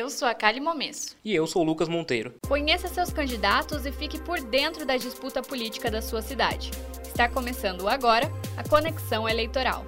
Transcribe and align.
Eu 0.00 0.08
sou 0.08 0.26
a 0.26 0.32
Kali 0.32 0.60
Momesso. 0.60 1.14
E 1.22 1.34
eu 1.34 1.46
sou 1.46 1.60
o 1.60 1.64
Lucas 1.66 1.86
Monteiro. 1.86 2.32
Conheça 2.48 2.88
seus 2.88 3.12
candidatos 3.12 3.84
e 3.84 3.92
fique 3.92 4.18
por 4.18 4.40
dentro 4.40 4.86
da 4.86 4.96
disputa 4.96 5.42
política 5.42 5.90
da 5.90 6.00
sua 6.00 6.22
cidade. 6.22 6.70
Está 7.04 7.28
começando 7.28 7.86
agora 7.86 8.32
a 8.56 8.66
Conexão 8.66 9.28
Eleitoral 9.28 9.84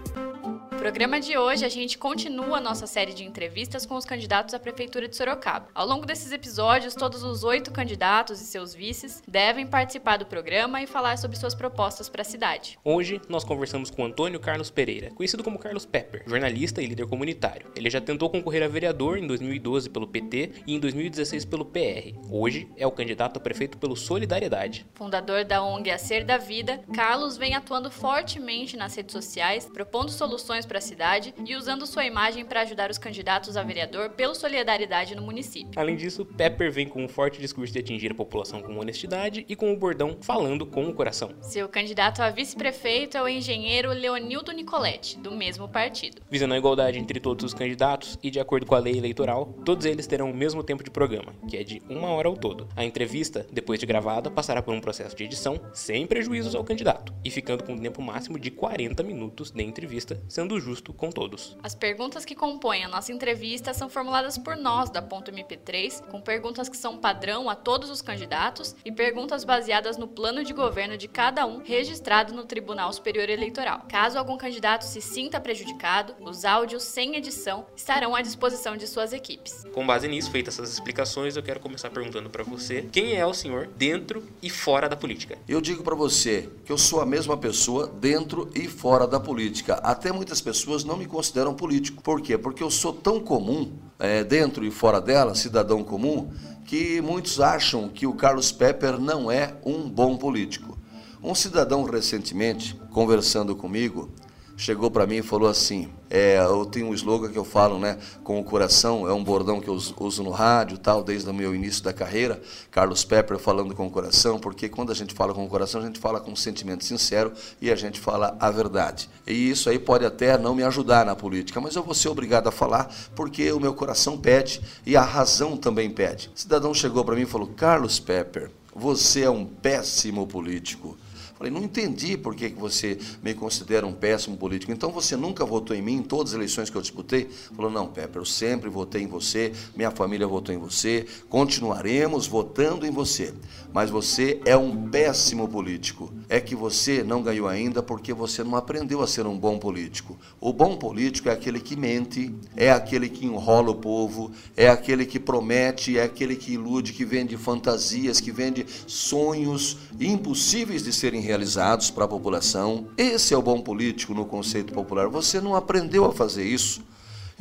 programa 0.82 1.20
de 1.20 1.38
hoje, 1.38 1.64
a 1.64 1.68
gente 1.68 1.96
continua 1.96 2.56
a 2.56 2.60
nossa 2.60 2.88
série 2.88 3.14
de 3.14 3.22
entrevistas 3.22 3.86
com 3.86 3.94
os 3.94 4.04
candidatos 4.04 4.52
à 4.52 4.58
Prefeitura 4.58 5.06
de 5.06 5.14
Sorocaba. 5.14 5.68
Ao 5.72 5.86
longo 5.86 6.04
desses 6.04 6.32
episódios, 6.32 6.96
todos 6.96 7.22
os 7.22 7.44
oito 7.44 7.70
candidatos 7.70 8.40
e 8.40 8.44
seus 8.44 8.74
vices 8.74 9.22
devem 9.28 9.64
participar 9.64 10.16
do 10.16 10.26
programa 10.26 10.82
e 10.82 10.86
falar 10.88 11.18
sobre 11.18 11.38
suas 11.38 11.54
propostas 11.54 12.08
para 12.08 12.22
a 12.22 12.24
cidade. 12.24 12.80
Hoje, 12.82 13.20
nós 13.28 13.44
conversamos 13.44 13.92
com 13.92 14.04
Antônio 14.04 14.40
Carlos 14.40 14.70
Pereira, 14.70 15.12
conhecido 15.14 15.44
como 15.44 15.56
Carlos 15.56 15.86
Pepper, 15.86 16.24
jornalista 16.26 16.82
e 16.82 16.86
líder 16.86 17.06
comunitário. 17.06 17.70
Ele 17.76 17.88
já 17.88 18.00
tentou 18.00 18.28
concorrer 18.28 18.64
a 18.64 18.68
vereador 18.68 19.18
em 19.18 19.26
2012 19.28 19.88
pelo 19.88 20.08
PT 20.08 20.50
e 20.66 20.74
em 20.74 20.80
2016 20.80 21.44
pelo 21.44 21.64
PR. 21.64 22.18
Hoje, 22.28 22.68
é 22.76 22.84
o 22.84 22.90
candidato 22.90 23.36
a 23.36 23.40
prefeito 23.40 23.78
pelo 23.78 23.94
Solidariedade. 23.94 24.84
Fundador 24.94 25.44
da 25.44 25.62
ONG 25.62 25.92
A 25.92 25.98
Ser 25.98 26.24
da 26.24 26.38
Vida, 26.38 26.80
Carlos 26.92 27.36
vem 27.36 27.54
atuando 27.54 27.88
fortemente 27.88 28.76
nas 28.76 28.96
redes 28.96 29.12
sociais, 29.12 29.70
propondo 29.72 30.10
soluções 30.10 30.66
para 30.72 30.78
a 30.78 30.80
cidade 30.80 31.34
e 31.44 31.54
usando 31.54 31.86
sua 31.86 32.06
imagem 32.06 32.46
para 32.46 32.62
ajudar 32.62 32.90
os 32.90 32.96
candidatos 32.96 33.58
a 33.58 33.62
vereador 33.62 34.08
pelo 34.08 34.34
solidariedade 34.34 35.14
no 35.14 35.20
município. 35.20 35.78
Além 35.78 35.96
disso, 35.96 36.24
Pepper 36.24 36.72
vem 36.72 36.88
com 36.88 37.04
um 37.04 37.08
forte 37.08 37.38
discurso 37.38 37.74
de 37.74 37.78
atingir 37.78 38.12
a 38.12 38.14
população 38.14 38.62
com 38.62 38.78
honestidade 38.78 39.44
e 39.46 39.54
com 39.54 39.70
o 39.70 39.76
bordão 39.76 40.16
falando 40.22 40.64
com 40.64 40.88
o 40.88 40.94
coração. 40.94 41.34
Seu 41.42 41.68
candidato 41.68 42.22
a 42.22 42.30
vice-prefeito 42.30 43.18
é 43.18 43.22
o 43.22 43.28
engenheiro 43.28 43.90
Leonildo 43.90 44.50
Nicoletti, 44.50 45.18
do 45.18 45.32
mesmo 45.32 45.68
partido. 45.68 46.22
Visando 46.30 46.54
a 46.54 46.56
igualdade 46.56 46.98
entre 46.98 47.20
todos 47.20 47.44
os 47.44 47.52
candidatos 47.52 48.18
e 48.22 48.30
de 48.30 48.40
acordo 48.40 48.64
com 48.64 48.74
a 48.74 48.78
lei 48.78 48.96
eleitoral, 48.96 49.52
todos 49.66 49.84
eles 49.84 50.06
terão 50.06 50.30
o 50.30 50.34
mesmo 50.34 50.62
tempo 50.62 50.82
de 50.82 50.90
programa, 50.90 51.34
que 51.50 51.58
é 51.58 51.62
de 51.62 51.82
uma 51.86 52.08
hora 52.08 52.28
ao 52.28 52.34
todo. 52.34 52.66
A 52.74 52.82
entrevista, 52.82 53.46
depois 53.52 53.78
de 53.78 53.84
gravada, 53.84 54.30
passará 54.30 54.62
por 54.62 54.72
um 54.72 54.80
processo 54.80 55.14
de 55.14 55.24
edição 55.24 55.60
sem 55.74 56.06
prejuízos 56.06 56.54
ao 56.54 56.64
candidato 56.64 57.12
e 57.22 57.30
ficando 57.30 57.62
com 57.62 57.74
um 57.74 57.78
tempo 57.78 58.00
máximo 58.00 58.38
de 58.38 58.50
40 58.50 59.02
minutos 59.02 59.50
de 59.50 59.62
entrevista, 59.62 60.18
sendo 60.26 60.61
justo 60.62 60.92
com 60.92 61.10
todos. 61.10 61.56
As 61.62 61.74
perguntas 61.74 62.24
que 62.24 62.34
compõem 62.34 62.84
a 62.84 62.88
nossa 62.88 63.12
entrevista 63.12 63.74
são 63.74 63.88
formuladas 63.88 64.38
por 64.38 64.56
nós 64.56 64.88
da 64.88 65.02
Ponto 65.02 65.32
MP3, 65.32 66.06
com 66.06 66.20
perguntas 66.20 66.68
que 66.68 66.76
são 66.76 66.96
padrão 66.96 67.50
a 67.50 67.56
todos 67.56 67.90
os 67.90 68.00
candidatos 68.00 68.76
e 68.84 68.92
perguntas 68.92 69.44
baseadas 69.44 69.96
no 69.96 70.06
plano 70.06 70.44
de 70.44 70.52
governo 70.52 70.96
de 70.96 71.08
cada 71.08 71.44
um 71.44 71.62
registrado 71.62 72.32
no 72.32 72.44
Tribunal 72.44 72.92
Superior 72.92 73.28
Eleitoral. 73.28 73.86
Caso 73.88 74.18
algum 74.18 74.36
candidato 74.36 74.84
se 74.84 75.00
sinta 75.00 75.40
prejudicado, 75.40 76.14
os 76.20 76.44
áudios 76.44 76.84
sem 76.84 77.16
edição 77.16 77.66
estarão 77.76 78.14
à 78.14 78.22
disposição 78.22 78.76
de 78.76 78.86
suas 78.86 79.12
equipes. 79.12 79.64
Com 79.74 79.84
base 79.84 80.06
nisso, 80.06 80.30
feitas 80.30 80.54
essas 80.54 80.72
explicações, 80.72 81.36
eu 81.36 81.42
quero 81.42 81.58
começar 81.58 81.90
perguntando 81.90 82.30
para 82.30 82.44
você: 82.44 82.88
quem 82.92 83.16
é 83.16 83.26
o 83.26 83.34
senhor 83.34 83.66
dentro 83.76 84.22
e 84.40 84.48
fora 84.48 84.88
da 84.88 84.96
política? 84.96 85.36
Eu 85.48 85.60
digo 85.60 85.82
para 85.82 85.96
você 85.96 86.48
que 86.64 86.70
eu 86.70 86.78
sou 86.78 87.00
a 87.00 87.06
mesma 87.06 87.36
pessoa 87.36 87.88
dentro 87.88 88.48
e 88.54 88.68
fora 88.68 89.06
da 89.06 89.18
política. 89.18 89.74
Até 89.82 90.12
muitas 90.12 90.40
pessoas 90.40 90.51
pessoas 90.52 90.84
não 90.84 90.96
me 90.96 91.06
consideram 91.06 91.54
político. 91.54 92.02
Por 92.02 92.20
quê? 92.20 92.36
Porque 92.36 92.62
eu 92.62 92.70
sou 92.70 92.92
tão 92.92 93.18
comum, 93.18 93.72
é, 93.98 94.22
dentro 94.22 94.64
e 94.64 94.70
fora 94.70 95.00
dela, 95.00 95.34
cidadão 95.34 95.82
comum, 95.82 96.30
que 96.66 97.00
muitos 97.00 97.40
acham 97.40 97.88
que 97.88 98.06
o 98.06 98.12
Carlos 98.12 98.52
Pepper 98.52 98.98
não 98.98 99.30
é 99.30 99.54
um 99.64 99.88
bom 99.88 100.16
político. 100.16 100.76
Um 101.22 101.34
cidadão 101.34 101.84
recentemente, 101.84 102.78
conversando 102.90 103.56
comigo, 103.56 104.10
chegou 104.56 104.90
para 104.90 105.06
mim 105.06 105.16
e 105.16 105.22
falou 105.22 105.48
assim: 105.48 105.88
é, 106.14 106.36
eu 106.36 106.66
tenho 106.66 106.88
um 106.88 106.94
slogan 106.94 107.30
que 107.30 107.38
eu 107.38 107.44
falo, 107.44 107.78
né, 107.78 107.96
com 108.22 108.38
o 108.38 108.44
coração, 108.44 109.08
é 109.08 109.14
um 109.14 109.24
bordão 109.24 109.62
que 109.62 109.68
eu 109.68 109.72
uso 109.74 110.22
no 110.22 110.28
rádio, 110.30 110.76
tal, 110.76 111.02
desde 111.02 111.30
o 111.30 111.32
meu 111.32 111.54
início 111.54 111.82
da 111.82 111.90
carreira, 111.90 112.38
Carlos 112.70 113.02
Pepper 113.02 113.38
falando 113.38 113.74
com 113.74 113.86
o 113.86 113.90
coração, 113.90 114.38
porque 114.38 114.68
quando 114.68 114.92
a 114.92 114.94
gente 114.94 115.14
fala 115.14 115.32
com 115.32 115.42
o 115.42 115.48
coração, 115.48 115.80
a 115.80 115.86
gente 115.86 115.98
fala 115.98 116.20
com 116.20 116.32
um 116.32 116.36
sentimento 116.36 116.84
sincero 116.84 117.32
e 117.62 117.72
a 117.72 117.74
gente 117.74 117.98
fala 117.98 118.36
a 118.38 118.50
verdade. 118.50 119.08
E 119.26 119.48
isso 119.48 119.70
aí 119.70 119.78
pode 119.78 120.04
até 120.04 120.36
não 120.36 120.54
me 120.54 120.62
ajudar 120.64 121.06
na 121.06 121.16
política, 121.16 121.62
mas 121.62 121.76
eu 121.76 121.82
vou 121.82 121.94
ser 121.94 122.10
obrigado 122.10 122.46
a 122.46 122.52
falar 122.52 122.94
porque 123.16 123.50
o 123.50 123.58
meu 123.58 123.72
coração 123.72 124.18
pede 124.18 124.60
e 124.84 124.94
a 124.98 125.02
razão 125.02 125.56
também 125.56 125.88
pede. 125.88 126.30
O 126.36 126.38
cidadão 126.38 126.74
chegou 126.74 127.02
para 127.06 127.14
mim 127.14 127.22
e 127.22 127.26
falou: 127.26 127.46
"Carlos 127.56 127.98
Pepper, 127.98 128.50
você 128.74 129.22
é 129.22 129.30
um 129.30 129.46
péssimo 129.46 130.26
político. 130.26 130.94
Falei, 131.42 131.52
não 131.52 131.64
entendi 131.64 132.16
por 132.16 132.36
que 132.36 132.50
você 132.50 132.96
me 133.20 133.34
considera 133.34 133.84
um 133.84 133.92
péssimo 133.92 134.36
político. 134.36 134.70
Então 134.70 134.92
você 134.92 135.16
nunca 135.16 135.44
votou 135.44 135.74
em 135.74 135.82
mim 135.82 135.94
em 135.94 136.02
todas 136.02 136.30
as 136.30 136.36
eleições 136.36 136.70
que 136.70 136.76
eu 136.76 136.80
disputei? 136.80 137.28
Falou, 137.56 137.68
não, 137.68 137.88
Pepe, 137.88 138.16
eu 138.16 138.24
sempre 138.24 138.70
votei 138.70 139.02
em 139.02 139.08
você, 139.08 139.52
minha 139.74 139.90
família 139.90 140.24
votou 140.24 140.54
em 140.54 140.58
você, 140.58 141.04
continuaremos 141.28 142.28
votando 142.28 142.86
em 142.86 142.92
você. 142.92 143.34
Mas 143.72 143.90
você 143.90 144.40
é 144.44 144.56
um 144.56 144.88
péssimo 144.90 145.48
político. 145.48 146.12
É 146.28 146.40
que 146.40 146.54
você 146.54 147.02
não 147.02 147.22
ganhou 147.22 147.48
ainda 147.48 147.82
porque 147.82 148.12
você 148.12 148.44
não 148.44 148.56
aprendeu 148.56 149.02
a 149.02 149.06
ser 149.06 149.26
um 149.26 149.38
bom 149.38 149.58
político. 149.58 150.18
O 150.40 150.52
bom 150.52 150.76
político 150.76 151.28
é 151.28 151.32
aquele 151.32 151.60
que 151.60 151.76
mente, 151.76 152.34
é 152.56 152.70
aquele 152.70 153.08
que 153.08 153.26
enrola 153.26 153.70
o 153.70 153.74
povo, 153.74 154.30
é 154.56 154.68
aquele 154.68 155.06
que 155.06 155.18
promete, 155.18 155.98
é 155.98 156.02
aquele 156.02 156.36
que 156.36 156.52
ilude, 156.52 156.92
que 156.92 157.04
vende 157.04 157.36
fantasias, 157.36 158.20
que 158.20 158.30
vende 158.30 158.66
sonhos 158.86 159.78
impossíveis 159.98 160.82
de 160.82 160.92
serem 160.92 161.20
realizados 161.20 161.90
para 161.90 162.04
a 162.04 162.08
população. 162.08 162.88
Esse 162.96 163.32
é 163.34 163.36
o 163.36 163.42
bom 163.42 163.60
político 163.60 164.14
no 164.14 164.26
conceito 164.26 164.72
popular. 164.72 165.08
Você 165.08 165.40
não 165.40 165.54
aprendeu 165.54 166.04
a 166.04 166.12
fazer 166.12 166.44
isso. 166.44 166.82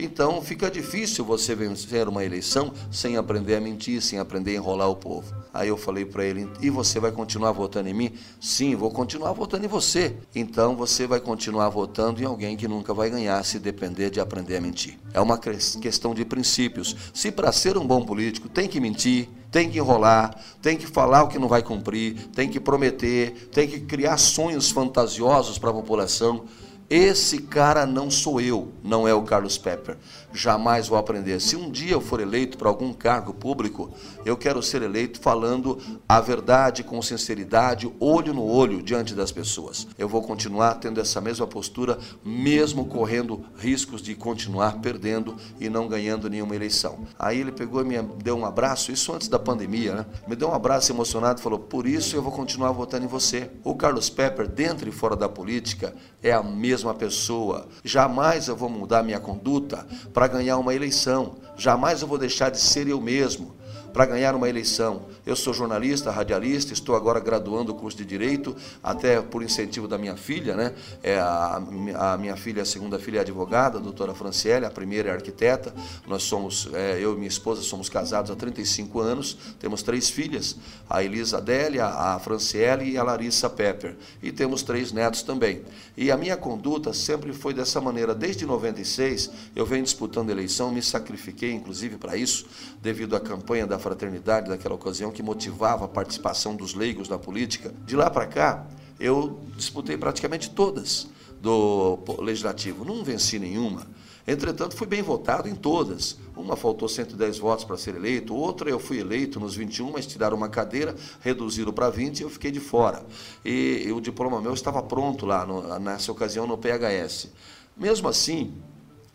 Então 0.04 0.42
fica 0.42 0.72
difícil 0.72 1.24
você 1.24 1.54
vencer 1.54 2.08
uma 2.08 2.26
eleição 2.26 2.74
sem 2.90 3.18
aprender 3.18 3.56
a 3.56 3.62
mentir, 3.62 4.02
sem 4.02 4.18
aprender 4.18 4.52
a 4.52 4.56
enrolar 4.56 4.90
o 4.90 4.96
povo. 4.96 5.32
Aí 5.54 5.68
eu 5.70 5.78
falei 5.78 6.06
para 6.06 6.26
ele: 6.26 6.50
e 6.60 6.72
você 6.72 7.00
vai 7.00 7.12
continuar 7.12 7.52
votando 7.52 7.88
em 7.88 7.94
mim? 7.94 8.12
Sim, 8.40 8.76
vou 8.76 8.90
continuar 8.90 9.34
votando 9.34 9.64
em 9.64 9.68
você. 9.68 10.16
Então 10.34 10.76
você 10.76 11.06
vai 11.06 11.20
continuar 11.20 11.70
votando 11.70 12.20
em 12.20 12.26
alguém 12.26 12.58
que 12.58 12.68
nunca 12.68 12.96
vai 12.96 13.12
ganhar 13.12 13.46
se 13.46 13.60
depender 13.60 14.10
de 14.10 14.20
aprender 14.20 14.58
a 14.58 14.62
mentir. 14.62 14.98
É 15.14 15.22
uma 15.22 15.38
questão 15.38 16.16
de 16.16 16.26
princípios. 16.26 16.96
Se 17.14 17.32
para 17.32 17.52
ser 17.52 17.78
um 17.78 17.86
bom 17.86 18.04
político 18.04 18.50
tem 18.50 18.68
que 18.68 18.80
mentir, 18.80 19.30
tem 19.52 19.70
que 19.70 19.78
enrolar, 19.78 20.36
tem 20.64 20.78
que 20.78 20.88
falar 20.88 21.24
o 21.24 21.28
que 21.28 21.38
não 21.38 21.48
vai 21.48 21.62
cumprir, 21.62 22.28
tem 22.30 22.50
que 22.50 22.60
prometer, 22.60 23.50
tem 23.52 23.68
que 23.68 23.82
criar 23.82 24.18
sonhos 24.18 24.72
fantasiosos 24.72 25.60
para 25.60 25.70
a 25.70 25.74
população. 25.74 26.46
Esse 26.92 27.38
cara 27.38 27.86
não 27.86 28.12
sou 28.12 28.42
eu, 28.42 28.68
não 28.84 29.08
é 29.08 29.14
o 29.14 29.24
Carlos 29.24 29.58
Pepper. 29.58 29.96
Jamais 30.34 30.88
vou 30.88 30.98
aprender. 30.98 31.40
Se 31.40 31.56
um 31.56 31.70
dia 31.70 31.94
eu 31.94 32.02
for 32.02 32.20
eleito 32.20 32.58
para 32.58 32.70
algum 32.70 32.94
cargo 32.94 33.34
público, 33.34 33.92
eu 34.26 34.38
quero 34.38 34.62
ser 34.62 34.82
eleito 34.82 35.20
falando 35.20 35.78
a 36.08 36.22
verdade 36.22 36.84
com 36.84 37.02
sinceridade, 37.02 37.92
olho 38.00 38.34
no 38.34 38.46
olho 38.46 38.82
diante 38.82 39.14
das 39.14 39.32
pessoas. 39.32 39.88
Eu 39.98 40.08
vou 40.08 40.22
continuar 40.22 40.76
tendo 40.76 41.00
essa 41.02 41.20
mesma 41.20 41.46
postura, 41.48 41.98
mesmo 42.24 42.86
correndo 42.86 43.44
riscos 43.58 44.02
de 44.02 44.16
continuar 44.16 44.80
perdendo 44.80 45.36
e 45.60 45.70
não 45.70 45.88
ganhando 45.88 46.30
nenhuma 46.30 46.56
eleição. 46.56 47.00
Aí 47.18 47.40
ele 47.40 47.52
pegou 47.52 47.82
e 47.82 47.86
me 47.86 48.02
deu 48.24 48.38
um 48.38 48.46
abraço, 48.46 48.92
isso 48.92 49.14
antes 49.14 49.28
da 49.28 49.40
pandemia, 49.40 49.96
né? 49.96 50.06
Me 50.28 50.36
deu 50.36 50.50
um 50.50 50.54
abraço 50.54 50.92
emocionado 50.92 51.40
e 51.40 51.44
falou: 51.44 51.60
Por 51.60 51.86
isso 51.88 52.16
eu 52.16 52.22
vou 52.22 52.32
continuar 52.32 52.72
votando 52.72 53.06
em 53.06 53.08
você. 53.08 53.50
O 53.64 53.76
Carlos 53.76 54.10
Pepper, 54.10 54.48
dentro 54.48 54.88
e 54.88 54.92
fora 54.92 55.16
da 55.16 55.28
política, 55.28 55.94
é 56.22 56.32
a 56.32 56.44
mesma 56.44 56.94
pessoa. 56.94 57.68
Jamais 57.84 58.48
eu 58.48 58.56
vou 58.56 58.70
mudar 58.70 59.04
minha 59.04 59.20
conduta 59.20 59.86
para 60.14 60.21
ganhar 60.28 60.58
uma 60.58 60.74
eleição. 60.74 61.36
Jamais 61.58 62.02
eu 62.02 62.08
vou 62.08 62.18
deixar 62.18 62.50
de 62.50 62.60
ser 62.60 62.88
eu 62.88 63.00
mesmo 63.00 63.61
para 63.94 64.06
ganhar 64.06 64.36
uma 64.36 64.50
eleição. 64.50 65.06
Eu 65.26 65.36
sou 65.36 65.54
jornalista, 65.54 66.10
radialista, 66.10 66.74
estou 66.74 66.96
agora 66.96 67.20
graduando 67.20 67.72
o 67.72 67.76
curso 67.76 67.98
de 67.98 68.06
Direito, 68.06 68.56
até 68.82 69.22
por 69.22 69.44
incentivo 69.44 69.88
da 69.88 69.98
minha 69.98 70.16
filha, 70.16 70.56
né? 70.56 70.74
É 71.04 71.20
a, 71.20 71.62
a 71.98 72.18
minha 72.18 72.36
filha, 72.36 72.64
a 72.64 72.66
segunda 72.66 72.98
filha 72.98 73.20
é 73.20 73.22
advogada, 73.22 73.78
a 73.78 73.82
doutora 73.82 74.14
Franciele, 74.14 74.66
a 74.66 74.72
primeira 74.72 75.10
é 75.10 75.14
arquiteta. 75.14 75.74
Nós 76.08 76.24
somos, 76.24 76.70
é, 76.74 77.00
eu 77.00 77.14
e 77.14 77.16
minha 77.18 77.28
esposa 77.28 77.62
somos 77.62 77.90
casados 77.90 78.32
há 78.32 78.36
35 78.36 79.00
anos, 79.00 79.38
temos 79.60 79.84
três 79.84 80.10
filhas, 80.10 80.56
a 80.90 81.04
Elisa 81.04 81.38
Adélia, 81.38 81.86
a 81.86 82.20
Franciele 82.20 82.92
e 82.92 82.98
a 82.98 83.04
Larissa 83.04 83.50
Pepper. 83.50 83.96
E 84.24 84.32
temos 84.32 84.64
três 84.64 84.92
netos 84.92 85.22
também. 85.22 85.62
E 85.96 86.10
a 86.10 86.18
minha 86.18 86.38
conduta 86.38 86.94
sempre 86.94 87.34
foi 87.34 87.54
dessa 87.54 87.80
maneira. 87.80 88.16
Desde 88.16 88.46
96, 88.46 89.30
eu 89.56 89.66
venho 89.66 89.84
disputando 89.84 90.30
eleição, 90.30 90.72
me 90.72 90.82
sacrifiquei, 90.82 91.52
inclusive, 91.52 91.98
para 91.98 92.16
isso, 92.16 92.46
devido 92.82 93.16
à 93.16 93.20
campanha 93.20 93.68
da 93.68 93.78
fraternidade 93.82 94.50
daquela 94.50 94.76
ocasião 94.76 95.12
que 95.12 95.22
motivava 95.22 95.86
a 95.86 95.88
participação 95.88 96.56
dos 96.56 96.74
leigos 96.74 97.10
na 97.10 97.18
política. 97.18 97.74
De 97.86 97.96
lá 97.96 98.10
para 98.10 98.26
cá, 98.28 98.68
eu 99.00 99.40
disputei 99.58 99.98
praticamente 99.98 100.52
todas 100.52 101.10
do 101.42 102.00
legislativo, 102.20 102.86
não 102.86 103.04
venci 103.04 103.40
nenhuma. 103.40 103.88
Entretanto, 104.28 104.76
fui 104.76 104.86
bem 104.86 105.02
votado 105.02 105.50
em 105.50 105.56
todas. 105.56 106.16
Uma 106.36 106.56
faltou 106.56 106.88
110 106.88 107.40
votos 107.40 107.66
para 107.66 107.76
ser 107.78 107.96
eleito, 107.96 108.36
outra 108.36 108.70
eu 108.70 108.80
fui 108.80 109.00
eleito 109.00 109.40
nos 109.40 109.56
21, 109.56 109.92
mas 109.92 110.06
tiraram 110.06 110.38
uma 110.38 110.48
cadeira, 110.48 110.96
reduziram 111.20 111.74
para 111.74 111.90
20 111.90 112.20
e 112.20 112.24
eu 112.24 112.30
fiquei 112.30 112.52
de 112.52 112.60
fora. 112.60 113.04
E, 113.44 113.84
e 113.88 113.92
o 113.92 114.00
diploma 114.00 114.40
meu 114.40 114.54
estava 114.54 114.82
pronto 114.84 115.26
lá, 115.26 115.46
no, 115.46 115.80
nessa 115.80 116.12
ocasião, 116.12 116.46
no 116.46 116.58
PHS. 116.58 117.30
Mesmo 117.76 118.08
assim, 118.08 118.54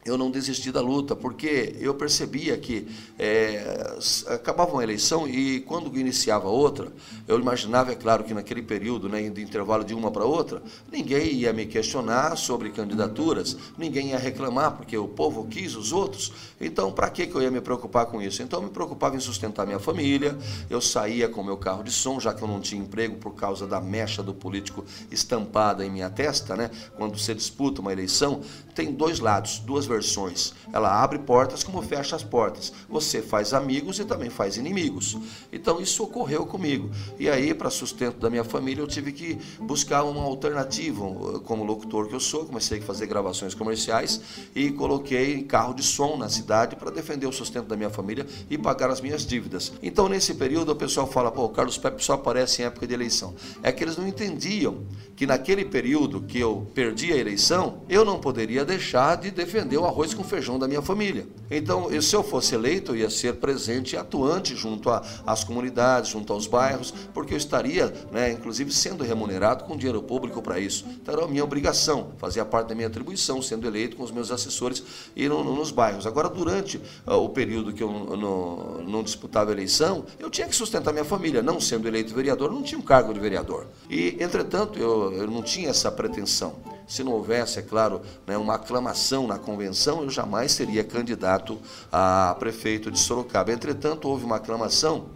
eu 0.07 0.17
não 0.17 0.31
desisti 0.31 0.71
da 0.71 0.81
luta, 0.81 1.17
porque 1.17 1.75
eu 1.81 1.93
percebia 1.95 2.57
que 2.57 2.87
é, 3.19 3.97
acabava 4.29 4.73
uma 4.73 4.83
eleição 4.83 5.29
e 5.29 5.61
quando 5.61 5.95
iniciava 5.99 6.49
outra, 6.49 6.93
eu 7.27 7.39
imaginava, 7.41 7.91
é 7.91 7.97
claro, 7.97 8.23
que 8.23 8.33
naquele 8.33 8.63
período, 8.63 9.09
né, 9.09 9.29
de 9.29 9.43
intervalo 9.43 9.85
de 9.85 9.95
uma 9.95 10.11
para 10.11 10.25
outra, 10.25 10.63
ninguém 10.93 11.33
ia 11.33 11.53
me 11.53 11.67
questionar 11.67 12.37
sobre 12.37 12.71
candidaturas, 12.71 13.57
ninguém 13.77 14.11
ia 14.11 14.19
reclamar, 14.19 14.77
porque 14.77 14.97
o 14.97 15.09
povo 15.09 15.45
quis 15.47 15.75
os 15.75 15.93
outros, 15.93 16.33
então 16.61 16.93
para 16.93 17.11
que 17.11 17.29
eu 17.35 17.43
ia 17.43 17.51
me 17.51 17.61
preocupar 17.61 18.07
com 18.07 18.23
isso? 18.23 18.43
Então 18.43 18.61
eu 18.61 18.69
me 18.69 18.71
preocupava 18.73 19.17
em 19.17 19.21
sustentar 19.21 19.67
minha 19.67 19.81
família, 19.81 20.39
eu 20.71 20.81
saía 20.81 21.29
com 21.29 21.43
meu 21.43 21.57
carro 21.57 21.83
de 21.83 21.91
som, 21.91 22.21
já 22.21 22.33
que 22.33 22.43
eu 22.43 22.49
não 22.49 22.61
tinha 22.61 22.81
emprego 22.81 23.17
por 23.17 23.35
causa 23.35 23.67
da 23.67 23.81
mecha 23.81 24.23
do 24.23 24.33
político 24.33 24.85
estampada 25.11 25.85
em 25.85 25.91
minha 25.91 26.09
testa, 26.09 26.55
né? 26.55 26.71
quando 26.97 27.19
você 27.19 27.35
disputa 27.35 27.81
uma 27.81 27.93
eleição, 27.93 28.41
tem 28.77 28.93
dois 28.93 29.21
lados, 29.21 29.59
duas 29.59 29.87
versões. 29.87 30.53
Ela 30.71 31.03
abre 31.03 31.19
portas 31.19 31.65
como 31.65 31.81
fecha 31.81 32.15
as 32.15 32.23
portas. 32.23 32.73
Você 32.91 33.23
faz 33.23 33.55
amigos 33.55 33.99
e 33.99 34.05
também 34.05 34.29
faz 34.29 34.59
inimigos. 34.59 35.17
Então 35.51 35.81
isso 35.81 36.05
ocorreu 36.05 36.45
comigo. 36.45 36.91
E 37.19 37.31
aí, 37.31 37.55
para 37.55 37.71
sustento 37.71 38.19
da 38.19 38.29
minha 38.29 38.45
família, 38.45 38.83
eu 38.83 38.87
tive 38.87 39.13
que 39.13 39.39
buscar 39.59 40.05
uma 40.05 40.23
alternativa. 40.23 41.07
Como 41.45 41.65
locutor 41.65 42.07
que 42.07 42.15
eu 42.15 42.21
sou, 42.21 42.45
comecei 42.45 42.79
a 42.79 42.83
fazer 42.83 43.07
gravações 43.07 43.55
comerciais 43.55 44.21
e 44.55 44.71
coloquei 44.71 45.43
carro 45.45 45.73
de 45.73 45.83
som 45.83 46.19
na 46.19 46.29
cidade 46.29 46.77
para 46.77 46.91
defender 46.91 47.27
o 47.27 47.33
sustento 47.33 47.69
da 47.69 47.77
minha 47.77 47.89
família 47.89 48.27
e 48.51 48.59
pagar 48.59 48.91
as 48.91 49.01
minhas 49.01 49.25
dívidas. 49.25 49.73
Então, 49.83 50.07
nesse 50.07 50.35
período, 50.35 50.73
o 50.73 50.77
pessoal 50.77 51.07
fala: 51.07 51.33
pô, 51.33 51.45
o 51.45 51.49
Carlos 51.49 51.79
Pepe 51.79 52.05
só 52.05 52.13
aparece 52.13 52.61
em 52.61 52.67
época 52.67 52.87
de 52.87 52.93
eleição. 52.93 53.35
É 53.63 53.73
que 53.73 53.83
eles 53.83 53.97
não 53.97 54.07
entendiam 54.07 54.85
que 55.17 55.27
naquele 55.27 55.65
período 55.65 56.21
que 56.21 56.39
eu 56.39 56.71
perdi 56.75 57.11
a 57.11 57.17
eleição, 57.17 57.83
eu 57.89 58.05
não 58.05 58.19
poderia 58.19 58.66
deixar 58.67 59.17
de 59.17 59.31
defender 59.31 59.79
o 59.79 59.87
arroz 59.87 60.13
com 60.13 60.23
feijão 60.23 60.59
da 60.59 60.69
minha 60.69 60.83
família. 60.83 61.27
Então, 61.51 61.89
se 62.03 62.15
eu 62.15 62.23
fosse 62.23 62.55
eleito, 62.55 62.93
eu 62.93 62.97
ia 62.97 63.11
ser 63.11 63.37
presente 63.37 63.95
e 63.95 63.97
atuante 63.97 64.55
junto 64.55 64.91
às 65.25 65.45
comunidades, 65.45 66.11
junto 66.11 66.33
aos 66.33 66.47
bairros, 66.47 66.93
porque 67.15 67.33
eu 67.33 67.39
estaria, 67.39 67.93
né, 68.11 68.33
inclusive, 68.33 68.73
sendo 68.73 69.05
remunerado 69.05 69.65
com 69.65 69.77
dinheiro 69.77 70.03
público 70.03 70.43
para 70.43 70.59
isso. 70.59 70.85
Então, 71.01 71.15
era 71.15 71.25
a 71.25 71.29
minha 71.29 71.45
obrigação, 71.45 72.13
fazia 72.19 72.45
parte 72.45 72.69
da 72.69 72.75
minha 72.75 72.89
atribuição, 72.89 73.41
sendo 73.41 73.67
eleito 73.67 73.97
com 73.97 74.03
os 74.03 74.11
meus 74.11 74.31
assessores 74.31 74.83
e 75.15 75.29
no, 75.29 75.45
no, 75.45 75.55
nos 75.55 75.71
bairros. 75.71 76.07
Agora, 76.07 76.29
durante 76.29 76.79
uh, 77.07 77.15
o 77.15 77.29
período 77.29 77.73
que 77.73 77.83
eu 77.83 77.91
no, 77.91 78.83
não 78.83 79.03
disputava 79.03 79.51
a 79.51 79.53
eleição, 79.53 80.05
eu 80.19 80.29
tinha 80.29 80.49
que 80.49 80.57
sustentar 80.57 80.93
minha 80.93 81.05
família. 81.05 81.43
Não 81.43 81.61
sendo 81.61 81.87
eleito 81.87 82.15
vereador, 82.15 82.51
não 82.51 82.63
tinha 82.63 82.79
um 82.79 82.83
cargo 82.83 83.15
de 83.15 83.21
vereador. 83.21 83.67
E, 83.89 84.17
entretanto, 84.21 84.79
eu, 84.79 85.13
eu 85.13 85.27
não 85.27 85.43
tinha 85.43 85.71
essa 85.71 85.91
pretensão. 85.91 86.76
Se 86.87 87.03
não 87.03 87.13
houvesse, 87.13 87.59
é 87.59 87.63
claro, 87.63 88.01
né, 88.27 88.37
uma 88.37 88.55
aclamação 88.55 89.27
na 89.27 89.39
convenção, 89.39 90.03
eu 90.03 90.11
jamais 90.11 90.53
seria 90.53 90.85
candidato 90.85 91.59
a 91.91 92.37
prefeito 92.39 92.91
de 92.91 92.99
Sorocaba. 92.99 93.53
Entretanto, 93.53 94.09
houve 94.09 94.25
uma 94.25 94.37
aclamação 94.37 95.07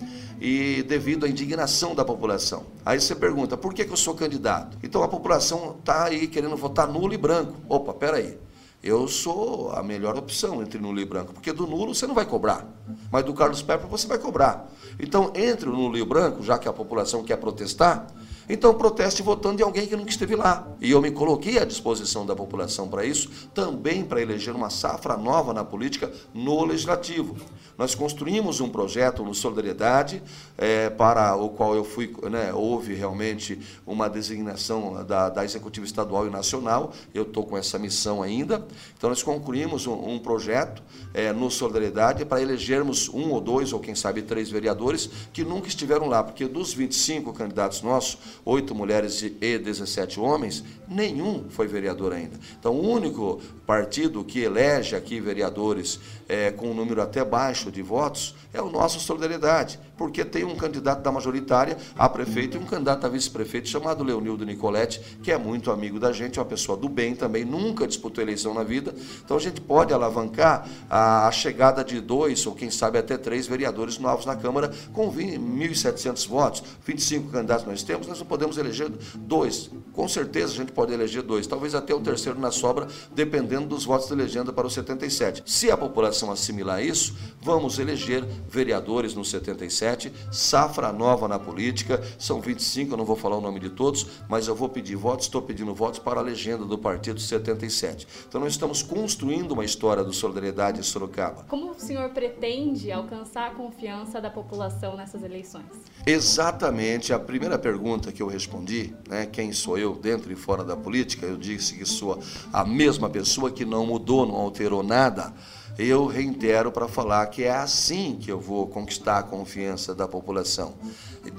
e 0.40 0.82
devido 0.82 1.26
à 1.26 1.28
indignação 1.28 1.94
da 1.94 2.04
população. 2.04 2.64
Aí 2.84 3.00
você 3.00 3.14
pergunta, 3.14 3.56
por 3.56 3.74
que, 3.74 3.84
que 3.84 3.92
eu 3.92 3.96
sou 3.96 4.14
candidato? 4.14 4.78
Então 4.82 5.02
a 5.02 5.08
população 5.08 5.76
está 5.78 6.04
aí 6.04 6.26
querendo 6.26 6.56
votar 6.56 6.88
nulo 6.88 7.12
e 7.12 7.18
branco. 7.18 7.54
Opa, 7.68 7.92
peraí. 7.92 8.38
Eu 8.82 9.06
sou 9.06 9.70
a 9.72 9.82
melhor 9.82 10.16
opção 10.16 10.62
entre 10.62 10.78
nulo 10.78 10.98
e 10.98 11.04
branco, 11.04 11.34
porque 11.34 11.52
do 11.52 11.66
nulo 11.66 11.94
você 11.94 12.06
não 12.06 12.14
vai 12.14 12.24
cobrar, 12.24 12.66
mas 13.12 13.22
do 13.26 13.34
Carlos 13.34 13.60
Pepper 13.60 13.86
você 13.86 14.06
vai 14.06 14.16
cobrar. 14.16 14.72
Então, 14.98 15.30
entre 15.34 15.68
o 15.68 15.72
nulo 15.72 15.98
e 15.98 16.02
o 16.02 16.06
branco, 16.06 16.42
já 16.42 16.58
que 16.58 16.66
a 16.66 16.72
população 16.72 17.22
quer 17.22 17.36
protestar, 17.36 18.06
então 18.52 18.74
proteste 18.74 19.22
votando 19.22 19.60
em 19.60 19.64
alguém 19.64 19.86
que 19.86 19.96
nunca 19.96 20.10
esteve 20.10 20.34
lá. 20.34 20.66
E 20.80 20.90
eu 20.90 21.00
me 21.00 21.10
coloquei 21.10 21.58
à 21.58 21.64
disposição 21.64 22.26
da 22.26 22.34
população 22.34 22.88
para 22.88 23.04
isso, 23.04 23.30
também 23.54 24.04
para 24.04 24.20
eleger 24.20 24.54
uma 24.54 24.70
safra 24.70 25.16
nova 25.16 25.52
na 25.52 25.64
política 25.64 26.12
no 26.34 26.64
legislativo. 26.64 27.36
Nós 27.80 27.94
construímos 27.94 28.60
um 28.60 28.68
projeto 28.68 29.24
no 29.24 29.34
Solidariedade, 29.34 30.22
é, 30.58 30.90
para 30.90 31.34
o 31.34 31.48
qual 31.48 31.74
eu 31.74 31.82
fui, 31.82 32.14
né, 32.30 32.52
houve 32.52 32.92
realmente 32.92 33.58
uma 33.86 34.06
designação 34.06 35.02
da, 35.02 35.30
da 35.30 35.44
Executiva 35.46 35.86
Estadual 35.86 36.26
e 36.26 36.30
Nacional, 36.30 36.92
eu 37.14 37.22
estou 37.22 37.46
com 37.46 37.56
essa 37.56 37.78
missão 37.78 38.22
ainda. 38.22 38.66
Então 38.98 39.08
nós 39.08 39.22
concluímos 39.22 39.86
um, 39.86 39.94
um 39.94 40.18
projeto 40.18 40.82
é, 41.14 41.32
no 41.32 41.50
Solidariedade 41.50 42.26
para 42.26 42.42
elegermos 42.42 43.08
um 43.08 43.30
ou 43.30 43.40
dois, 43.40 43.72
ou 43.72 43.80
quem 43.80 43.94
sabe 43.94 44.20
três 44.20 44.50
vereadores 44.50 45.08
que 45.32 45.42
nunca 45.42 45.66
estiveram 45.66 46.06
lá, 46.06 46.22
porque 46.22 46.46
dos 46.46 46.74
25 46.74 47.32
candidatos 47.32 47.80
nossos, 47.80 48.18
oito 48.44 48.74
mulheres 48.74 49.22
e 49.22 49.58
17 49.58 50.18
homens, 50.18 50.64
nenhum 50.88 51.44
foi 51.48 51.66
vereador 51.66 52.12
ainda. 52.12 52.38
Então, 52.58 52.74
o 52.74 52.88
único 52.88 53.40
partido 53.66 54.24
que 54.24 54.40
elege 54.40 54.96
aqui 54.96 55.20
vereadores 55.20 56.00
é, 56.28 56.50
com 56.50 56.70
um 56.70 56.74
número 56.74 57.00
até 57.02 57.24
baixo 57.24 57.70
de 57.70 57.82
votos 57.82 58.34
é 58.52 58.60
o 58.60 58.70
nosso 58.70 58.98
Solidariedade, 59.00 59.78
porque 60.00 60.24
tem 60.24 60.44
um 60.44 60.56
candidato 60.56 61.02
da 61.02 61.12
majoritária 61.12 61.76
a 61.94 62.08
prefeito 62.08 62.56
e 62.56 62.58
um 62.58 62.64
candidato 62.64 63.04
a 63.04 63.08
vice-prefeito 63.10 63.68
chamado 63.68 64.02
Leonildo 64.02 64.46
Nicoletti, 64.46 64.98
que 65.22 65.30
é 65.30 65.36
muito 65.36 65.70
amigo 65.70 66.00
da 66.00 66.10
gente, 66.10 66.38
é 66.38 66.42
uma 66.42 66.48
pessoa 66.48 66.78
do 66.78 66.88
bem 66.88 67.14
também, 67.14 67.44
nunca 67.44 67.86
disputou 67.86 68.24
eleição 68.24 68.54
na 68.54 68.64
vida. 68.64 68.94
Então, 69.22 69.36
a 69.36 69.40
gente 69.40 69.60
pode 69.60 69.92
alavancar 69.92 70.66
a, 70.88 71.30
chegada 71.30 71.84
de 71.84 72.00
dois, 72.00 72.46
ou 72.46 72.54
quem 72.54 72.70
sabe 72.70 72.96
até 72.96 73.18
três 73.18 73.46
vereadores 73.46 73.98
novos 73.98 74.24
na 74.24 74.34
Câmara 74.34 74.72
com 74.94 75.12
1.700 75.12 76.26
votos, 76.26 76.62
25 76.82 77.28
candidatos 77.30 77.66
nós 77.66 77.82
temos, 77.82 78.06
nós 78.06 78.22
podemos 78.22 78.56
eleger 78.56 78.90
dois. 79.16 79.70
Com 79.92 80.08
certeza 80.08 80.54
a 80.54 80.56
gente 80.56 80.72
pode 80.72 80.94
eleger 80.94 81.22
dois, 81.22 81.46
talvez 81.46 81.74
até 81.74 81.94
o 81.94 82.00
terceiro 82.00 82.40
na 82.40 82.50
sobra, 82.50 82.88
dependendo 83.14 83.66
dos 83.66 83.84
votos 83.84 84.08
de 84.08 84.14
legenda 84.14 84.50
para 84.50 84.66
o 84.66 84.70
77. 84.70 85.42
Se 85.44 85.70
a 85.70 85.76
população 85.76 86.32
assimilar 86.32 86.82
isso, 86.82 87.14
vamos 87.42 87.78
eleger 87.78 88.24
vereadores 88.48 89.12
no 89.12 89.26
77, 89.26 89.89
safra 90.30 90.92
nova 90.92 91.26
na 91.26 91.38
política, 91.38 92.00
são 92.18 92.40
25, 92.40 92.92
eu 92.92 92.96
não 92.96 93.04
vou 93.04 93.16
falar 93.16 93.36
o 93.36 93.40
nome 93.40 93.58
de 93.58 93.70
todos, 93.70 94.06
mas 94.28 94.46
eu 94.46 94.54
vou 94.54 94.68
pedir 94.68 94.94
votos, 94.94 95.26
estou 95.26 95.42
pedindo 95.42 95.74
votos 95.74 95.98
para 95.98 96.20
a 96.20 96.22
legenda 96.22 96.64
do 96.64 96.78
partido 96.78 97.20
77. 97.20 98.06
Então 98.28 98.40
nós 98.40 98.52
estamos 98.52 98.82
construindo 98.82 99.52
uma 99.52 99.64
história 99.64 100.04
do 100.04 100.12
Solidariedade 100.12 100.78
em 100.78 100.82
Sorocaba. 100.82 101.44
Como 101.48 101.72
o 101.72 101.80
senhor 101.80 102.10
pretende 102.10 102.92
alcançar 102.92 103.48
a 103.48 103.54
confiança 103.54 104.20
da 104.20 104.30
população 104.30 104.96
nessas 104.96 105.22
eleições? 105.24 105.66
Exatamente, 106.06 107.12
a 107.12 107.18
primeira 107.18 107.58
pergunta 107.58 108.12
que 108.12 108.20
que 108.20 108.22
eu 108.22 108.28
respondi, 108.28 108.92
né, 109.08 109.24
quem 109.24 109.50
sou 109.50 109.78
eu 109.78 109.94
dentro 109.94 110.30
e 110.30 110.36
fora 110.36 110.62
da 110.62 110.76
política, 110.76 111.24
eu 111.24 111.38
disse 111.38 111.74
que 111.74 111.86
sou 111.86 112.22
a 112.52 112.66
mesma 112.66 113.08
pessoa 113.08 113.50
que 113.50 113.64
não 113.64 113.86
mudou, 113.86 114.26
não 114.26 114.34
alterou 114.34 114.82
nada. 114.82 115.32
Eu 115.82 116.04
reitero 116.04 116.70
para 116.70 116.86
falar 116.86 117.26
que 117.28 117.44
é 117.44 117.50
assim 117.50 118.18
que 118.20 118.30
eu 118.30 118.38
vou 118.38 118.66
conquistar 118.66 119.16
a 119.16 119.22
confiança 119.22 119.94
da 119.94 120.06
população. 120.06 120.74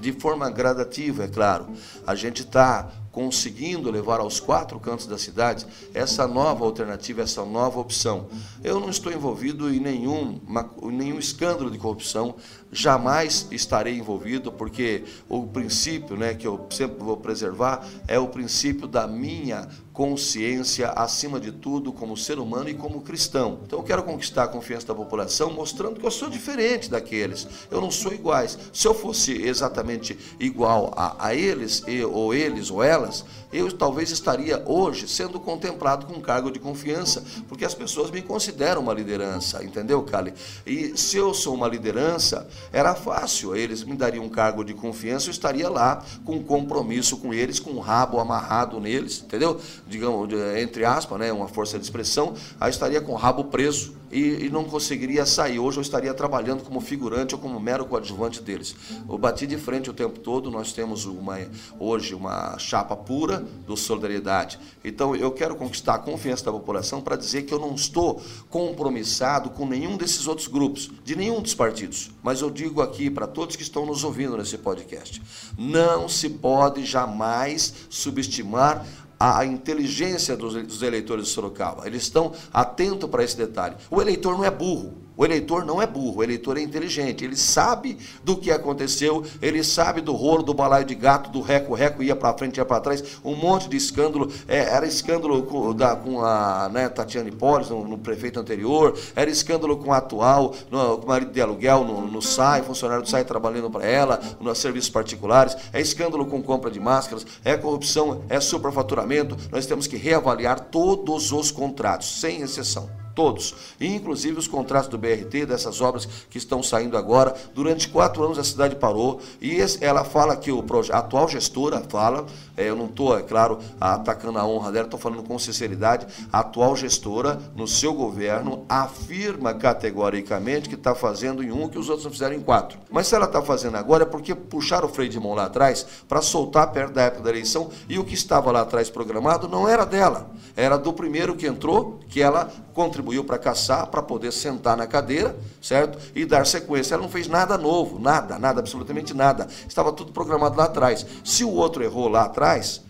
De 0.01 0.11
forma 0.13 0.49
gradativa, 0.49 1.25
é 1.25 1.27
claro. 1.27 1.67
A 2.07 2.15
gente 2.15 2.41
está 2.41 2.91
conseguindo 3.11 3.91
levar 3.91 4.19
aos 4.19 4.39
quatro 4.39 4.79
cantos 4.79 5.05
da 5.05 5.17
cidade 5.17 5.67
essa 5.93 6.27
nova 6.27 6.65
alternativa, 6.65 7.21
essa 7.21 7.45
nova 7.45 7.79
opção. 7.79 8.29
Eu 8.63 8.79
não 8.79 8.89
estou 8.89 9.13
envolvido 9.13 9.71
em 9.71 9.79
nenhum, 9.79 10.41
nenhum 10.85 11.19
escândalo 11.19 11.69
de 11.69 11.77
corrupção, 11.77 12.33
jamais 12.71 13.47
estarei 13.51 13.97
envolvido, 13.97 14.51
porque 14.51 15.03
o 15.27 15.45
princípio 15.45 16.15
né, 16.15 16.33
que 16.33 16.47
eu 16.47 16.67
sempre 16.69 17.03
vou 17.03 17.17
preservar 17.17 17.85
é 18.07 18.17
o 18.17 18.27
princípio 18.27 18.87
da 18.87 19.07
minha 19.07 19.67
consciência, 19.91 20.89
acima 20.89 21.39
de 21.39 21.51
tudo, 21.51 21.91
como 21.91 22.15
ser 22.15 22.39
humano 22.39 22.69
e 22.69 22.73
como 22.73 23.01
cristão. 23.01 23.59
Então 23.65 23.79
eu 23.79 23.83
quero 23.83 24.03
conquistar 24.03 24.43
a 24.43 24.47
confiança 24.47 24.87
da 24.87 24.95
população, 24.95 25.51
mostrando 25.51 25.99
que 25.99 26.05
eu 26.05 26.11
sou 26.11 26.29
diferente 26.29 26.89
daqueles. 26.89 27.47
Eu 27.69 27.81
não 27.81 27.91
sou 27.91 28.13
iguais. 28.13 28.57
Se 28.71 28.87
eu 28.87 28.93
fosse 28.93 29.33
exatamente 29.33 30.17
igual 30.39 30.93
a, 30.95 31.27
a 31.27 31.35
eles, 31.35 31.83
ou 32.11 32.33
eles 32.33 32.71
ou 32.71 32.81
elas, 32.81 33.25
eu 33.51 33.71
talvez 33.71 34.11
estaria 34.11 34.61
hoje 34.65 35.07
sendo 35.07 35.39
contemplado 35.39 36.05
com 36.05 36.13
um 36.13 36.21
cargo 36.21 36.51
de 36.51 36.59
confiança, 36.59 37.23
porque 37.47 37.65
as 37.65 37.73
pessoas 37.73 38.11
me 38.11 38.21
consideram 38.21 38.81
uma 38.81 38.93
liderança, 38.93 39.63
entendeu, 39.63 40.01
Cali? 40.03 40.33
E 40.65 40.97
se 40.97 41.17
eu 41.17 41.33
sou 41.33 41.53
uma 41.53 41.67
liderança, 41.67 42.47
era 42.71 42.95
fácil, 42.95 43.55
eles 43.55 43.83
me 43.83 43.95
dariam 43.95 44.25
um 44.25 44.29
cargo 44.29 44.63
de 44.63 44.73
confiança, 44.73 45.27
eu 45.27 45.31
estaria 45.31 45.69
lá 45.69 46.03
com 46.23 46.41
compromisso 46.43 47.17
com 47.17 47.33
eles, 47.33 47.59
com 47.59 47.71
o 47.71 47.79
rabo 47.79 48.19
amarrado 48.19 48.79
neles, 48.79 49.21
entendeu? 49.23 49.59
Digamos, 49.87 50.29
entre 50.57 50.85
aspas, 50.85 51.19
né, 51.19 51.31
uma 51.31 51.47
força 51.47 51.77
de 51.77 51.83
expressão, 51.83 52.33
aí 52.59 52.69
estaria 52.69 53.01
com 53.01 53.11
o 53.11 53.15
rabo 53.15 53.45
preso 53.45 54.01
e, 54.11 54.45
e, 54.45 54.49
não 54.49 54.65
conseguiria 54.65 55.25
sair. 55.25 55.57
Hoje 55.57 55.77
eu 55.77 55.81
estaria 55.81 56.13
trabalhando 56.13 56.63
como 56.63 56.81
figurante 56.81 57.33
ou 57.33 57.39
como 57.39 57.59
mero 57.59 57.85
coadjuvante 57.85 58.41
deles. 58.41 58.75
Eu 59.09 59.17
bati 59.17 59.47
de 59.47 59.57
frente 59.57 59.89
o 59.89 59.93
tempo 59.93 60.19
todo, 60.19 60.51
nós 60.51 60.73
temos 60.73 61.05
uma, 61.05 61.39
hoje 61.79 62.13
uma 62.13 62.57
chapa 62.59 62.95
pura 62.95 63.40
do 63.41 63.75
Solidariedade. 63.77 64.59
Então 64.83 65.15
eu 65.15 65.31
quero 65.31 65.55
conquistar 65.55 65.95
a 65.95 65.99
confiança 65.99 66.45
da 66.45 66.51
população 66.51 67.01
para 67.01 67.15
dizer 67.15 67.43
que 67.43 67.53
eu 67.53 67.59
não 67.59 67.75
estou 67.75 68.21
compromissado 68.49 69.49
com 69.49 69.65
nenhum 69.65 69.97
desses 69.97 70.27
outros 70.27 70.47
grupos, 70.47 70.89
de 71.03 71.15
nenhum 71.15 71.41
dos 71.41 71.53
partidos. 71.53 72.11
Mas 72.23 72.41
eu 72.41 72.49
digo 72.49 72.81
aqui 72.81 73.09
para 73.09 73.27
todos 73.27 73.55
que 73.55 73.63
estão 73.63 73.85
nos 73.85 74.03
ouvindo 74.03 74.37
nesse 74.37 74.57
podcast: 74.57 75.21
não 75.57 76.07
se 76.07 76.29
pode 76.29 76.85
jamais 76.85 77.73
subestimar 77.89 78.85
a 79.19 79.45
inteligência 79.45 80.35
dos 80.35 80.81
eleitores 80.81 81.25
de 81.25 81.31
Sorocaba. 81.31 81.85
Eles 81.85 82.01
estão 82.01 82.33
atentos 82.51 83.07
para 83.07 83.23
esse 83.23 83.37
detalhe. 83.37 83.75
O 83.91 84.01
eleitor 84.01 84.35
não 84.35 84.43
é 84.43 84.49
burro. 84.49 84.93
O 85.17 85.25
eleitor 85.25 85.65
não 85.65 85.81
é 85.81 85.85
burro, 85.85 86.19
o 86.19 86.23
eleitor 86.23 86.57
é 86.57 86.61
inteligente. 86.61 87.23
Ele 87.23 87.35
sabe 87.35 87.97
do 88.23 88.37
que 88.37 88.49
aconteceu, 88.49 89.23
ele 89.41 89.63
sabe 89.63 90.01
do 90.01 90.13
rolo, 90.13 90.41
do 90.41 90.53
balaio 90.53 90.85
de 90.85 90.95
gato, 90.95 91.29
do 91.29 91.41
reco-reco, 91.41 92.01
ia 92.01 92.15
para 92.15 92.37
frente, 92.37 92.57
ia 92.57 92.65
para 92.65 92.79
trás, 92.79 93.03
um 93.23 93.35
monte 93.35 93.69
de 93.69 93.75
escândalo. 93.75 94.31
É, 94.47 94.59
era 94.59 94.85
escândalo 94.85 95.43
com, 95.43 95.73
da, 95.73 95.95
com 95.95 96.23
a 96.23 96.69
né, 96.69 96.87
Tatiane 96.87 97.31
Polis, 97.31 97.69
no, 97.69 97.87
no, 97.87 97.97
prefeito 97.97 98.39
anterior, 98.39 98.97
era 99.15 99.29
escândalo 99.29 99.77
com 99.77 99.93
a 99.93 99.97
atual, 99.97 100.55
no, 100.71 100.97
com 100.97 101.05
o 101.05 101.07
marido 101.07 101.31
de 101.31 101.41
aluguel 101.41 101.83
no, 101.83 102.07
no 102.07 102.21
SAI, 102.21 102.63
funcionário 102.63 103.03
do 103.03 103.09
SAI 103.09 103.25
trabalhando 103.25 103.69
para 103.69 103.85
ela, 103.85 104.19
nos 104.39 104.57
serviços 104.57 104.89
particulares, 104.89 105.55
é 105.73 105.81
escândalo 105.81 106.25
com 106.25 106.41
compra 106.41 106.71
de 106.71 106.79
máscaras, 106.79 107.25
é 107.43 107.55
corrupção, 107.57 108.23
é 108.29 108.39
superfaturamento. 108.39 109.37
Nós 109.51 109.65
temos 109.65 109.87
que 109.87 109.97
reavaliar 109.97 110.59
todos 110.59 111.31
os 111.31 111.51
contratos, 111.51 112.19
sem 112.19 112.41
exceção. 112.41 113.00
Todos, 113.13 113.55
inclusive 113.79 114.39
os 114.39 114.47
contratos 114.47 114.89
do 114.89 114.97
BRT, 114.97 115.45
dessas 115.45 115.81
obras 115.81 116.07
que 116.29 116.37
estão 116.37 116.63
saindo 116.63 116.97
agora. 116.97 117.35
Durante 117.53 117.87
quatro 117.87 118.23
anos 118.23 118.39
a 118.39 118.43
cidade 118.43 118.75
parou 118.75 119.19
e 119.41 119.57
ela 119.81 120.03
fala 120.03 120.35
que 120.35 120.51
o 120.51 120.63
atual 120.91 121.27
gestora 121.27 121.81
fala, 121.89 122.25
é, 122.61 122.69
eu 122.69 122.75
não 122.75 122.85
estou, 122.85 123.17
é 123.17 123.21
claro, 123.21 123.59
atacando 123.79 124.37
a 124.39 124.45
honra 124.45 124.71
dela, 124.71 124.85
estou 124.85 124.99
falando 124.99 125.23
com 125.23 125.37
sinceridade, 125.39 126.05
a 126.31 126.39
atual 126.39 126.75
gestora, 126.75 127.39
no 127.55 127.67
seu 127.67 127.93
governo, 127.93 128.65
afirma 128.67 129.53
categoricamente 129.53 130.69
que 130.69 130.75
está 130.75 130.93
fazendo 130.93 131.43
em 131.43 131.51
um 131.51 131.67
que 131.67 131.79
os 131.79 131.89
outros 131.89 132.05
não 132.05 132.11
fizeram 132.11 132.35
em 132.35 132.41
quatro. 132.41 132.77
Mas 132.89 133.07
se 133.07 133.15
ela 133.15 133.25
está 133.25 133.41
fazendo 133.41 133.75
agora 133.75 134.03
é 134.03 134.05
porque 134.05 134.35
puxaram 134.35 134.87
o 134.87 134.91
freio 134.91 135.09
de 135.09 135.19
mão 135.19 135.33
lá 135.33 135.45
atrás 135.45 135.85
para 136.07 136.21
soltar 136.21 136.71
perto 136.71 136.93
da 136.93 137.03
época 137.03 137.23
da 137.23 137.29
eleição 137.29 137.69
e 137.87 137.97
o 137.97 138.03
que 138.03 138.13
estava 138.13 138.51
lá 138.51 138.61
atrás 138.61 138.89
programado 138.89 139.47
não 139.47 139.67
era 139.67 139.85
dela, 139.85 140.29
era 140.55 140.77
do 140.77 140.93
primeiro 140.93 141.35
que 141.35 141.47
entrou, 141.47 141.99
que 142.09 142.21
ela 142.21 142.51
contribuiu 142.73 143.23
para 143.23 143.37
caçar, 143.37 143.87
para 143.87 144.01
poder 144.01 144.31
sentar 144.31 144.75
na 144.77 144.87
cadeira, 144.87 145.35
certo? 145.61 145.97
E 146.15 146.25
dar 146.25 146.45
sequência. 146.45 146.95
Ela 146.95 147.03
não 147.03 147.09
fez 147.09 147.27
nada 147.27 147.57
novo, 147.57 147.99
nada, 147.99 148.37
nada, 148.39 148.59
absolutamente 148.59 149.13
nada. 149.13 149.47
Estava 149.67 149.91
tudo 149.91 150.11
programado 150.11 150.57
lá 150.57 150.65
atrás. 150.65 151.05
Se 151.23 151.43
o 151.43 151.51
outro 151.51 151.83
errou 151.83 152.07
lá 152.07 152.23
atrás, 152.23 152.41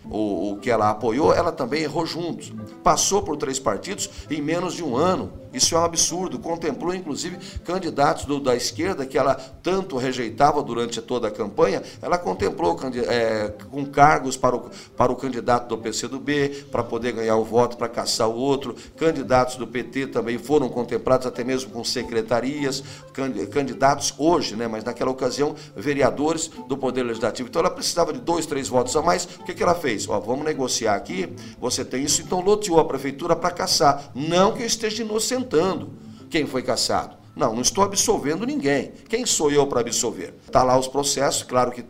o, 0.05 0.51
o 0.51 0.57
que 0.57 0.69
ela 0.69 0.89
apoiou, 0.89 1.33
ela 1.33 1.51
também 1.51 1.83
errou 1.83 2.05
juntos. 2.05 2.51
Passou 2.83 3.21
por 3.21 3.37
três 3.37 3.59
partidos 3.59 4.09
em 4.29 4.41
menos 4.41 4.73
de 4.73 4.83
um 4.83 4.95
ano. 4.95 5.31
Isso 5.53 5.75
é 5.75 5.79
um 5.79 5.84
absurdo. 5.84 6.39
Contemplou, 6.39 6.93
inclusive, 6.93 7.38
candidatos 7.63 8.25
do, 8.25 8.39
da 8.39 8.55
esquerda 8.55 9.05
que 9.05 9.17
ela 9.17 9.36
tanto 9.36 9.98
rejeitava 9.98 10.62
durante 10.62 11.01
toda 11.01 11.27
a 11.27 11.31
campanha. 11.31 11.84
Ela 12.01 12.17
contemplou 12.17 12.77
é, 13.08 13.53
com 13.70 13.86
cargos 13.86 14.38
para 14.38 14.55
o, 14.55 14.70
para 14.96 15.12
o 15.12 15.15
candidato 15.15 15.67
do 15.67 15.77
PCdoB, 15.77 16.65
para 16.72 16.84
poder 16.84 17.13
ganhar 17.13 17.36
o 17.36 17.43
voto, 17.43 17.77
para 17.77 17.89
caçar 17.89 18.29
o 18.29 18.36
outro. 18.36 18.75
Candidatos 18.96 19.55
do 19.55 19.67
PT 19.67 20.08
também 20.08 20.38
foram 20.38 20.70
contemplados, 20.70 21.27
até 21.27 21.43
mesmo 21.43 21.72
com 21.72 21.84
secretarias. 21.84 22.84
Candidatos 23.51 24.13
hoje, 24.17 24.55
né, 24.55 24.67
mas 24.67 24.84
naquela 24.84 25.12
ocasião, 25.12 25.55
vereadores 25.75 26.50
do 26.67 26.77
Poder 26.77 27.03
Legislativo. 27.03 27.50
Então 27.50 27.60
ela 27.60 27.70
precisava 27.70 28.13
de 28.13 28.20
dois, 28.20 28.46
três 28.46 28.67
votos 28.67 28.96
a 28.96 29.01
mais. 29.01 29.25
O 29.25 29.43
que, 29.43 29.53
que 29.53 29.63
ela 29.63 29.75
fez? 29.75 30.08
Ó, 30.08 30.20
vamos 30.20 30.46
negociar 30.46 30.96
aqui, 30.96 31.34
você 31.60 31.84
tem 31.84 32.03
isso, 32.03 32.22
então 32.22 32.41
loteou 32.41 32.79
a 32.79 32.86
prefeitura 32.86 33.36
para 33.36 33.51
caçar. 33.51 34.12
Não 34.15 34.53
que 34.53 34.63
eu 34.63 34.67
esteja 34.67 35.03
quem 36.29 36.45
foi 36.45 36.62
caçado. 36.62 37.21
Não, 37.36 37.53
não 37.53 37.62
estou 37.62 37.83
absolvendo 37.83 38.45
ninguém. 38.45 38.91
Quem 39.07 39.25
sou 39.25 39.51
eu 39.51 39.65
para 39.65 39.79
absolver? 39.79 40.33
Está 40.45 40.63
lá 40.63 40.77
os 40.77 40.88
processos, 40.88 41.43
claro 41.43 41.71
que 41.71 41.83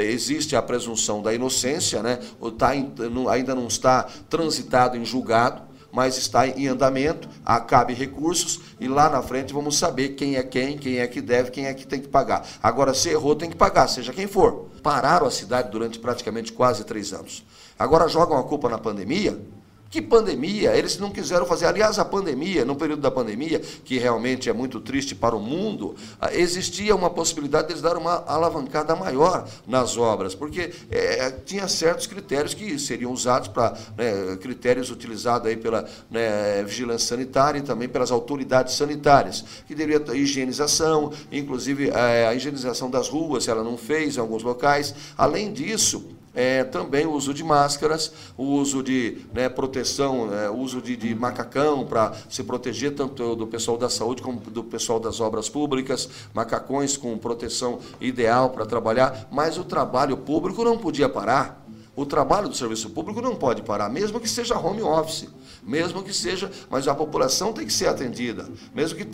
existe 0.00 0.56
a 0.56 0.62
presunção 0.62 1.22
da 1.22 1.32
inocência, 1.32 2.02
né? 2.02 2.18
Tá, 2.56 2.70
ainda 2.70 3.54
não 3.54 3.68
está 3.68 4.02
transitado 4.28 4.96
em 4.96 5.04
julgado, 5.04 5.62
mas 5.92 6.18
está 6.18 6.46
em 6.46 6.66
andamento, 6.66 7.28
acabe 7.44 7.94
recursos 7.94 8.60
e 8.78 8.86
lá 8.88 9.08
na 9.08 9.22
frente 9.22 9.54
vamos 9.54 9.78
saber 9.78 10.10
quem 10.10 10.36
é 10.36 10.42
quem, 10.42 10.76
quem 10.76 10.98
é 10.98 11.06
que 11.06 11.20
deve, 11.20 11.50
quem 11.50 11.66
é 11.66 11.74
que 11.74 11.86
tem 11.86 12.00
que 12.00 12.08
pagar. 12.08 12.46
Agora, 12.62 12.92
se 12.92 13.08
errou, 13.08 13.34
tem 13.34 13.48
que 13.48 13.56
pagar, 13.56 13.88
seja 13.88 14.12
quem 14.12 14.26
for. 14.26 14.68
Pararam 14.82 15.26
a 15.26 15.30
cidade 15.30 15.70
durante 15.70 15.98
praticamente 15.98 16.52
quase 16.52 16.84
três 16.84 17.12
anos. 17.12 17.44
Agora 17.78 18.08
jogam 18.08 18.36
a 18.36 18.42
culpa 18.42 18.68
na 18.68 18.78
pandemia, 18.78 19.40
que 19.90 20.02
pandemia? 20.02 20.76
Eles 20.76 20.98
não 20.98 21.10
quiseram 21.10 21.46
fazer. 21.46 21.66
Aliás, 21.66 21.98
a 21.98 22.04
pandemia, 22.04 22.64
no 22.64 22.76
período 22.76 23.00
da 23.00 23.10
pandemia, 23.10 23.60
que 23.84 23.98
realmente 23.98 24.48
é 24.50 24.52
muito 24.52 24.80
triste 24.80 25.14
para 25.14 25.34
o 25.34 25.40
mundo, 25.40 25.96
existia 26.32 26.94
uma 26.94 27.08
possibilidade 27.08 27.68
de 27.68 27.72
eles 27.72 27.82
dar 27.82 27.96
uma 27.96 28.24
alavancada 28.26 28.94
maior 28.94 29.48
nas 29.66 29.96
obras, 29.96 30.34
porque 30.34 30.72
é, 30.90 31.30
tinha 31.30 31.66
certos 31.68 32.06
critérios 32.06 32.52
que 32.52 32.78
seriam 32.78 33.12
usados 33.12 33.48
para 33.48 33.76
né, 33.96 34.36
critérios 34.40 34.90
utilizados 34.90 35.48
aí 35.48 35.56
pela 35.56 35.88
né, 36.10 36.62
vigilância 36.64 37.08
sanitária 37.08 37.58
e 37.58 37.62
também 37.62 37.88
pelas 37.88 38.10
autoridades 38.10 38.74
sanitárias, 38.74 39.44
que 39.66 39.74
deveria 39.74 40.00
ter 40.00 40.16
higienização, 40.16 41.12
inclusive 41.32 41.90
é, 41.90 42.26
a 42.26 42.34
higienização 42.34 42.90
das 42.90 43.08
ruas, 43.08 43.48
ela 43.48 43.64
não 43.64 43.78
fez 43.78 44.16
em 44.16 44.20
alguns 44.20 44.42
locais. 44.42 44.94
Além 45.16 45.52
disso, 45.52 46.17
é, 46.38 46.62
também 46.62 47.04
o 47.04 47.10
uso 47.10 47.34
de 47.34 47.42
máscaras, 47.42 48.12
o 48.36 48.44
uso 48.44 48.80
de 48.80 49.18
né, 49.34 49.48
proteção, 49.48 50.32
é, 50.32 50.48
uso 50.48 50.80
de, 50.80 50.96
de 50.96 51.12
macacão 51.12 51.84
para 51.84 52.12
se 52.30 52.44
proteger 52.44 52.94
tanto 52.94 53.34
do 53.34 53.44
pessoal 53.44 53.76
da 53.76 53.90
saúde 53.90 54.22
como 54.22 54.38
do 54.38 54.62
pessoal 54.62 55.00
das 55.00 55.20
obras 55.20 55.48
públicas, 55.48 56.08
macacões 56.32 56.96
com 56.96 57.18
proteção 57.18 57.80
ideal 58.00 58.50
para 58.50 58.64
trabalhar, 58.64 59.26
mas 59.32 59.58
o 59.58 59.64
trabalho 59.64 60.16
público 60.16 60.62
não 60.62 60.78
podia 60.78 61.08
parar. 61.08 61.66
O 61.98 62.06
trabalho 62.06 62.48
do 62.48 62.54
serviço 62.54 62.90
público 62.90 63.20
não 63.20 63.34
pode 63.34 63.60
parar, 63.60 63.88
mesmo 63.88 64.20
que 64.20 64.28
seja 64.28 64.56
home 64.56 64.80
office, 64.80 65.26
mesmo 65.64 66.00
que 66.00 66.14
seja, 66.14 66.48
mas 66.70 66.86
a 66.86 66.94
população 66.94 67.52
tem 67.52 67.66
que 67.66 67.72
ser 67.72 67.88
atendida. 67.88 68.48
Mesmo 68.72 68.96
que 68.96 69.04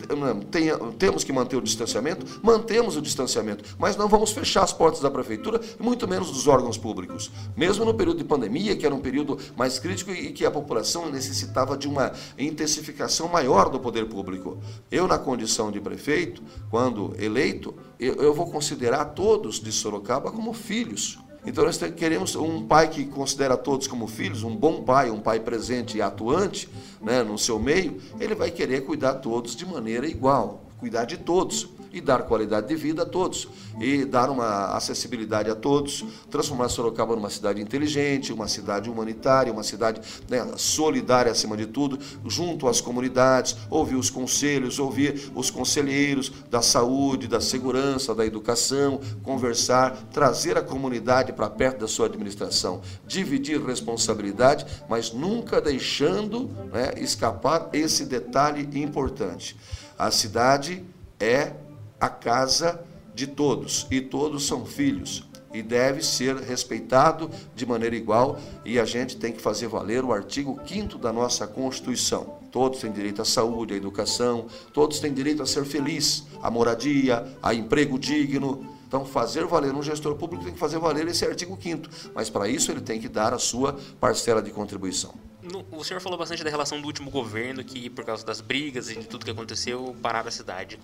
tenha, 0.51 0.77
temos 0.99 1.23
que 1.23 1.33
manter 1.33 1.55
o 1.55 1.61
distanciamento, 1.63 2.39
mantemos 2.43 2.95
o 2.95 3.01
distanciamento, 3.01 3.65
mas 3.79 3.97
não 3.97 4.07
vamos 4.07 4.31
fechar 4.33 4.61
as 4.61 4.71
portas 4.71 5.01
da 5.01 5.09
prefeitura, 5.09 5.59
muito 5.79 6.07
menos 6.07 6.29
dos 6.29 6.47
órgãos 6.47 6.77
públicos. 6.77 7.31
Mesmo 7.57 7.85
no 7.85 7.93
período 7.95 8.19
de 8.19 8.23
pandemia, 8.23 8.75
que 8.75 8.85
era 8.85 8.93
um 8.93 9.01
período 9.01 9.39
mais 9.57 9.79
crítico 9.79 10.11
e 10.11 10.31
que 10.31 10.45
a 10.45 10.51
população 10.51 11.09
necessitava 11.09 11.75
de 11.75 11.87
uma 11.87 12.11
intensificação 12.37 13.27
maior 13.27 13.67
do 13.67 13.79
poder 13.79 14.05
público. 14.05 14.59
Eu, 14.91 15.07
na 15.07 15.17
condição 15.17 15.71
de 15.71 15.81
prefeito, 15.81 16.43
quando 16.69 17.15
eleito, 17.17 17.73
eu, 17.99 18.13
eu 18.17 18.31
vou 18.31 18.51
considerar 18.51 19.05
todos 19.05 19.59
de 19.59 19.71
Sorocaba 19.71 20.31
como 20.31 20.53
filhos. 20.53 21.24
Então 21.45 21.63
nós 21.63 21.77
queremos 21.77 22.35
um 22.35 22.65
pai 22.65 22.89
que 22.89 23.05
considera 23.05 23.55
todos 23.55 23.87
como 23.87 24.07
filhos, 24.07 24.43
um 24.43 24.55
bom 24.55 24.83
pai, 24.83 25.11
um 25.11 25.19
pai 25.19 25.39
presente 25.39 25.97
e 25.97 26.01
atuante 26.01 26.67
né, 27.01 27.21
no 27.21 27.37
seu 27.37 27.59
meio, 27.59 28.01
ele 28.19 28.33
vai 28.33 28.49
querer 28.49 28.81
cuidar 28.81 29.15
todos 29.15 29.55
de 29.55 29.65
maneira 29.65 30.07
igual, 30.07 30.63
cuidar 30.79 31.05
de 31.05 31.17
todos 31.17 31.69
e 31.95 32.01
dar 32.01 32.23
qualidade 32.23 32.67
de 32.67 32.75
vida 32.75 33.03
a 33.03 33.05
todos, 33.05 33.47
e 33.79 34.03
dar 34.03 34.29
uma 34.29 34.75
acessibilidade 34.75 35.49
a 35.49 35.55
todos, 35.55 36.03
transformar 36.29 36.67
Sorocaba 36.67 37.15
numa 37.15 37.29
cidade 37.29 37.61
inteligente, 37.61 38.33
uma 38.33 38.49
cidade 38.49 38.89
humanitária, 38.89 39.51
uma 39.51 39.63
cidade 39.63 40.01
né, 40.29 40.45
solidária 40.57 41.31
acima 41.31 41.55
de 41.55 41.65
tudo, 41.65 41.97
junto 42.25 42.67
às 42.67 42.81
comunidades, 42.81 43.55
ouvir 43.69 43.95
os 43.95 44.09
conselhos, 44.09 44.77
ouvir 44.77 45.31
os 45.33 45.49
conselheiros 45.49 46.33
da 46.51 46.61
saúde, 46.61 47.29
da 47.29 47.39
segurança, 47.39 48.13
da 48.13 48.25
educação, 48.25 48.99
conversar, 49.23 49.95
trazer 50.11 50.57
a 50.57 50.61
comunidade 50.61 51.31
para 51.31 51.49
perto 51.49 51.79
da 51.79 51.87
sua 51.87 52.07
administração, 52.07 52.81
dividir 53.07 53.65
responsabilidade, 53.65 54.65
mas 54.89 55.13
nunca 55.13 55.61
deixando 55.61 56.49
né, 56.73 56.91
escapar 56.97 57.69
esse 57.71 58.05
detalhe 58.05 58.67
importante. 58.81 59.55
A 59.97 60.11
cidade 60.11 60.83
é 61.17 61.53
a 61.99 62.09
casa 62.09 62.83
de 63.13 63.27
todos, 63.27 63.87
e 63.89 64.01
todos 64.01 64.45
são 64.45 64.65
filhos, 64.65 65.27
e 65.53 65.61
deve 65.61 66.03
ser 66.03 66.35
respeitado 66.35 67.31
de 67.55 67.65
maneira 67.65 67.95
igual, 67.95 68.37
e 68.65 68.77
a 68.77 68.83
gente 68.83 69.15
tem 69.15 69.31
que 69.31 69.41
fazer 69.41 69.67
valer 69.67 70.03
o 70.03 70.11
artigo 70.11 70.59
5 70.65 70.97
da 70.97 71.13
nossa 71.13 71.47
Constituição. 71.47 72.39
Todos 72.51 72.79
têm 72.79 72.91
direito 72.91 73.21
à 73.21 73.25
saúde, 73.25 73.73
à 73.73 73.77
educação, 73.77 74.47
todos 74.73 74.99
têm 74.99 75.13
direito 75.13 75.41
a 75.41 75.45
ser 75.45 75.63
feliz, 75.63 76.25
à 76.41 76.51
moradia, 76.51 77.25
a 77.41 77.53
emprego 77.53 77.97
digno. 77.97 78.67
Então, 78.87 79.05
fazer 79.05 79.45
valer 79.45 79.73
um 79.73 79.81
gestor 79.81 80.15
público 80.15 80.43
tem 80.43 80.53
que 80.53 80.59
fazer 80.59 80.77
valer 80.77 81.07
esse 81.07 81.25
artigo 81.25 81.57
5 81.61 82.11
mas 82.13 82.29
para 82.29 82.47
isso 82.47 82.71
ele 82.71 82.81
tem 82.81 82.99
que 82.99 83.09
dar 83.09 83.33
a 83.33 83.39
sua 83.39 83.77
parcela 83.99 84.41
de 84.41 84.51
contribuição. 84.51 85.13
No, 85.45 85.65
o 85.71 85.83
senhor 85.83 85.99
falou 85.99 86.17
bastante 86.17 86.43
da 86.43 86.49
relação 86.49 86.79
do 86.79 86.87
último 86.87 87.09
governo, 87.09 87.63
que 87.63 87.89
por 87.89 88.03
causa 88.03 88.25
das 88.25 88.41
brigas 88.41 88.89
e 88.89 88.95
de 88.95 89.05
tudo 89.07 89.25
que 89.25 89.31
aconteceu, 89.31 89.95
pararam 90.01 90.27
a 90.27 90.31
cidade. 90.31 90.79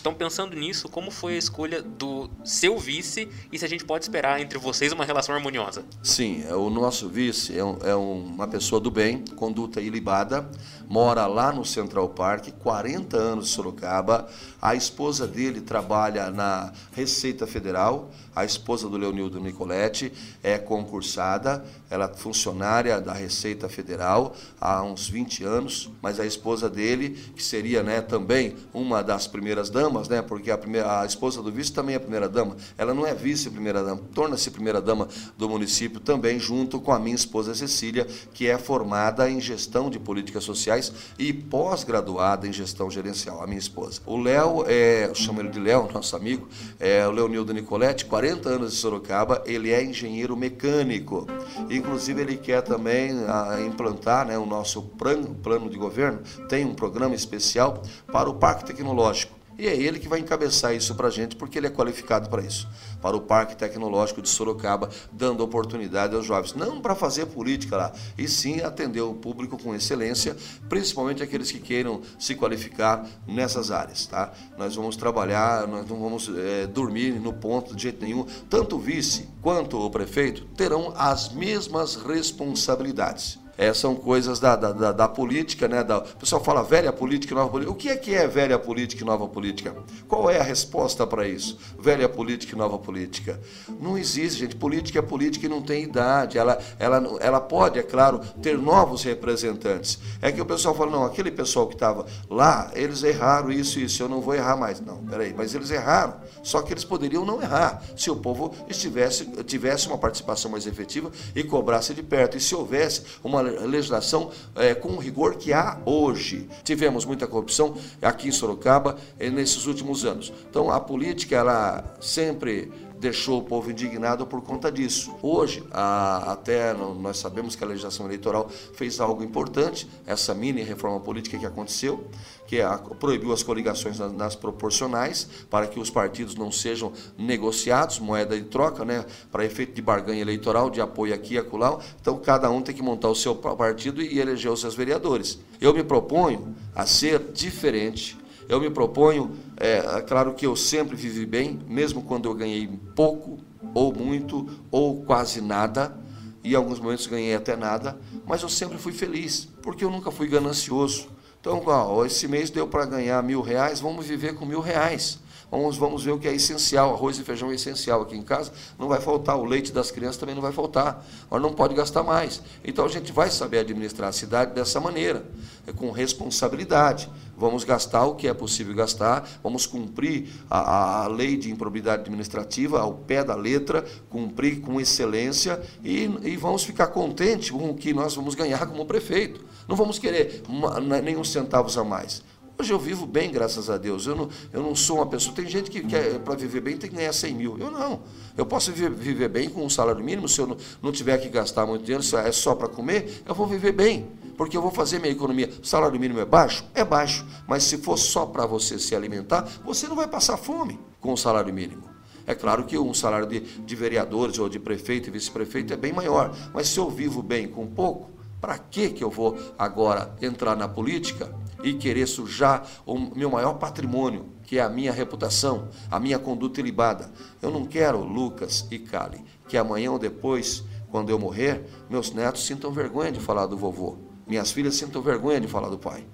então, 0.00 0.14
pensando 0.14 0.56
nisso, 0.56 0.88
como 0.88 1.10
foi 1.10 1.34
a 1.34 1.38
escolha 1.38 1.82
do 1.82 2.30
seu 2.44 2.78
vice 2.78 3.28
e 3.52 3.58
se 3.58 3.64
a 3.64 3.68
gente 3.68 3.84
pode 3.84 4.04
esperar 4.04 4.40
entre 4.40 4.58
vocês 4.58 4.92
uma 4.92 5.04
relação 5.04 5.34
harmoniosa? 5.34 5.84
Sim, 6.02 6.44
é, 6.46 6.54
o 6.54 6.70
nosso 6.70 7.08
vice 7.08 7.56
é, 7.56 7.64
um, 7.64 7.78
é 7.82 7.94
uma 7.94 8.48
pessoa 8.48 8.80
do 8.80 8.90
bem, 8.90 9.24
conduta 9.36 9.80
ilibada, 9.80 10.48
mora 10.88 11.26
lá 11.26 11.52
no 11.52 11.64
Central 11.64 12.08
Park, 12.08 12.48
40 12.58 13.16
anos 13.16 13.46
de 13.46 13.50
Sorocaba. 13.52 14.28
A 14.60 14.74
esposa 14.74 15.26
dele 15.26 15.60
trabalha 15.60 16.30
na 16.30 16.72
Receita 16.92 17.46
Federal, 17.46 18.10
a 18.34 18.44
esposa 18.44 18.88
do 18.88 18.96
Leonildo 18.96 19.40
Nicoletti 19.40 20.12
é 20.42 20.56
concursada, 20.56 21.64
ela 21.88 22.04
é 22.04 22.16
funcionária 22.16 23.00
da 23.00 23.12
Receita 23.12 23.68
Federal 23.68 24.34
há 24.60 24.82
uns 24.82 25.08
20 25.08 25.44
anos, 25.44 25.90
mas 26.00 26.20
a 26.20 26.26
esposa 26.26 26.70
dele, 26.70 27.10
que 27.34 27.42
seria 27.42 27.82
né, 27.82 28.00
também 28.00 28.56
uma 28.72 29.02
das 29.02 29.26
primeiras 29.26 29.68
damas, 29.68 30.08
né, 30.08 30.22
porque 30.22 30.50
a, 30.50 30.58
primeira, 30.58 31.00
a 31.00 31.06
esposa 31.06 31.42
do 31.42 31.50
vice 31.50 31.72
também 31.72 31.96
é 31.96 31.98
primeira 31.98 32.28
dama, 32.28 32.56
ela 32.78 32.94
não 32.94 33.04
é 33.06 33.14
vice-primeira 33.14 33.82
dama, 33.82 34.00
torna-se 34.14 34.50
primeira 34.50 34.80
dama 34.80 35.08
do 35.36 35.48
município 35.48 35.98
também, 35.98 36.38
junto 36.38 36.80
com 36.80 36.92
a 36.92 36.98
minha 36.98 37.16
esposa 37.16 37.54
Cecília, 37.54 38.06
que 38.32 38.46
é 38.46 38.56
formada 38.56 39.28
em 39.28 39.40
gestão 39.40 39.90
de 39.90 39.98
políticas 39.98 40.44
sociais 40.44 40.92
e 41.18 41.32
pós-graduada 41.32 42.46
em 42.46 42.52
gestão 42.52 42.90
gerencial, 42.90 43.42
a 43.42 43.46
minha 43.46 43.58
esposa. 43.58 44.00
O 44.06 44.16
Léo, 44.16 44.64
é, 44.66 45.06
eu 45.08 45.14
chamo 45.14 45.40
ele 45.40 45.48
de 45.48 45.58
Léo, 45.58 45.90
nosso 45.92 46.14
amigo, 46.14 46.48
é 46.78 47.06
o 47.06 47.10
Leonildo 47.10 47.52
Nicoletti, 47.52 48.04
40 48.04 48.19
anos 48.24 48.72
de 48.72 48.78
Sorocaba, 48.78 49.42
ele 49.46 49.70
é 49.70 49.82
engenheiro 49.82 50.36
mecânico. 50.36 51.26
Inclusive, 51.70 52.20
ele 52.22 52.36
quer 52.36 52.62
também 52.62 53.24
a, 53.24 53.54
ah, 53.54 53.60
implantar 53.60 54.26
né, 54.26 54.36
o 54.38 54.46
nosso 54.46 54.82
plano 54.82 55.68
de 55.68 55.78
governo, 55.78 56.20
tem 56.48 56.64
um 56.64 56.74
programa 56.74 57.14
especial 57.14 57.82
para 58.12 58.28
o 58.28 58.34
Parque 58.34 58.64
Tecnológico. 58.64 59.39
E 59.60 59.68
é 59.68 59.76
ele 59.76 59.98
que 59.98 60.08
vai 60.08 60.18
encabeçar 60.20 60.74
isso 60.74 60.94
para 60.94 61.08
a 61.08 61.10
gente, 61.10 61.36
porque 61.36 61.58
ele 61.58 61.66
é 61.66 61.70
qualificado 61.70 62.30
para 62.30 62.40
isso. 62.40 62.66
Para 63.02 63.14
o 63.14 63.20
Parque 63.20 63.54
Tecnológico 63.54 64.22
de 64.22 64.28
Sorocaba, 64.30 64.88
dando 65.12 65.44
oportunidade 65.44 66.16
aos 66.16 66.24
jovens. 66.24 66.54
Não 66.54 66.80
para 66.80 66.94
fazer 66.94 67.26
política 67.26 67.76
lá, 67.76 67.92
e 68.16 68.26
sim 68.26 68.62
atender 68.62 69.02
o 69.02 69.12
público 69.12 69.62
com 69.62 69.74
excelência, 69.74 70.34
principalmente 70.66 71.22
aqueles 71.22 71.52
que 71.52 71.58
queiram 71.58 72.00
se 72.18 72.34
qualificar 72.34 73.06
nessas 73.28 73.70
áreas. 73.70 74.06
Tá? 74.06 74.32
Nós 74.56 74.74
vamos 74.76 74.96
trabalhar, 74.96 75.68
nós 75.68 75.86
não 75.86 76.00
vamos 76.00 76.30
é, 76.34 76.66
dormir 76.66 77.20
no 77.20 77.34
ponto 77.34 77.76
de 77.76 77.82
jeito 77.82 78.02
nenhum. 78.02 78.24
Tanto 78.48 78.76
o 78.76 78.78
vice 78.78 79.28
quanto 79.42 79.78
o 79.78 79.90
prefeito 79.90 80.46
terão 80.56 80.94
as 80.96 81.34
mesmas 81.34 81.96
responsabilidades 81.96 83.38
é, 83.60 83.74
são 83.74 83.94
coisas 83.94 84.40
da, 84.40 84.56
da, 84.56 84.72
da, 84.72 84.90
da 84.90 85.06
política, 85.06 85.68
né? 85.68 85.84
Da, 85.84 85.98
o 85.98 86.16
pessoal 86.16 86.42
fala 86.42 86.62
velha 86.62 86.90
política 86.90 87.34
e 87.34 87.36
nova 87.36 87.50
política. 87.50 87.70
O 87.70 87.76
que 87.76 87.90
é 87.90 87.96
que 87.96 88.14
é 88.14 88.26
velha 88.26 88.58
política 88.58 89.02
e 89.02 89.06
nova 89.06 89.28
política? 89.28 89.76
Qual 90.08 90.30
é 90.30 90.40
a 90.40 90.42
resposta 90.42 91.06
para 91.06 91.28
isso? 91.28 91.58
Velha 91.78 92.08
política 92.08 92.54
e 92.54 92.58
nova 92.58 92.78
política. 92.78 93.38
Não 93.78 93.98
existe, 93.98 94.38
gente. 94.38 94.56
Política 94.56 95.00
é 95.00 95.02
política 95.02 95.44
e 95.44 95.48
não 95.50 95.60
tem 95.60 95.82
idade. 95.82 96.38
Ela, 96.38 96.58
ela, 96.78 97.18
ela 97.20 97.38
pode, 97.38 97.78
é 97.78 97.82
claro, 97.82 98.20
ter 98.40 98.56
novos 98.56 99.02
representantes. 99.02 99.98
É 100.22 100.32
que 100.32 100.40
o 100.40 100.46
pessoal 100.46 100.74
fala, 100.74 100.92
não, 100.92 101.04
aquele 101.04 101.30
pessoal 101.30 101.66
que 101.66 101.74
estava 101.74 102.06
lá, 102.30 102.70
eles 102.72 103.02
erraram 103.02 103.52
isso 103.52 103.78
e 103.78 103.84
isso, 103.84 104.02
eu 104.02 104.08
não 104.08 104.22
vou 104.22 104.34
errar 104.34 104.56
mais. 104.56 104.80
Não, 104.80 105.04
peraí, 105.04 105.34
mas 105.36 105.54
eles 105.54 105.70
erraram. 105.70 106.14
Só 106.42 106.62
que 106.62 106.72
eles 106.72 106.84
poderiam 106.84 107.26
não 107.26 107.42
errar 107.42 107.82
se 107.94 108.10
o 108.10 108.16
povo 108.16 108.54
estivesse, 108.70 109.26
tivesse 109.44 109.86
uma 109.86 109.98
participação 109.98 110.50
mais 110.50 110.66
efetiva 110.66 111.12
e 111.36 111.44
cobrasse 111.44 111.92
de 111.92 112.02
perto. 112.02 112.38
E 112.38 112.40
se 112.40 112.54
houvesse 112.54 113.02
uma 113.22 113.49
legislação 113.50 114.30
é, 114.56 114.74
com 114.74 114.90
o 114.90 114.98
rigor 114.98 115.36
que 115.36 115.52
há 115.52 115.78
hoje. 115.84 116.48
Tivemos 116.64 117.04
muita 117.04 117.26
corrupção 117.26 117.76
aqui 118.00 118.28
em 118.28 118.32
Sorocaba 118.32 118.96
é, 119.18 119.30
nesses 119.30 119.66
últimos 119.66 120.04
anos. 120.04 120.32
Então, 120.48 120.70
a 120.70 120.80
política, 120.80 121.36
ela 121.36 121.96
sempre 122.00 122.70
deixou 123.00 123.38
o 123.38 123.42
povo 123.42 123.70
indignado 123.70 124.26
por 124.26 124.42
conta 124.42 124.70
disso. 124.70 125.16
Hoje, 125.22 125.64
a, 125.72 126.32
até 126.32 126.74
nós 126.74 127.16
sabemos 127.16 127.56
que 127.56 127.64
a 127.64 127.66
legislação 127.66 128.04
eleitoral 128.04 128.48
fez 128.74 129.00
algo 129.00 129.24
importante, 129.24 129.88
essa 130.06 130.34
mini 130.34 130.62
reforma 130.62 131.00
política 131.00 131.38
que 131.38 131.46
aconteceu, 131.46 132.06
que 132.46 132.58
é 132.58 132.64
a, 132.64 132.76
proibiu 132.76 133.32
as 133.32 133.42
coligações 133.42 133.98
nas, 133.98 134.12
nas, 134.12 134.36
proporcionais, 134.36 135.26
para 135.48 135.66
que 135.66 135.80
os 135.80 135.88
partidos 135.88 136.34
não 136.34 136.52
sejam 136.52 136.92
negociados, 137.16 137.98
moeda 137.98 138.36
de 138.36 138.44
troca, 138.44 138.84
né, 138.84 139.06
para 139.32 139.46
efeito 139.46 139.72
de 139.72 139.80
barganha 139.80 140.20
eleitoral, 140.20 140.68
de 140.68 140.80
apoio 140.80 141.14
aqui 141.14 141.34
e 141.34 141.38
acolá. 141.38 141.78
Então, 142.00 142.18
cada 142.18 142.50
um 142.50 142.60
tem 142.60 142.74
que 142.74 142.82
montar 142.82 143.08
o 143.08 143.14
seu 143.14 143.34
partido 143.34 144.02
e 144.02 144.18
eleger 144.18 144.52
os 144.52 144.60
seus 144.60 144.74
vereadores. 144.74 145.38
Eu 145.58 145.72
me 145.72 145.82
proponho 145.82 146.54
a 146.74 146.84
ser 146.84 147.32
diferente, 147.32 148.18
eu 148.50 148.60
me 148.60 148.68
proponho, 148.68 149.30
é, 149.56 149.78
é, 149.78 150.00
claro 150.00 150.34
que 150.34 150.44
eu 150.44 150.56
sempre 150.56 150.96
vivi 150.96 151.24
bem, 151.24 151.60
mesmo 151.68 152.02
quando 152.02 152.28
eu 152.28 152.34
ganhei 152.34 152.68
pouco, 152.96 153.38
ou 153.72 153.94
muito, 153.94 154.44
ou 154.72 155.04
quase 155.04 155.40
nada, 155.40 155.96
e 156.42 156.52
em 156.52 156.56
alguns 156.56 156.80
momentos 156.80 157.06
ganhei 157.06 157.32
até 157.32 157.54
nada, 157.54 157.96
mas 158.26 158.42
eu 158.42 158.48
sempre 158.48 158.76
fui 158.76 158.90
feliz, 158.90 159.48
porque 159.62 159.84
eu 159.84 159.90
nunca 159.90 160.10
fui 160.10 160.26
ganancioso. 160.26 161.08
Então, 161.40 161.62
ó, 161.64 162.04
esse 162.04 162.26
mês 162.26 162.50
deu 162.50 162.66
para 162.66 162.84
ganhar 162.86 163.22
mil 163.22 163.40
reais, 163.40 163.78
vamos 163.78 164.06
viver 164.06 164.34
com 164.34 164.44
mil 164.44 164.60
reais. 164.60 165.20
Vamos, 165.50 165.76
vamos 165.76 166.04
ver 166.04 166.12
o 166.12 166.18
que 166.18 166.28
é 166.28 166.34
essencial. 166.34 166.94
Arroz 166.94 167.18
e 167.18 167.24
feijão 167.24 167.50
é 167.50 167.54
essencial 167.54 168.02
aqui 168.02 168.16
em 168.16 168.22
casa. 168.22 168.52
Não 168.78 168.86
vai 168.86 169.00
faltar. 169.00 169.36
O 169.36 169.44
leite 169.44 169.72
das 169.72 169.90
crianças 169.90 170.16
também 170.16 170.34
não 170.34 170.42
vai 170.42 170.52
faltar. 170.52 171.04
Mas 171.28 171.42
não 171.42 171.52
pode 171.52 171.74
gastar 171.74 172.04
mais. 172.04 172.40
Então 172.64 172.84
a 172.84 172.88
gente 172.88 173.10
vai 173.10 173.30
saber 173.30 173.58
administrar 173.58 174.08
a 174.08 174.12
cidade 174.12 174.54
dessa 174.54 174.80
maneira, 174.80 175.24
é 175.66 175.72
com 175.72 175.90
responsabilidade. 175.90 177.10
Vamos 177.40 177.64
gastar 177.64 178.04
o 178.04 178.14
que 178.14 178.28
é 178.28 178.34
possível 178.34 178.74
gastar, 178.74 179.26
vamos 179.42 179.64
cumprir 179.64 180.28
a, 180.50 181.04
a 181.04 181.08
lei 181.08 181.38
de 181.38 181.50
improbidade 181.50 182.02
administrativa 182.02 182.78
ao 182.78 182.92
pé 182.92 183.24
da 183.24 183.34
letra, 183.34 183.82
cumprir 184.10 184.60
com 184.60 184.78
excelência 184.78 185.58
e, 185.82 186.02
e 186.22 186.36
vamos 186.36 186.64
ficar 186.64 186.88
contentes 186.88 187.50
com 187.50 187.70
o 187.70 187.74
que 187.74 187.94
nós 187.94 188.14
vamos 188.14 188.34
ganhar 188.34 188.66
como 188.66 188.84
prefeito. 188.84 189.42
Não 189.66 189.74
vamos 189.74 189.98
querer 189.98 190.42
uma, 190.46 190.78
nenhum 191.00 191.24
centavos 191.24 191.78
a 191.78 191.82
mais. 191.82 192.22
Hoje 192.58 192.74
eu 192.74 192.78
vivo 192.78 193.06
bem, 193.06 193.30
graças 193.30 193.70
a 193.70 193.78
Deus. 193.78 194.06
Eu 194.06 194.14
não, 194.14 194.28
eu 194.52 194.62
não 194.62 194.76
sou 194.76 194.96
uma 194.96 195.06
pessoa. 195.06 195.34
Tem 195.34 195.48
gente 195.48 195.70
que 195.70 195.80
quer, 195.80 196.18
para 196.18 196.34
viver 196.34 196.60
bem, 196.60 196.76
tem 196.76 196.90
que 196.90 196.96
ganhar 196.96 197.14
100 197.14 197.34
mil. 197.34 197.58
Eu 197.58 197.70
não. 197.70 198.02
Eu 198.36 198.44
posso 198.44 198.70
viver, 198.70 198.90
viver 198.90 199.28
bem 199.28 199.48
com 199.48 199.64
um 199.64 199.70
salário 199.70 200.04
mínimo. 200.04 200.28
Se 200.28 200.42
eu 200.42 200.46
não, 200.46 200.58
não 200.82 200.92
tiver 200.92 201.16
que 201.16 201.30
gastar 201.30 201.64
muito 201.64 201.84
dinheiro, 201.84 202.02
se 202.02 202.14
é 202.16 202.30
só 202.30 202.54
para 202.54 202.68
comer, 202.68 203.22
eu 203.24 203.34
vou 203.34 203.46
viver 203.46 203.72
bem. 203.72 204.19
Porque 204.40 204.56
eu 204.56 204.62
vou 204.62 204.70
fazer 204.70 204.98
minha 204.98 205.12
economia. 205.12 205.50
O 205.62 205.66
salário 205.66 206.00
mínimo 206.00 206.18
é 206.18 206.24
baixo? 206.24 206.64
É 206.74 206.82
baixo. 206.82 207.26
Mas 207.46 207.62
se 207.64 207.76
for 207.76 207.98
só 207.98 208.24
para 208.24 208.46
você 208.46 208.78
se 208.78 208.96
alimentar, 208.96 209.46
você 209.62 209.86
não 209.86 209.94
vai 209.94 210.08
passar 210.08 210.38
fome 210.38 210.80
com 210.98 211.12
o 211.12 211.16
salário 211.18 211.52
mínimo. 211.52 211.82
É 212.26 212.34
claro 212.34 212.64
que 212.64 212.78
um 212.78 212.94
salário 212.94 213.26
de, 213.26 213.40
de 213.40 213.76
vereadores 213.76 214.38
ou 214.38 214.48
de 214.48 214.58
prefeito 214.58 215.08
e 215.08 215.12
vice-prefeito 215.12 215.74
é 215.74 215.76
bem 215.76 215.92
maior. 215.92 216.34
Mas 216.54 216.68
se 216.68 216.78
eu 216.78 216.88
vivo 216.88 217.22
bem 217.22 217.48
com 217.48 217.66
pouco, 217.66 218.12
para 218.40 218.56
que 218.56 218.96
eu 219.04 219.10
vou 219.10 219.38
agora 219.58 220.16
entrar 220.22 220.56
na 220.56 220.66
política 220.66 221.30
e 221.62 221.74
querer 221.74 222.06
sujar 222.06 222.66
o 222.86 222.98
meu 222.98 223.28
maior 223.28 223.58
patrimônio, 223.58 224.30
que 224.44 224.58
é 224.58 224.62
a 224.62 224.70
minha 224.70 224.90
reputação, 224.90 225.68
a 225.90 226.00
minha 226.00 226.18
conduta 226.18 226.60
ilibada? 226.60 227.12
Eu 227.42 227.50
não 227.50 227.66
quero, 227.66 228.02
Lucas 228.02 228.66
e 228.70 228.78
Cali, 228.78 229.22
que 229.46 229.58
amanhã 229.58 229.92
ou 229.92 229.98
depois, 229.98 230.64
quando 230.90 231.10
eu 231.10 231.18
morrer, 231.18 231.62
meus 231.90 232.10
netos 232.10 232.46
sintam 232.46 232.72
vergonha 232.72 233.12
de 233.12 233.20
falar 233.20 233.44
do 233.44 233.54
vovô, 233.54 234.08
minhas 234.30 234.52
filhas 234.52 234.76
sintam 234.76 235.02
vergonha 235.02 235.40
de 235.40 235.48
falar 235.48 235.68
do 235.68 235.76
pai. 235.76 236.04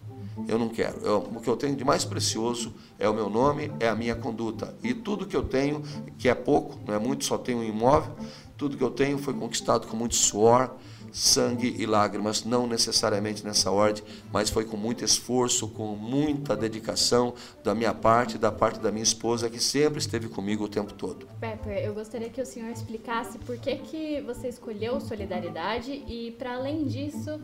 Eu 0.49 0.59
não 0.59 0.71
quero. 0.71 0.99
Eu, 1.01 1.19
o 1.19 1.41
que 1.41 1.49
eu 1.49 1.57
tenho 1.57 1.77
de 1.77 1.85
mais 1.85 2.03
precioso 2.03 2.73
é 2.99 3.07
o 3.07 3.13
meu 3.13 3.29
nome, 3.29 3.71
é 3.79 3.89
a 3.89 3.95
minha 3.95 4.15
conduta. 4.15 4.75
E 4.83 4.95
tudo 4.95 5.27
que 5.27 5.37
eu 5.37 5.43
tenho, 5.43 5.83
que 6.19 6.27
é 6.27 6.35
pouco, 6.35 6.79
não 6.87 6.95
é 6.95 6.99
muito, 6.99 7.27
só 7.27 7.37
tenho 7.37 7.59
um 7.59 7.65
imóvel, 7.65 8.15
tudo 8.57 8.75
que 8.77 8.83
eu 8.83 8.91
tenho 8.91 9.19
foi 9.19 9.35
conquistado 9.35 9.87
com 9.87 9.95
muito 9.95 10.15
suor, 10.15 10.75
sangue 11.13 11.75
e 11.79 11.87
lágrimas, 11.87 12.45
não 12.45 12.67
necessariamente 12.67 13.45
nessa 13.45 13.71
ordem, 13.71 14.03
mas 14.33 14.51
foi 14.51 14.65
com 14.65 14.77
muito 14.77 15.05
esforço, 15.05 15.69
com 15.69 15.97
muita 15.97 16.57
dedicação 16.57 17.35
da 17.63 17.75
minha 17.75 17.95
parte, 17.95 18.39
da 18.39 18.53
parte 18.53 18.81
da 18.81 18.91
minha 18.91 19.03
esposa, 19.03 19.49
que 19.49 19.61
sempre 19.61 19.99
esteve 19.99 20.29
comigo 20.29 20.65
o 20.65 20.69
tempo 20.69 20.93
todo. 20.93 21.27
Pepper, 21.41 21.79
eu 21.79 21.95
gostaria 21.95 22.29
que 22.29 22.41
o 22.41 22.47
senhor 22.47 22.71
explicasse 22.71 23.39
por 23.39 23.57
que, 23.59 23.77
que 23.77 24.21
você 24.23 24.49
escolheu 24.49 25.01
solidariedade 25.01 25.93
e, 26.07 26.33
para 26.39 26.55
além 26.55 26.87
disso, 26.87 27.41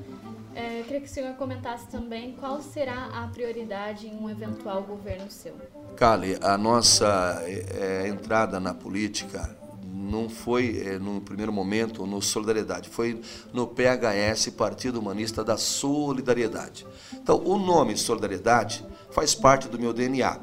é, 0.54 0.80
eu 0.80 0.84
queria 0.84 1.00
que 1.00 1.08
o 1.08 1.10
senhor 1.10 1.34
comentasse 1.34 1.86
também 1.88 2.32
qual 2.38 2.60
será 2.60 3.06
a 3.12 3.26
prioridade 3.28 4.06
em 4.06 4.14
um 4.14 4.28
eventual 4.28 4.82
governo 4.82 5.30
seu. 5.30 5.54
Kali, 5.96 6.36
a 6.42 6.58
nossa 6.58 7.42
é, 7.46 8.08
entrada 8.08 8.60
na 8.60 8.74
política 8.74 9.61
não 9.92 10.28
foi 10.28 10.82
é, 10.86 10.98
no 10.98 11.20
primeiro 11.20 11.52
momento 11.52 12.06
no 12.06 12.22
Solidariedade, 12.22 12.88
foi 12.88 13.20
no 13.52 13.66
PHS, 13.66 14.48
Partido 14.56 14.98
Humanista 14.98 15.44
da 15.44 15.58
Solidariedade. 15.58 16.86
Então, 17.12 17.42
o 17.44 17.58
nome 17.58 17.96
Solidariedade 17.96 18.84
faz 19.10 19.34
parte 19.34 19.68
do 19.68 19.78
meu 19.78 19.92
DNA. 19.92 20.40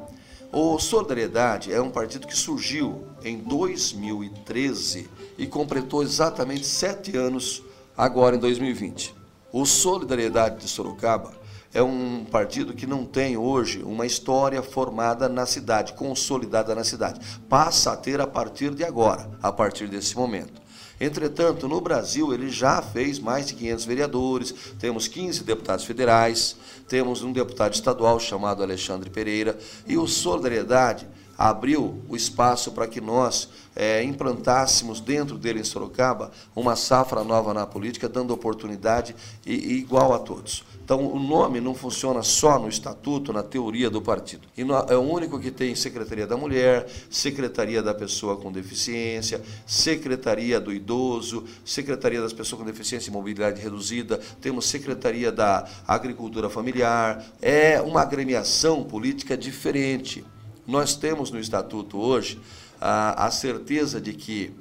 O 0.52 0.78
Solidariedade 0.78 1.72
é 1.72 1.80
um 1.80 1.90
partido 1.90 2.26
que 2.26 2.36
surgiu 2.36 3.04
em 3.24 3.38
2013 3.38 5.08
e 5.36 5.46
completou 5.46 6.02
exatamente 6.02 6.64
sete 6.64 7.16
anos 7.16 7.62
agora 7.96 8.36
em 8.36 8.38
2020. 8.38 9.14
O 9.52 9.66
Solidariedade 9.66 10.60
de 10.60 10.68
Sorocaba 10.68 11.39
é 11.72 11.82
um 11.82 12.24
partido 12.24 12.74
que 12.74 12.86
não 12.86 13.04
tem 13.04 13.36
hoje 13.36 13.82
uma 13.84 14.04
história 14.04 14.62
formada 14.62 15.28
na 15.28 15.46
cidade, 15.46 15.92
consolidada 15.92 16.74
na 16.74 16.82
cidade. 16.82 17.20
Passa 17.48 17.92
a 17.92 17.96
ter 17.96 18.20
a 18.20 18.26
partir 18.26 18.74
de 18.74 18.84
agora, 18.84 19.30
a 19.40 19.52
partir 19.52 19.86
desse 19.86 20.16
momento. 20.16 20.60
Entretanto, 21.00 21.66
no 21.66 21.80
Brasil, 21.80 22.34
ele 22.34 22.50
já 22.50 22.82
fez 22.82 23.18
mais 23.18 23.46
de 23.46 23.54
500 23.54 23.84
vereadores, 23.86 24.54
temos 24.78 25.08
15 25.08 25.44
deputados 25.44 25.84
federais, 25.84 26.56
temos 26.88 27.22
um 27.22 27.32
deputado 27.32 27.72
estadual 27.72 28.20
chamado 28.20 28.62
Alexandre 28.62 29.08
Pereira, 29.08 29.58
e 29.86 29.96
o 29.96 30.06
Solidariedade 30.06 31.08
abriu 31.40 32.02
o 32.06 32.14
espaço 32.14 32.70
para 32.72 32.86
que 32.86 33.00
nós 33.00 33.48
é, 33.74 34.02
implantássemos 34.02 35.00
dentro 35.00 35.38
dele 35.38 35.60
em 35.60 35.64
Sorocaba 35.64 36.30
uma 36.54 36.76
safra 36.76 37.24
nova 37.24 37.54
na 37.54 37.66
política, 37.66 38.10
dando 38.10 38.34
oportunidade 38.34 39.16
e, 39.46 39.54
e 39.54 39.72
igual 39.78 40.12
a 40.12 40.18
todos. 40.18 40.66
Então, 40.84 41.06
o 41.06 41.18
nome 41.18 41.58
não 41.58 41.74
funciona 41.74 42.22
só 42.22 42.58
no 42.58 42.68
estatuto, 42.68 43.32
na 43.32 43.42
teoria 43.42 43.88
do 43.88 44.02
partido. 44.02 44.46
E 44.54 44.62
é 44.88 44.96
o 44.96 45.00
único 45.00 45.40
que 45.40 45.50
tem 45.50 45.74
Secretaria 45.74 46.26
da 46.26 46.36
Mulher, 46.36 46.86
Secretaria 47.08 47.82
da 47.82 47.94
Pessoa 47.94 48.36
com 48.36 48.52
Deficiência, 48.52 49.40
Secretaria 49.64 50.60
do 50.60 50.70
Idoso, 50.70 51.44
Secretaria 51.64 52.20
das 52.20 52.34
Pessoas 52.34 52.60
com 52.60 52.66
Deficiência 52.66 53.08
e 53.08 53.12
Mobilidade 53.12 53.62
Reduzida, 53.62 54.20
temos 54.42 54.66
Secretaria 54.66 55.32
da 55.32 55.66
Agricultura 55.88 56.50
Familiar. 56.50 57.24
É 57.40 57.80
uma 57.80 58.02
agremiação 58.02 58.84
política 58.84 59.38
diferente. 59.38 60.22
Nós 60.66 60.94
temos 60.94 61.30
no 61.30 61.38
estatuto 61.38 61.98
hoje 61.98 62.40
a, 62.80 63.26
a 63.26 63.30
certeza 63.30 64.00
de 64.00 64.12
que 64.12 64.52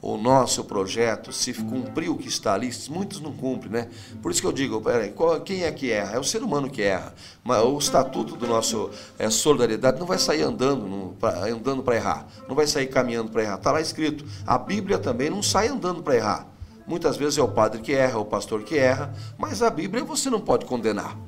o 0.00 0.16
nosso 0.16 0.64
projeto, 0.64 1.32
se 1.32 1.52
cumprir 1.52 2.08
o 2.08 2.16
que 2.16 2.28
está 2.28 2.54
ali, 2.54 2.70
muitos 2.88 3.20
não 3.20 3.32
cumprem, 3.32 3.72
né? 3.72 3.88
Por 4.22 4.30
isso 4.30 4.40
que 4.40 4.46
eu 4.46 4.52
digo, 4.52 4.80
peraí, 4.80 5.10
qual, 5.10 5.40
quem 5.40 5.64
é 5.64 5.72
que 5.72 5.90
erra? 5.90 6.16
É 6.16 6.18
o 6.18 6.24
ser 6.24 6.42
humano 6.42 6.70
que 6.70 6.82
erra. 6.82 7.12
Mas 7.42 7.62
o 7.64 7.76
estatuto 7.78 8.36
do 8.36 8.46
nosso 8.46 8.90
é, 9.18 9.28
solidariedade 9.28 9.98
não 9.98 10.06
vai 10.06 10.18
sair 10.18 10.42
andando 10.42 11.16
andando 11.52 11.82
para 11.82 11.96
errar, 11.96 12.26
não 12.48 12.54
vai 12.54 12.66
sair 12.66 12.86
caminhando 12.86 13.30
para 13.30 13.42
errar. 13.42 13.56
Está 13.56 13.72
lá 13.72 13.80
escrito. 13.80 14.24
A 14.46 14.56
Bíblia 14.56 14.98
também 14.98 15.30
não 15.30 15.42
sai 15.42 15.68
andando 15.68 16.02
para 16.02 16.14
errar. 16.14 16.46
Muitas 16.86 17.16
vezes 17.16 17.36
é 17.36 17.42
o 17.42 17.48
padre 17.48 17.82
que 17.82 17.92
erra, 17.92 18.14
é 18.14 18.16
o 18.16 18.24
pastor 18.24 18.62
que 18.62 18.78
erra, 18.78 19.12
mas 19.36 19.62
a 19.62 19.68
Bíblia 19.68 20.04
você 20.04 20.30
não 20.30 20.40
pode 20.40 20.64
condenar. 20.64 21.18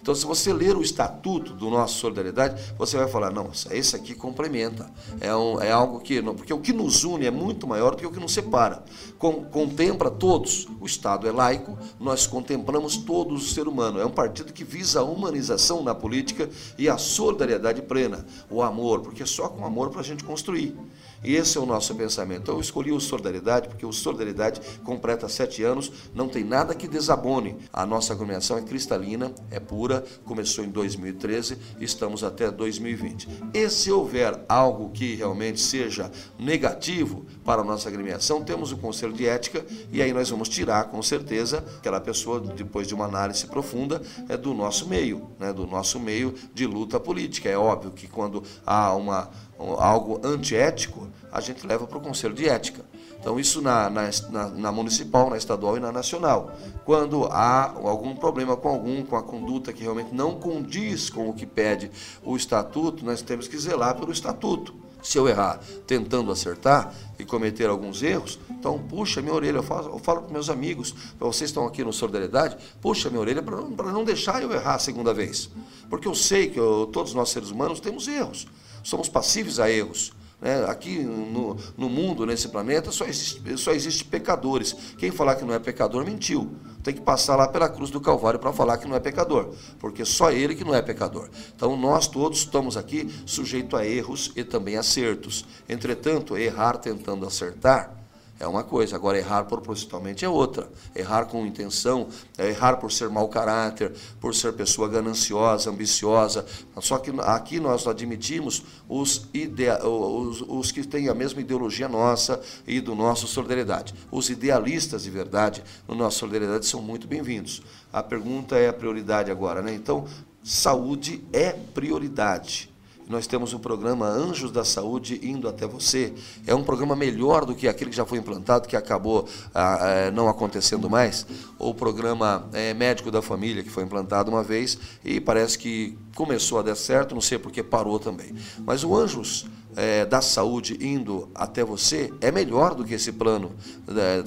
Então, 0.00 0.14
se 0.14 0.24
você 0.24 0.52
ler 0.52 0.76
o 0.76 0.82
estatuto 0.82 1.52
do 1.52 1.68
nosso 1.68 1.98
Solidariedade, 1.98 2.60
você 2.78 2.96
vai 2.96 3.06
falar, 3.06 3.30
não, 3.30 3.50
esse 3.70 3.94
aqui 3.94 4.14
complementa. 4.14 4.90
É, 5.20 5.34
um, 5.34 5.60
é 5.60 5.70
algo 5.70 6.00
que. 6.00 6.22
Não, 6.22 6.34
porque 6.34 6.52
o 6.52 6.58
que 6.58 6.72
nos 6.72 7.04
une 7.04 7.26
é 7.26 7.30
muito 7.30 7.66
maior 7.66 7.90
do 7.90 7.98
que 7.98 8.06
o 8.06 8.10
que 8.10 8.18
nos 8.18 8.32
separa. 8.32 8.82
Com, 9.18 9.44
contempla 9.44 10.10
todos. 10.10 10.66
O 10.80 10.86
Estado 10.86 11.28
é 11.28 11.32
laico, 11.32 11.78
nós 11.98 12.26
contemplamos 12.26 12.96
todos 12.96 13.50
o 13.50 13.54
ser 13.54 13.68
humano. 13.68 14.00
É 14.00 14.06
um 14.06 14.10
partido 14.10 14.52
que 14.52 14.64
visa 14.64 15.00
a 15.00 15.04
humanização 15.04 15.82
na 15.82 15.94
política 15.94 16.48
e 16.78 16.88
a 16.88 16.96
solidariedade 16.96 17.82
plena, 17.82 18.24
o 18.48 18.62
amor, 18.62 19.00
porque 19.00 19.22
é 19.22 19.26
só 19.26 19.48
com 19.48 19.64
amor 19.66 19.90
para 19.90 20.00
a 20.00 20.04
gente 20.04 20.24
construir. 20.24 20.74
Esse 21.22 21.58
é 21.58 21.60
o 21.60 21.66
nosso 21.66 21.94
pensamento. 21.94 22.42
Então, 22.42 22.54
eu 22.54 22.60
escolhi 22.60 22.92
o 22.92 23.00
Solidariedade, 23.00 23.68
porque 23.68 23.84
o 23.84 23.92
Solidariedade 23.92 24.60
completa 24.84 25.28
sete 25.28 25.62
anos, 25.62 25.92
não 26.14 26.28
tem 26.28 26.42
nada 26.44 26.74
que 26.74 26.88
desabone. 26.88 27.56
A 27.72 27.84
nossa 27.84 28.12
agremiação 28.12 28.56
é 28.56 28.62
cristalina, 28.62 29.32
é 29.50 29.60
pura, 29.60 30.04
começou 30.24 30.64
em 30.64 30.70
2013, 30.70 31.58
estamos 31.80 32.24
até 32.24 32.50
2020. 32.50 33.28
E 33.52 33.68
se 33.68 33.90
houver 33.90 34.44
algo 34.48 34.90
que 34.90 35.14
realmente 35.14 35.60
seja 35.60 36.10
negativo 36.38 37.26
para 37.44 37.60
a 37.60 37.64
nossa 37.64 37.88
agremiação, 37.88 38.42
temos 38.42 38.72
o 38.72 38.76
Conselho 38.76 39.12
de 39.12 39.26
Ética 39.26 39.64
e 39.92 40.00
aí 40.00 40.12
nós 40.12 40.30
vamos 40.30 40.48
tirar, 40.48 40.84
com 40.84 41.02
certeza, 41.02 41.64
aquela 41.78 42.00
pessoa, 42.00 42.40
depois 42.40 42.88
de 42.88 42.94
uma 42.94 43.04
análise 43.04 43.46
profunda, 43.46 44.00
é 44.28 44.36
do 44.36 44.54
nosso 44.54 44.88
meio, 44.88 45.28
né, 45.38 45.52
do 45.52 45.66
nosso 45.66 46.00
meio 46.00 46.34
de 46.54 46.66
luta 46.66 46.98
política. 46.98 47.48
É 47.48 47.58
óbvio 47.58 47.90
que 47.90 48.08
quando 48.08 48.42
há 48.64 48.94
uma 48.94 49.30
algo 49.78 50.20
antiético, 50.24 51.08
a 51.30 51.40
gente 51.40 51.66
leva 51.66 51.86
para 51.86 51.98
o 51.98 52.00
Conselho 52.00 52.34
de 52.34 52.48
Ética. 52.48 52.84
Então, 53.20 53.38
isso 53.38 53.60
na, 53.60 53.90
na, 53.90 54.10
na, 54.48 54.72
municipal, 54.72 55.28
na 55.28 55.36
estadual 55.36 55.76
e 55.76 55.80
na 55.80 55.92
nacional. 55.92 56.52
Quando 56.86 57.26
há 57.26 57.70
algum 57.70 58.16
problema 58.16 58.56
com 58.56 58.68
algum, 58.68 59.04
com 59.04 59.14
a 59.14 59.22
conduta 59.22 59.74
que 59.74 59.82
realmente 59.82 60.14
não 60.14 60.36
condiz 60.36 61.10
com 61.10 61.28
o 61.28 61.34
que 61.34 61.44
pede 61.44 61.90
o 62.24 62.34
estatuto, 62.34 63.04
nós 63.04 63.20
temos 63.20 63.46
que 63.46 63.58
zelar 63.58 63.94
pelo 63.96 64.10
estatuto. 64.10 64.74
Se 65.02 65.18
eu 65.18 65.28
errar 65.28 65.60
tentando 65.86 66.30
acertar 66.32 66.94
e 67.18 67.24
cometer 67.24 67.68
alguns 67.68 68.02
erros, 68.02 68.38
então 68.50 68.78
puxa 68.78 69.20
minha 69.20 69.34
orelha. 69.34 69.58
Eu 69.58 69.62
falo, 69.62 69.94
eu 69.94 69.98
falo 69.98 70.22
para 70.22 70.32
meus 70.32 70.48
amigos, 70.48 70.94
vocês 71.18 71.50
estão 71.50 71.66
aqui 71.66 71.84
no 71.84 71.92
Solidariedade, 71.92 72.56
puxa 72.80 73.08
minha 73.08 73.20
orelha 73.20 73.42
para 73.42 73.56
não, 73.56 73.68
não 73.70 74.04
deixar 74.04 74.42
eu 74.42 74.52
errar 74.52 74.74
a 74.74 74.78
segunda 74.78 75.12
vez. 75.12 75.50
Porque 75.88 76.08
eu 76.08 76.14
sei 76.14 76.48
que 76.48 76.58
eu, 76.58 76.88
todos 76.90 77.12
nós 77.14 77.30
seres 77.30 77.50
humanos 77.50 77.80
temos 77.80 78.08
erros 78.08 78.46
somos 78.82 79.08
passíveis 79.08 79.58
a 79.58 79.70
erros. 79.70 80.12
Né? 80.40 80.64
Aqui 80.66 81.00
no, 81.00 81.56
no 81.76 81.88
mundo, 81.88 82.24
nesse 82.24 82.48
planeta, 82.48 82.90
só 82.90 83.04
existe, 83.04 83.58
só 83.58 83.72
existe 83.72 84.04
pecadores. 84.04 84.74
Quem 84.96 85.10
falar 85.10 85.36
que 85.36 85.44
não 85.44 85.54
é 85.54 85.58
pecador 85.58 86.04
mentiu. 86.04 86.50
Tem 86.82 86.94
que 86.94 87.00
passar 87.02 87.36
lá 87.36 87.46
pela 87.46 87.68
cruz 87.68 87.90
do 87.90 88.00
Calvário 88.00 88.40
para 88.40 88.52
falar 88.54 88.78
que 88.78 88.88
não 88.88 88.96
é 88.96 89.00
pecador, 89.00 89.52
porque 89.78 90.02
só 90.02 90.32
ele 90.32 90.54
que 90.54 90.64
não 90.64 90.74
é 90.74 90.80
pecador. 90.80 91.28
Então 91.54 91.76
nós 91.76 92.06
todos 92.06 92.38
estamos 92.38 92.74
aqui 92.74 93.06
sujeitos 93.26 93.78
a 93.78 93.86
erros 93.86 94.32
e 94.34 94.42
também 94.42 94.78
acertos. 94.78 95.44
Entretanto, 95.68 96.38
errar 96.38 96.78
tentando 96.78 97.26
acertar 97.26 97.99
é 98.40 98.46
uma 98.46 98.64
coisa, 98.64 98.96
agora 98.96 99.18
errar 99.18 99.44
propositalmente 99.44 100.24
é 100.24 100.28
outra. 100.28 100.72
Errar 100.96 101.26
com 101.26 101.44
intenção, 101.44 102.08
é 102.38 102.48
errar 102.48 102.78
por 102.78 102.90
ser 102.90 103.10
mau 103.10 103.28
caráter, 103.28 103.92
por 104.18 104.34
ser 104.34 104.54
pessoa 104.54 104.88
gananciosa, 104.88 105.68
ambiciosa. 105.68 106.46
Só 106.80 106.96
que 106.96 107.12
aqui 107.20 107.60
nós 107.60 107.86
admitimos 107.86 108.64
os, 108.88 109.28
idea, 109.34 109.86
os, 109.86 110.40
os 110.40 110.72
que 110.72 110.82
têm 110.82 111.10
a 111.10 111.14
mesma 111.14 111.42
ideologia 111.42 111.86
nossa 111.86 112.40
e 112.66 112.80
do 112.80 112.94
nosso 112.94 113.26
solidariedade. 113.26 113.94
Os 114.10 114.30
idealistas 114.30 115.02
de 115.02 115.10
verdade 115.10 115.62
no 115.86 115.94
nosso 115.94 116.20
solidariedade 116.20 116.64
são 116.64 116.80
muito 116.80 117.06
bem-vindos. 117.06 117.62
A 117.92 118.02
pergunta 118.02 118.56
é 118.56 118.68
a 118.68 118.72
prioridade 118.72 119.30
agora, 119.30 119.60
né? 119.60 119.74
Então, 119.74 120.06
saúde 120.42 121.22
é 121.30 121.52
prioridade 121.52 122.69
nós 123.10 123.26
temos 123.26 123.52
o 123.52 123.58
programa 123.58 124.06
Anjos 124.06 124.52
da 124.52 124.64
Saúde 124.64 125.20
indo 125.22 125.48
até 125.48 125.66
você. 125.66 126.14
É 126.46 126.54
um 126.54 126.62
programa 126.62 126.94
melhor 126.94 127.44
do 127.44 127.56
que 127.56 127.66
aquele 127.66 127.90
que 127.90 127.96
já 127.96 128.06
foi 128.06 128.18
implantado, 128.18 128.68
que 128.68 128.76
acabou 128.76 129.26
ah, 129.52 129.78
eh, 129.82 130.10
não 130.12 130.28
acontecendo 130.28 130.88
mais. 130.88 131.26
O 131.58 131.74
programa 131.74 132.48
é, 132.52 132.72
Médico 132.72 133.10
da 133.10 133.20
Família, 133.20 133.64
que 133.64 133.68
foi 133.68 133.82
implantado 133.82 134.30
uma 134.30 134.44
vez 134.44 134.78
e 135.04 135.20
parece 135.20 135.58
que 135.58 135.98
começou 136.14 136.60
a 136.60 136.62
dar 136.62 136.76
certo, 136.76 137.12
não 137.12 137.20
sei 137.20 137.36
porque 137.36 137.64
parou 137.64 137.98
também. 137.98 138.32
Mas 138.64 138.84
o 138.84 138.96
Anjos 138.96 139.44
é, 139.76 140.04
da 140.04 140.20
saúde 140.20 140.78
indo 140.80 141.28
até 141.34 141.64
você 141.64 142.12
é 142.20 142.30
melhor 142.30 142.74
do 142.74 142.84
que 142.84 142.94
esse 142.94 143.12
plano, 143.12 143.52
é, 143.88 144.22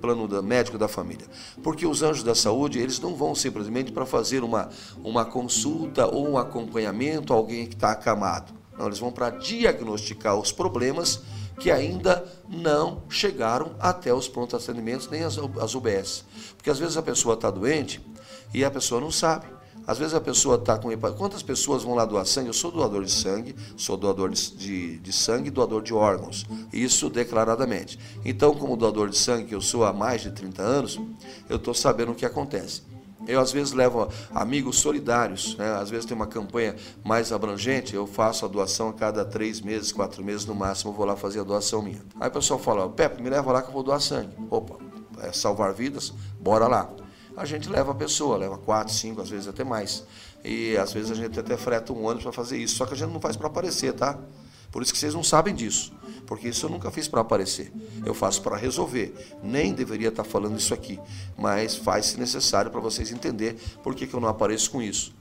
plano 0.00 0.28
da, 0.28 0.42
médico 0.42 0.78
da 0.78 0.88
família. 0.88 1.26
Porque 1.62 1.86
os 1.86 2.02
anjos 2.02 2.22
da 2.22 2.34
saúde, 2.34 2.78
eles 2.78 3.00
não 3.00 3.14
vão 3.14 3.34
simplesmente 3.34 3.92
para 3.92 4.06
fazer 4.06 4.42
uma, 4.42 4.68
uma 5.02 5.24
consulta 5.24 6.06
ou 6.06 6.28
um 6.28 6.38
acompanhamento 6.38 7.32
a 7.32 7.36
alguém 7.36 7.66
que 7.66 7.74
está 7.74 7.92
acamado. 7.92 8.52
Não, 8.78 8.86
eles 8.86 8.98
vão 8.98 9.10
para 9.10 9.30
diagnosticar 9.30 10.36
os 10.36 10.52
problemas 10.52 11.20
que 11.58 11.70
ainda 11.70 12.24
não 12.48 13.02
chegaram 13.08 13.72
até 13.80 14.14
os 14.14 14.28
prontos 14.28 14.62
atendimentos, 14.62 15.08
nem 15.08 15.24
as, 15.24 15.36
as 15.60 15.74
UBS. 15.74 16.24
Porque 16.56 16.70
às 16.70 16.78
vezes 16.78 16.96
a 16.96 17.02
pessoa 17.02 17.34
está 17.34 17.50
doente 17.50 18.00
e 18.54 18.64
a 18.64 18.70
pessoa 18.70 19.00
não 19.00 19.10
sabe. 19.10 19.57
Às 19.88 19.96
vezes 19.96 20.12
a 20.12 20.20
pessoa 20.20 20.56
está 20.56 20.76
com 20.76 20.92
hepatite. 20.92 21.18
Quantas 21.18 21.42
pessoas 21.42 21.82
vão 21.82 21.94
lá 21.94 22.04
doar 22.04 22.26
sangue? 22.26 22.48
Eu 22.48 22.52
sou 22.52 22.70
doador 22.70 23.02
de 23.02 23.10
sangue, 23.10 23.56
sou 23.74 23.96
doador 23.96 24.28
de, 24.28 24.98
de, 24.98 25.12
sangue 25.14 25.48
e 25.48 25.50
doador 25.50 25.82
de 25.82 25.94
órgãos. 25.94 26.44
Isso 26.70 27.08
declaradamente. 27.08 27.98
Então, 28.22 28.54
como 28.54 28.76
doador 28.76 29.08
de 29.08 29.16
sangue, 29.16 29.46
que 29.46 29.54
eu 29.54 29.62
sou 29.62 29.86
há 29.86 29.92
mais 29.94 30.20
de 30.20 30.30
30 30.30 30.60
anos, 30.60 31.00
eu 31.48 31.56
estou 31.56 31.72
sabendo 31.72 32.12
o 32.12 32.14
que 32.14 32.26
acontece. 32.26 32.82
Eu, 33.26 33.40
às 33.40 33.50
vezes, 33.50 33.72
levo 33.72 34.06
amigos 34.34 34.78
solidários, 34.78 35.56
né? 35.56 35.76
às 35.76 35.88
vezes 35.88 36.04
tem 36.04 36.14
uma 36.14 36.26
campanha 36.26 36.76
mais 37.02 37.32
abrangente, 37.32 37.94
eu 37.94 38.06
faço 38.06 38.44
a 38.44 38.48
doação 38.48 38.90
a 38.90 38.92
cada 38.92 39.24
três 39.24 39.62
meses, 39.62 39.90
quatro 39.90 40.22
meses 40.22 40.44
no 40.44 40.54
máximo, 40.54 40.90
eu 40.90 40.94
vou 40.94 41.06
lá 41.06 41.16
fazer 41.16 41.40
a 41.40 41.44
doação 41.44 41.80
minha. 41.80 42.02
Aí 42.20 42.28
o 42.28 42.32
pessoal 42.32 42.60
fala, 42.60 42.90
Pepe, 42.90 43.22
me 43.22 43.30
leva 43.30 43.50
lá 43.52 43.62
que 43.62 43.68
eu 43.68 43.72
vou 43.72 43.82
doar 43.82 44.02
sangue. 44.02 44.34
Opa, 44.50 44.76
é 45.22 45.32
salvar 45.32 45.72
vidas, 45.72 46.12
bora 46.38 46.68
lá 46.68 46.90
a 47.38 47.44
gente 47.44 47.68
leva 47.68 47.92
a 47.92 47.94
pessoa, 47.94 48.36
leva 48.36 48.58
quatro, 48.58 48.92
cinco, 48.92 49.20
às 49.20 49.30
vezes 49.30 49.48
até 49.48 49.64
mais. 49.64 50.04
E 50.44 50.76
às 50.76 50.92
vezes 50.92 51.10
a 51.10 51.14
gente 51.14 51.38
até 51.38 51.56
freta 51.56 51.92
um 51.92 52.04
ônibus 52.04 52.24
para 52.24 52.32
fazer 52.32 52.58
isso. 52.58 52.76
Só 52.76 52.86
que 52.86 52.94
a 52.94 52.96
gente 52.96 53.10
não 53.12 53.20
faz 53.20 53.36
para 53.36 53.46
aparecer, 53.46 53.92
tá? 53.92 54.18
Por 54.70 54.82
isso 54.82 54.92
que 54.92 54.98
vocês 54.98 55.14
não 55.14 55.22
sabem 55.22 55.54
disso. 55.54 55.92
Porque 56.26 56.48
isso 56.48 56.66
eu 56.66 56.70
nunca 56.70 56.90
fiz 56.90 57.08
para 57.08 57.20
aparecer. 57.20 57.72
Eu 58.04 58.12
faço 58.12 58.42
para 58.42 58.56
resolver. 58.56 59.14
Nem 59.42 59.72
deveria 59.72 60.08
estar 60.08 60.24
tá 60.24 60.28
falando 60.28 60.58
isso 60.58 60.74
aqui. 60.74 61.00
Mas 61.36 61.76
faz 61.76 62.06
se 62.06 62.18
necessário 62.18 62.70
para 62.70 62.80
vocês 62.80 63.10
entenderem 63.10 63.58
por 63.82 63.94
que, 63.94 64.06
que 64.06 64.14
eu 64.14 64.20
não 64.20 64.28
apareço 64.28 64.70
com 64.70 64.82
isso. 64.82 65.14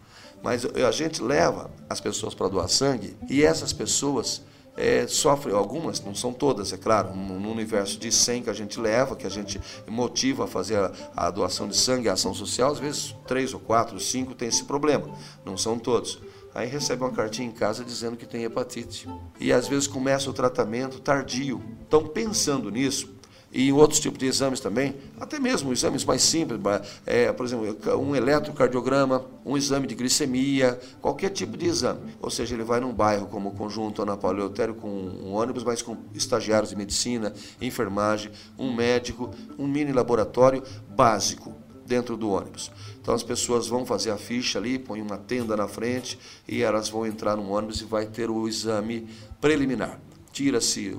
Mas 0.44 0.66
a 0.66 0.92
gente 0.92 1.22
leva 1.22 1.72
as 1.90 2.00
pessoas 2.00 2.34
para 2.34 2.48
doar 2.48 2.68
sangue 2.68 3.16
e 3.30 3.44
essas 3.44 3.74
pessoas 3.74 4.42
é, 4.78 5.08
sofrem, 5.08 5.56
algumas, 5.56 6.00
não 6.02 6.14
são 6.14 6.32
todas, 6.32 6.72
é 6.72 6.78
claro, 6.78 7.14
no 7.16 7.52
universo 7.52 7.98
de 7.98 8.12
100 8.12 8.44
que 8.44 8.50
a 8.50 8.54
gente 8.54 8.80
leva, 8.80 9.16
que 9.16 9.26
a 9.26 9.30
gente 9.30 9.60
motiva 9.88 10.44
a 10.44 10.48
fazer 10.48 10.78
a, 10.78 10.92
a 11.16 11.32
doação 11.32 11.68
de 11.68 11.76
sangue, 11.76 12.08
a 12.08 12.14
ação 12.14 12.34
social, 12.34 12.72
às 12.72 12.80
vezes 12.80 13.16
três 13.26 13.54
ou 13.54 13.60
quatro, 13.60 14.00
cinco 14.00 14.36
tem 14.36 14.48
esse 14.48 14.64
problema, 14.66 15.10
não 15.44 15.58
são 15.58 15.80
todos. 15.80 16.22
Aí 16.54 16.68
recebe 16.68 17.04
uma 17.04 17.12
cartinha 17.12 17.48
em 17.48 17.52
casa 17.52 17.84
dizendo 17.84 18.18
que 18.18 18.26
tem 18.26 18.44
hepatite. 18.44 19.08
E 19.40 19.54
às 19.54 19.68
vezes 19.68 19.86
começa 19.86 20.28
o 20.28 20.34
tratamento 20.34 21.00
tardio. 21.00 21.62
Então, 21.88 22.08
pensando 22.08 22.72
nisso, 22.72 23.17
e 23.58 23.74
outros 23.74 24.00
tipos 24.00 24.20
de 24.20 24.28
exames 24.28 24.60
também, 24.60 24.94
até 25.20 25.40
mesmo 25.40 25.74
exames 25.74 26.06
mais 26.06 26.22
simples, 26.22 26.62
é, 27.08 27.34
por 27.34 27.44
exemplo, 27.44 27.76
um 28.00 28.16
eletrocardiograma, 28.16 29.26
um 29.44 29.58
exame 29.58 29.88
de 29.88 29.96
glicemia, 29.96 30.80
qualquer 31.02 31.32
tipo 31.32 31.58
de 31.58 31.66
exame. 31.66 32.16
Ou 32.22 32.30
seja, 32.30 32.54
ele 32.54 32.64
vai 32.64 32.80
num 32.80 32.94
bairro 32.94 33.26
como 33.26 33.50
o 33.50 33.52
Conjunto 33.54 34.04
Ana 34.04 34.16
Paula 34.16 34.38
Eleutério 34.38 34.76
com 34.76 34.88
um 34.88 35.34
ônibus, 35.34 35.64
mas 35.64 35.82
com 35.82 35.98
estagiários 36.14 36.70
de 36.70 36.76
medicina, 36.76 37.34
enfermagem, 37.60 38.32
um 38.60 38.72
médico, 38.72 39.32
um 39.58 39.66
mini 39.66 39.92
laboratório 39.92 40.62
básico 40.96 41.56
dentro 41.84 42.16
do 42.16 42.30
ônibus. 42.30 42.72
Então 43.02 43.16
as 43.16 43.24
pessoas 43.24 43.68
vão 43.68 43.88
fazer 43.88 44.12
a 44.12 44.18
ficha 44.18 44.60
ali, 44.60 44.78
põem 44.78 45.02
uma 45.02 45.18
tenda 45.18 45.58
na 45.58 45.68
frente 45.68 46.20
e 46.48 46.62
elas 46.62 46.90
vão 46.90 47.08
entrar 47.08 47.36
no 47.36 47.50
ônibus 47.50 47.82
e 47.82 47.86
vai 47.86 48.06
ter 48.06 48.30
o 48.30 48.48
exame 48.48 49.08
preliminar 49.42 50.00
tira-se 50.38 50.96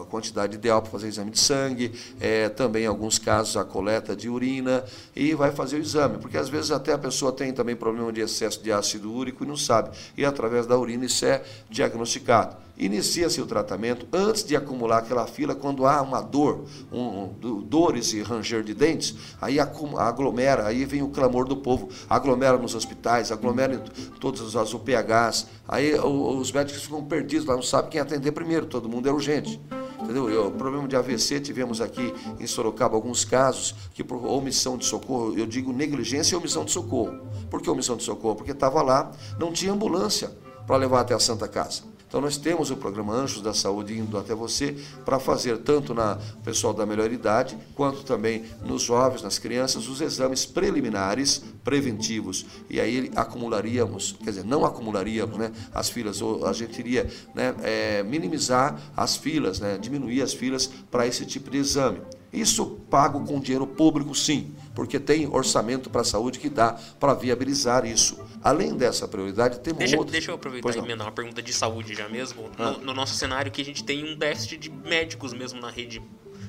a 0.00 0.04
quantidade 0.06 0.56
ideal 0.56 0.82
para 0.82 0.90
fazer 0.90 1.06
exame 1.06 1.30
de 1.30 1.38
sangue, 1.38 1.92
é, 2.20 2.48
também 2.48 2.82
em 2.82 2.86
alguns 2.88 3.16
casos 3.16 3.56
a 3.56 3.64
coleta 3.64 4.16
de 4.16 4.28
urina 4.28 4.84
e 5.14 5.32
vai 5.32 5.52
fazer 5.52 5.76
o 5.76 5.78
exame, 5.78 6.18
porque 6.18 6.36
às 6.36 6.48
vezes 6.48 6.72
até 6.72 6.92
a 6.92 6.98
pessoa 6.98 7.30
tem 7.30 7.52
também 7.52 7.76
problema 7.76 8.12
de 8.12 8.20
excesso 8.20 8.60
de 8.60 8.72
ácido 8.72 9.12
úrico 9.12 9.44
e 9.44 9.46
não 9.46 9.56
sabe, 9.56 9.96
e 10.16 10.24
através 10.24 10.66
da 10.66 10.76
urina 10.76 11.04
isso 11.04 11.24
é 11.24 11.40
diagnosticado. 11.70 12.56
Inicia-se 12.76 13.40
o 13.40 13.46
tratamento 13.46 14.06
antes 14.12 14.42
de 14.42 14.56
acumular 14.56 14.98
aquela 14.98 15.26
fila, 15.26 15.54
quando 15.54 15.86
há 15.86 16.00
uma 16.00 16.20
dor, 16.20 16.64
um, 16.90 17.00
um, 17.42 17.60
dores 17.60 18.12
e 18.12 18.22
ranger 18.22 18.62
de 18.62 18.74
dentes, 18.74 19.14
aí 19.40 19.58
aglomera, 19.60 20.66
aí 20.66 20.84
vem 20.84 21.02
o 21.02 21.08
clamor 21.08 21.46
do 21.46 21.56
povo, 21.56 21.88
aglomera 22.08 22.56
nos 22.56 22.74
hospitais, 22.74 23.30
aglomera 23.30 23.74
em 23.74 24.18
todas 24.18 24.56
as 24.56 24.72
UPHs, 24.72 25.46
aí 25.68 25.94
os 25.94 26.50
médicos 26.50 26.82
ficam 26.82 27.04
perdidos, 27.04 27.46
lá 27.46 27.54
não 27.54 27.62
sabem 27.62 27.90
quem 27.90 28.00
atender 28.00 28.32
primeiro, 28.32 28.66
todo 28.66 28.88
mundo 28.88 29.08
é 29.08 29.12
urgente. 29.12 29.60
Entendeu? 30.02 30.48
O 30.48 30.50
problema 30.50 30.88
de 30.88 30.96
AVC, 30.96 31.38
tivemos 31.40 31.80
aqui 31.80 32.12
em 32.40 32.46
Sorocaba 32.46 32.96
alguns 32.96 33.24
casos 33.24 33.74
que 33.94 34.02
por 34.02 34.26
omissão 34.26 34.76
de 34.76 34.84
socorro, 34.84 35.38
eu 35.38 35.46
digo 35.46 35.72
negligência 35.72 36.34
e 36.34 36.38
omissão 36.38 36.64
de 36.64 36.72
socorro. 36.72 37.20
Por 37.48 37.62
que 37.62 37.70
omissão 37.70 37.96
de 37.96 38.02
socorro? 38.02 38.34
Porque 38.34 38.50
estava 38.50 38.82
lá, 38.82 39.12
não 39.38 39.52
tinha 39.52 39.72
ambulância 39.72 40.32
para 40.66 40.76
levar 40.76 41.00
até 41.00 41.14
a 41.14 41.20
Santa 41.20 41.46
Casa. 41.46 41.82
Então 42.12 42.20
nós 42.20 42.36
temos 42.36 42.70
o 42.70 42.76
programa 42.76 43.14
Anjos 43.14 43.40
da 43.40 43.54
Saúde 43.54 43.98
indo 43.98 44.18
até 44.18 44.34
você 44.34 44.76
para 45.02 45.18
fazer 45.18 45.56
tanto 45.56 45.94
na 45.94 46.18
pessoal 46.44 46.74
da 46.74 46.84
melhor 46.84 47.10
idade, 47.10 47.56
quanto 47.74 48.02
também 48.02 48.44
nos 48.62 48.82
jovens, 48.82 49.22
nas 49.22 49.38
crianças, 49.38 49.88
os 49.88 50.02
exames 50.02 50.44
preliminares 50.44 51.42
preventivos. 51.64 52.44
E 52.68 52.78
aí 52.78 53.10
acumularíamos, 53.16 54.14
quer 54.22 54.28
dizer, 54.28 54.44
não 54.44 54.66
acumularíamos 54.66 55.38
né, 55.38 55.52
as 55.72 55.88
filas, 55.88 56.20
ou 56.20 56.46
a 56.46 56.52
gente 56.52 56.78
iria 56.80 57.08
né, 57.34 57.54
é, 57.62 58.02
minimizar 58.02 58.78
as 58.94 59.16
filas, 59.16 59.58
né, 59.58 59.78
diminuir 59.78 60.20
as 60.20 60.34
filas 60.34 60.66
para 60.90 61.06
esse 61.06 61.24
tipo 61.24 61.48
de 61.48 61.56
exame. 61.56 62.02
Isso 62.30 62.78
pago 62.90 63.24
com 63.24 63.40
dinheiro 63.40 63.66
público, 63.66 64.14
sim, 64.14 64.54
porque 64.74 64.98
tem 64.98 65.26
orçamento 65.26 65.90
para 65.90 66.00
a 66.00 66.04
saúde 66.04 66.38
que 66.38 66.48
dá 66.48 66.78
para 66.98 67.14
viabilizar 67.14 67.84
isso. 67.84 68.18
Além 68.42 68.74
dessa 68.76 69.06
prioridade, 69.06 69.60
temos 69.60 69.78
deixa, 69.78 69.96
outras. 69.96 70.12
Deixa 70.12 70.30
eu 70.30 70.34
aproveitar 70.34 70.74
e 70.74 70.78
emendar 70.78 71.06
uma 71.06 71.12
pergunta 71.12 71.42
de 71.42 71.52
saúde 71.52 71.94
já 71.94 72.08
mesmo. 72.08 72.50
Ah. 72.58 72.72
No, 72.72 72.78
no, 72.78 72.94
nosso 72.94 73.14
cenário 73.14 73.52
que 73.52 73.60
a 73.60 73.64
gente 73.64 73.84
tem 73.84 74.04
um 74.04 74.16
déficit 74.16 74.58
de 74.58 74.70
médicos 74.70 75.32
mesmo 75.32 75.60
na 75.60 75.70
rede, 75.70 76.02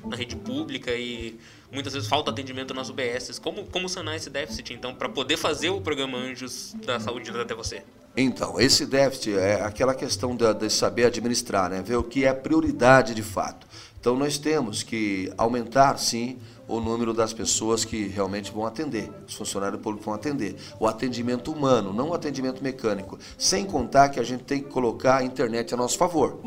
na 0.06 0.16
rede 0.16 0.36
pública 0.36 0.92
e 0.92 1.38
muitas 1.72 1.94
vezes 1.94 2.08
falta 2.08 2.32
atendimento 2.32 2.74
nas 2.74 2.90
UBSs. 2.90 3.40
Como, 3.40 3.66
como 3.66 3.90
sanar 3.90 4.16
esse 4.16 4.30
déficit, 4.30 4.74
então, 4.74 4.96
para 4.96 5.10
poder 5.10 5.38
fazer 5.38 5.70
o 5.70 5.82
programa 5.82 6.18
Anjos 6.18 6.76
da 6.86 7.00
Saúde 7.00 7.30
até 7.32 7.54
você? 7.54 7.84
Então, 8.16 8.60
esse 8.60 8.86
déficit 8.86 9.36
é 9.36 9.62
aquela 9.62 9.96
questão 9.96 10.36
de, 10.36 10.52
de 10.54 10.70
saber 10.70 11.06
administrar, 11.06 11.70
né? 11.70 11.82
ver 11.82 11.96
o 11.96 12.04
que 12.04 12.26
é 12.26 12.34
prioridade 12.34 13.16
de 13.16 13.24
fato. 13.24 13.66
Então, 14.00 14.16
nós 14.16 14.38
temos 14.38 14.84
que 14.84 15.34
aumentar, 15.38 15.98
sim, 15.98 16.38
o 16.74 16.82
número 16.82 17.14
das 17.14 17.34
pessoas 17.34 17.86
que 17.86 18.08
realmente 18.08 18.52
vão 18.52 18.66
atender, 18.66 19.12
os 19.28 19.36
funcionários 19.36 19.80
públicos 19.80 20.06
vão 20.06 20.16
atender. 20.16 20.56
O 20.80 20.88
atendimento 20.88 21.52
humano, 21.52 21.94
não 21.94 22.10
o 22.10 22.14
atendimento 22.16 22.64
mecânico. 22.64 23.20
Sem 23.38 23.64
contar 23.64 24.10
que 24.10 24.20
a 24.20 24.24
gente 24.24 24.44
tem 24.44 24.62
que 24.62 24.70
colocar 24.70 25.18
a 25.18 25.24
internet 25.24 25.74
a 25.74 25.78
nosso 25.78 25.98
favor. 26.00 26.40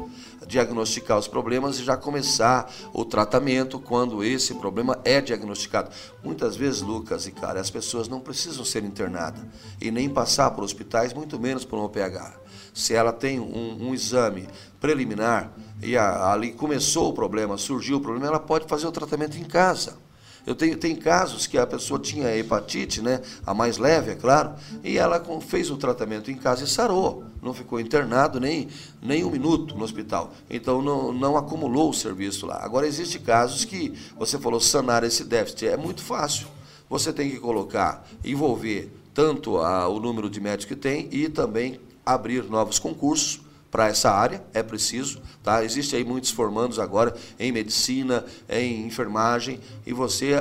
Diagnosticar 0.46 1.16
os 1.16 1.28
problemas 1.28 1.78
e 1.78 1.84
já 1.84 1.96
começar 1.96 2.72
o 2.92 3.04
tratamento 3.04 3.78
quando 3.78 4.24
esse 4.24 4.54
problema 4.54 4.98
é 5.04 5.20
diagnosticado. 5.20 5.90
Muitas 6.24 6.56
vezes, 6.56 6.82
Lucas 6.82 7.26
e 7.28 7.30
cara, 7.30 7.60
as 7.60 7.70
pessoas 7.70 8.08
não 8.08 8.18
precisam 8.18 8.64
ser 8.64 8.82
internadas 8.82 9.44
e 9.80 9.92
nem 9.92 10.08
passar 10.08 10.50
por 10.50 10.64
hospitais, 10.64 11.12
muito 11.12 11.38
menos 11.38 11.64
por 11.64 11.78
um 11.78 11.84
OPH. 11.84 12.34
Se 12.74 12.94
ela 12.94 13.12
tem 13.12 13.38
um, 13.38 13.88
um 13.88 13.94
exame 13.94 14.48
preliminar 14.80 15.52
e 15.80 15.96
a, 15.96 16.32
ali 16.32 16.52
começou 16.52 17.10
o 17.10 17.12
problema, 17.12 17.56
surgiu 17.56 17.98
o 17.98 18.00
problema, 18.00 18.26
ela 18.26 18.40
pode 18.40 18.66
fazer 18.66 18.86
o 18.86 18.92
tratamento 18.92 19.36
em 19.38 19.44
casa. 19.44 20.05
Eu 20.46 20.54
tenho 20.54 20.76
tem 20.76 20.94
casos 20.94 21.46
que 21.48 21.58
a 21.58 21.66
pessoa 21.66 21.98
tinha 21.98 22.34
hepatite, 22.36 23.02
né, 23.02 23.20
a 23.44 23.52
mais 23.52 23.78
leve, 23.78 24.12
é 24.12 24.14
claro, 24.14 24.54
e 24.84 24.96
ela 24.96 25.20
fez 25.40 25.70
o 25.70 25.76
tratamento 25.76 26.30
em 26.30 26.36
casa 26.36 26.62
e 26.62 26.68
sarou. 26.68 27.24
Não 27.42 27.52
ficou 27.52 27.80
internado 27.80 28.38
nem, 28.38 28.68
nem 29.02 29.24
um 29.24 29.30
minuto 29.30 29.76
no 29.76 29.84
hospital. 29.84 30.32
Então 30.48 30.80
não, 30.80 31.12
não 31.12 31.36
acumulou 31.36 31.90
o 31.90 31.94
serviço 31.94 32.46
lá. 32.46 32.60
Agora, 32.62 32.86
existem 32.86 33.20
casos 33.20 33.64
que 33.64 33.92
você 34.16 34.38
falou 34.38 34.60
sanar 34.60 35.02
esse 35.02 35.24
déficit. 35.24 35.66
É 35.66 35.76
muito 35.76 36.02
fácil. 36.02 36.46
Você 36.88 37.12
tem 37.12 37.28
que 37.28 37.38
colocar, 37.38 38.06
envolver 38.24 38.92
tanto 39.12 39.58
a, 39.58 39.88
o 39.88 39.98
número 39.98 40.30
de 40.30 40.40
médicos 40.40 40.66
que 40.66 40.76
tem 40.76 41.08
e 41.10 41.28
também 41.28 41.80
abrir 42.04 42.44
novos 42.44 42.78
concursos 42.78 43.40
para 43.76 43.88
essa 43.88 44.10
área, 44.10 44.42
é 44.54 44.62
preciso, 44.62 45.20
tá? 45.42 45.62
Existe 45.62 45.94
aí 45.94 46.02
muitos 46.02 46.30
formandos 46.30 46.78
agora 46.78 47.14
em 47.38 47.52
medicina, 47.52 48.24
em 48.48 48.86
enfermagem, 48.86 49.60
e 49.84 49.92
você, 49.92 50.36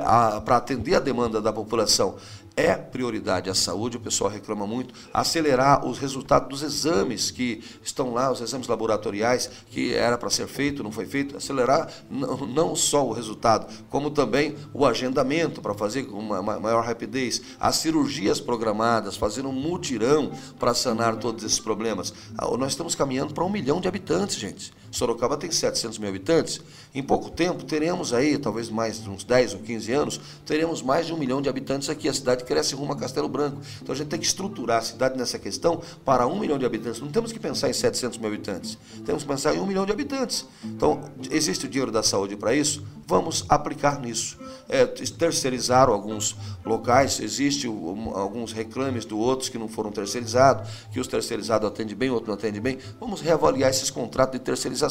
para 0.46 0.56
atender 0.56 0.96
a 0.96 1.02
demanda 1.02 1.42
da 1.42 1.52
população, 1.52 2.16
é 2.56 2.74
prioridade 2.76 3.50
a 3.50 3.54
saúde, 3.54 3.98
o 3.98 4.00
pessoal 4.00 4.30
reclama 4.30 4.66
muito, 4.66 4.94
acelerar 5.14 5.86
os 5.86 5.98
resultados 5.98 6.48
dos 6.50 6.62
exames 6.64 7.30
que 7.30 7.62
estão 7.84 8.14
lá, 8.14 8.32
os 8.32 8.40
exames 8.42 8.68
laboratoriais 8.68 9.50
que 9.70 9.94
era 9.94 10.18
para 10.18 10.30
ser 10.30 10.48
feito, 10.48 10.84
não 10.84 10.92
foi 10.92 11.06
feito, 11.06 11.36
acelerar 11.36 11.92
não, 12.10 12.76
só 12.76 13.06
o 13.06 13.12
resultado, 13.12 13.68
como 13.90 14.10
também 14.10 14.56
o 14.74 14.86
agendamento 14.86 15.62
para 15.62 15.74
fazer 15.74 16.04
com 16.04 16.18
uma, 16.18 16.42
maior 16.42 16.84
rapidez, 16.84 17.42
as 17.60 17.76
cirurgias 17.78 18.40
programadas, 18.40 19.18
fazer 19.18 19.46
um 19.46 19.52
mutirão 19.52 20.32
para 20.58 20.74
sanar 20.74 21.18
todos 21.18 21.44
esses 21.44 21.60
problemas. 21.60 22.14
Ah, 22.38 22.46
nós 22.58 22.72
estamos 22.72 22.96
caminhando 22.96 23.34
para 23.34 23.44
um 23.44 23.50
milhão 23.50 23.82
de 23.82 23.88
habitantes, 23.88 24.38
gente. 24.38 24.74
Sorocaba 24.96 25.36
tem 25.36 25.52
700 25.52 25.98
mil 26.00 26.10
habitantes. 26.10 26.62
Em 26.94 27.04
pouco 27.04 27.30
tempo 27.30 27.64
teremos 27.66 28.14
aí, 28.14 28.38
talvez 28.38 28.70
mais 28.70 29.06
uns 29.06 29.24
10 29.26 29.56
ou 29.56 29.60
15 29.60 29.92
anos, 29.92 30.22
teremos 30.46 30.82
mais 30.82 31.06
de 31.06 31.14
um 31.14 31.18
milhão 31.18 31.42
de 31.42 31.50
habitantes 31.50 31.90
aqui. 31.90 32.08
A 32.08 32.14
cidade 32.14 32.46
cresce 32.46 32.74
rumo 32.76 32.94
a 32.94 32.96
Castelo 32.96 33.28
Branco. 33.28 33.58
Então 33.82 33.94
a 33.94 33.98
gente 33.98 34.08
tem 34.08 34.20
que 34.20 34.26
estruturar 34.26 34.80
a 34.80 34.82
cidade 34.82 35.18
nessa 35.18 35.38
questão 35.38 35.82
para 36.06 36.26
um 36.26 36.40
milhão 36.40 36.58
de 36.58 36.66
habitantes. 36.66 37.02
Não 37.02 37.10
temos 37.10 37.34
que 37.34 37.40
pensar 37.40 37.70
em 37.70 37.74
700 37.74 38.18
mil 38.18 38.30
habitantes. 38.30 38.78
Temos 39.06 39.24
que 39.24 39.30
pensar 39.30 39.54
em 39.54 39.60
um 39.60 39.66
milhão 39.66 39.86
de 39.86 39.92
habitantes. 39.92 40.46
Então, 40.64 41.02
existe 41.30 41.66
o 41.66 41.70
dinheiro 41.70 41.92
da 41.92 42.02
saúde 42.02 42.38
para 42.38 42.56
isso? 42.56 42.82
Vamos 43.08 43.46
aplicar 43.50 44.00
nisso. 44.00 44.38
É, 44.68 44.86
terceirizaram 44.86 45.94
alguns 45.94 46.36
locais, 46.66 47.20
existe 47.20 47.68
alguns 47.68 48.52
reclames 48.52 49.06
do 49.06 49.20
outros 49.20 49.48
que 49.48 49.60
não 49.60 49.68
foram 49.68 49.92
terceirizados, 49.92 50.68
que 50.92 51.00
os 51.00 51.08
terceirizados 51.08 51.68
atendem 51.68 51.96
bem, 51.96 52.10
outros 52.10 52.28
não 52.28 52.34
atendem 52.34 52.62
bem. 52.62 52.80
Vamos 53.00 53.22
reavaliar 53.22 53.70
esses 53.70 53.92
contratos 53.92 54.40
de 54.40 54.44
terceirização, 54.44 54.85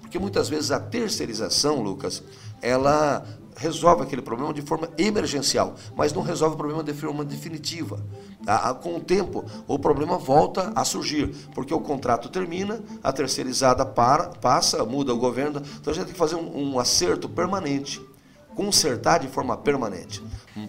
porque 0.00 0.18
muitas 0.18 0.48
vezes 0.48 0.70
a 0.70 0.80
terceirização, 0.80 1.82
Lucas, 1.82 2.22
ela 2.60 3.24
resolve 3.56 4.02
aquele 4.02 4.22
problema 4.22 4.52
de 4.52 4.60
forma 4.62 4.88
emergencial, 4.98 5.74
mas 5.96 6.12
não 6.12 6.22
resolve 6.22 6.54
o 6.54 6.58
problema 6.58 6.84
de 6.84 6.92
forma 6.92 7.24
definitiva. 7.24 8.04
Com 8.82 8.96
o 8.96 9.00
tempo, 9.00 9.44
o 9.66 9.78
problema 9.78 10.18
volta 10.18 10.72
a 10.74 10.84
surgir, 10.84 11.28
porque 11.54 11.72
o 11.72 11.80
contrato 11.80 12.28
termina, 12.28 12.80
a 13.02 13.12
terceirizada 13.12 13.84
para, 13.84 14.28
passa, 14.28 14.84
muda 14.84 15.12
o 15.14 15.18
governo, 15.18 15.62
então 15.80 15.90
a 15.90 15.94
gente 15.94 16.04
tem 16.04 16.12
que 16.12 16.18
fazer 16.18 16.36
um, 16.36 16.74
um 16.74 16.78
acerto 16.78 17.28
permanente, 17.28 18.00
consertar 18.54 19.18
de 19.18 19.28
forma 19.28 19.56
permanente. 19.56 20.22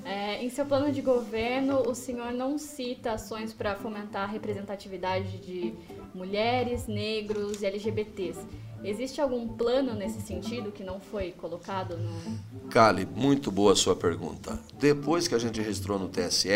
É, 0.03 0.43
em 0.43 0.49
seu 0.49 0.65
plano 0.65 0.91
de 0.91 1.01
governo, 1.01 1.83
o 1.87 1.93
senhor 1.93 2.31
não 2.31 2.57
cita 2.57 3.11
ações 3.11 3.53
para 3.53 3.75
fomentar 3.75 4.23
a 4.23 4.31
representatividade 4.31 5.37
de 5.37 5.73
mulheres, 6.13 6.87
negros 6.87 7.61
e 7.61 7.65
LGBTs. 7.65 8.39
Existe 8.83 9.19
algum 9.19 9.47
plano 9.47 9.93
nesse 9.93 10.21
sentido 10.21 10.71
que 10.71 10.83
não 10.83 10.99
foi 10.99 11.31
colocado 11.31 11.97
no. 11.97 12.69
Cali, 12.69 13.05
muito 13.05 13.51
boa 13.51 13.73
a 13.73 13.75
sua 13.75 13.95
pergunta. 13.95 14.59
Depois 14.79 15.27
que 15.27 15.35
a 15.35 15.39
gente 15.39 15.59
registrou 15.59 15.97
no 15.97 16.07
TSE, 16.07 16.49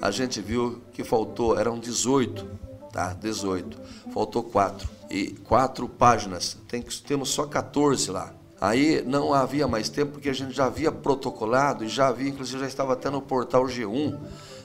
a 0.00 0.10
gente 0.10 0.40
viu 0.40 0.82
que 0.92 1.04
faltou, 1.04 1.58
eram 1.58 1.78
18 1.78 2.72
tá? 2.92 3.14
18. 3.14 3.80
Faltou 4.12 4.42
quatro. 4.42 4.88
E 5.10 5.30
quatro 5.44 5.88
páginas. 5.88 6.58
Tem, 6.68 6.82
temos 6.82 7.30
só 7.30 7.46
14 7.46 8.10
lá. 8.10 8.32
Aí 8.60 9.02
não 9.02 9.34
havia 9.34 9.66
mais 9.66 9.88
tempo, 9.88 10.12
porque 10.12 10.28
a 10.28 10.32
gente 10.32 10.52
já 10.52 10.66
havia 10.66 10.92
protocolado 10.92 11.84
e 11.84 11.88
já 11.88 12.08
havia, 12.08 12.28
inclusive 12.28 12.60
já 12.60 12.66
estava 12.66 12.92
até 12.92 13.10
no 13.10 13.20
portal 13.20 13.64
G1. 13.64 14.16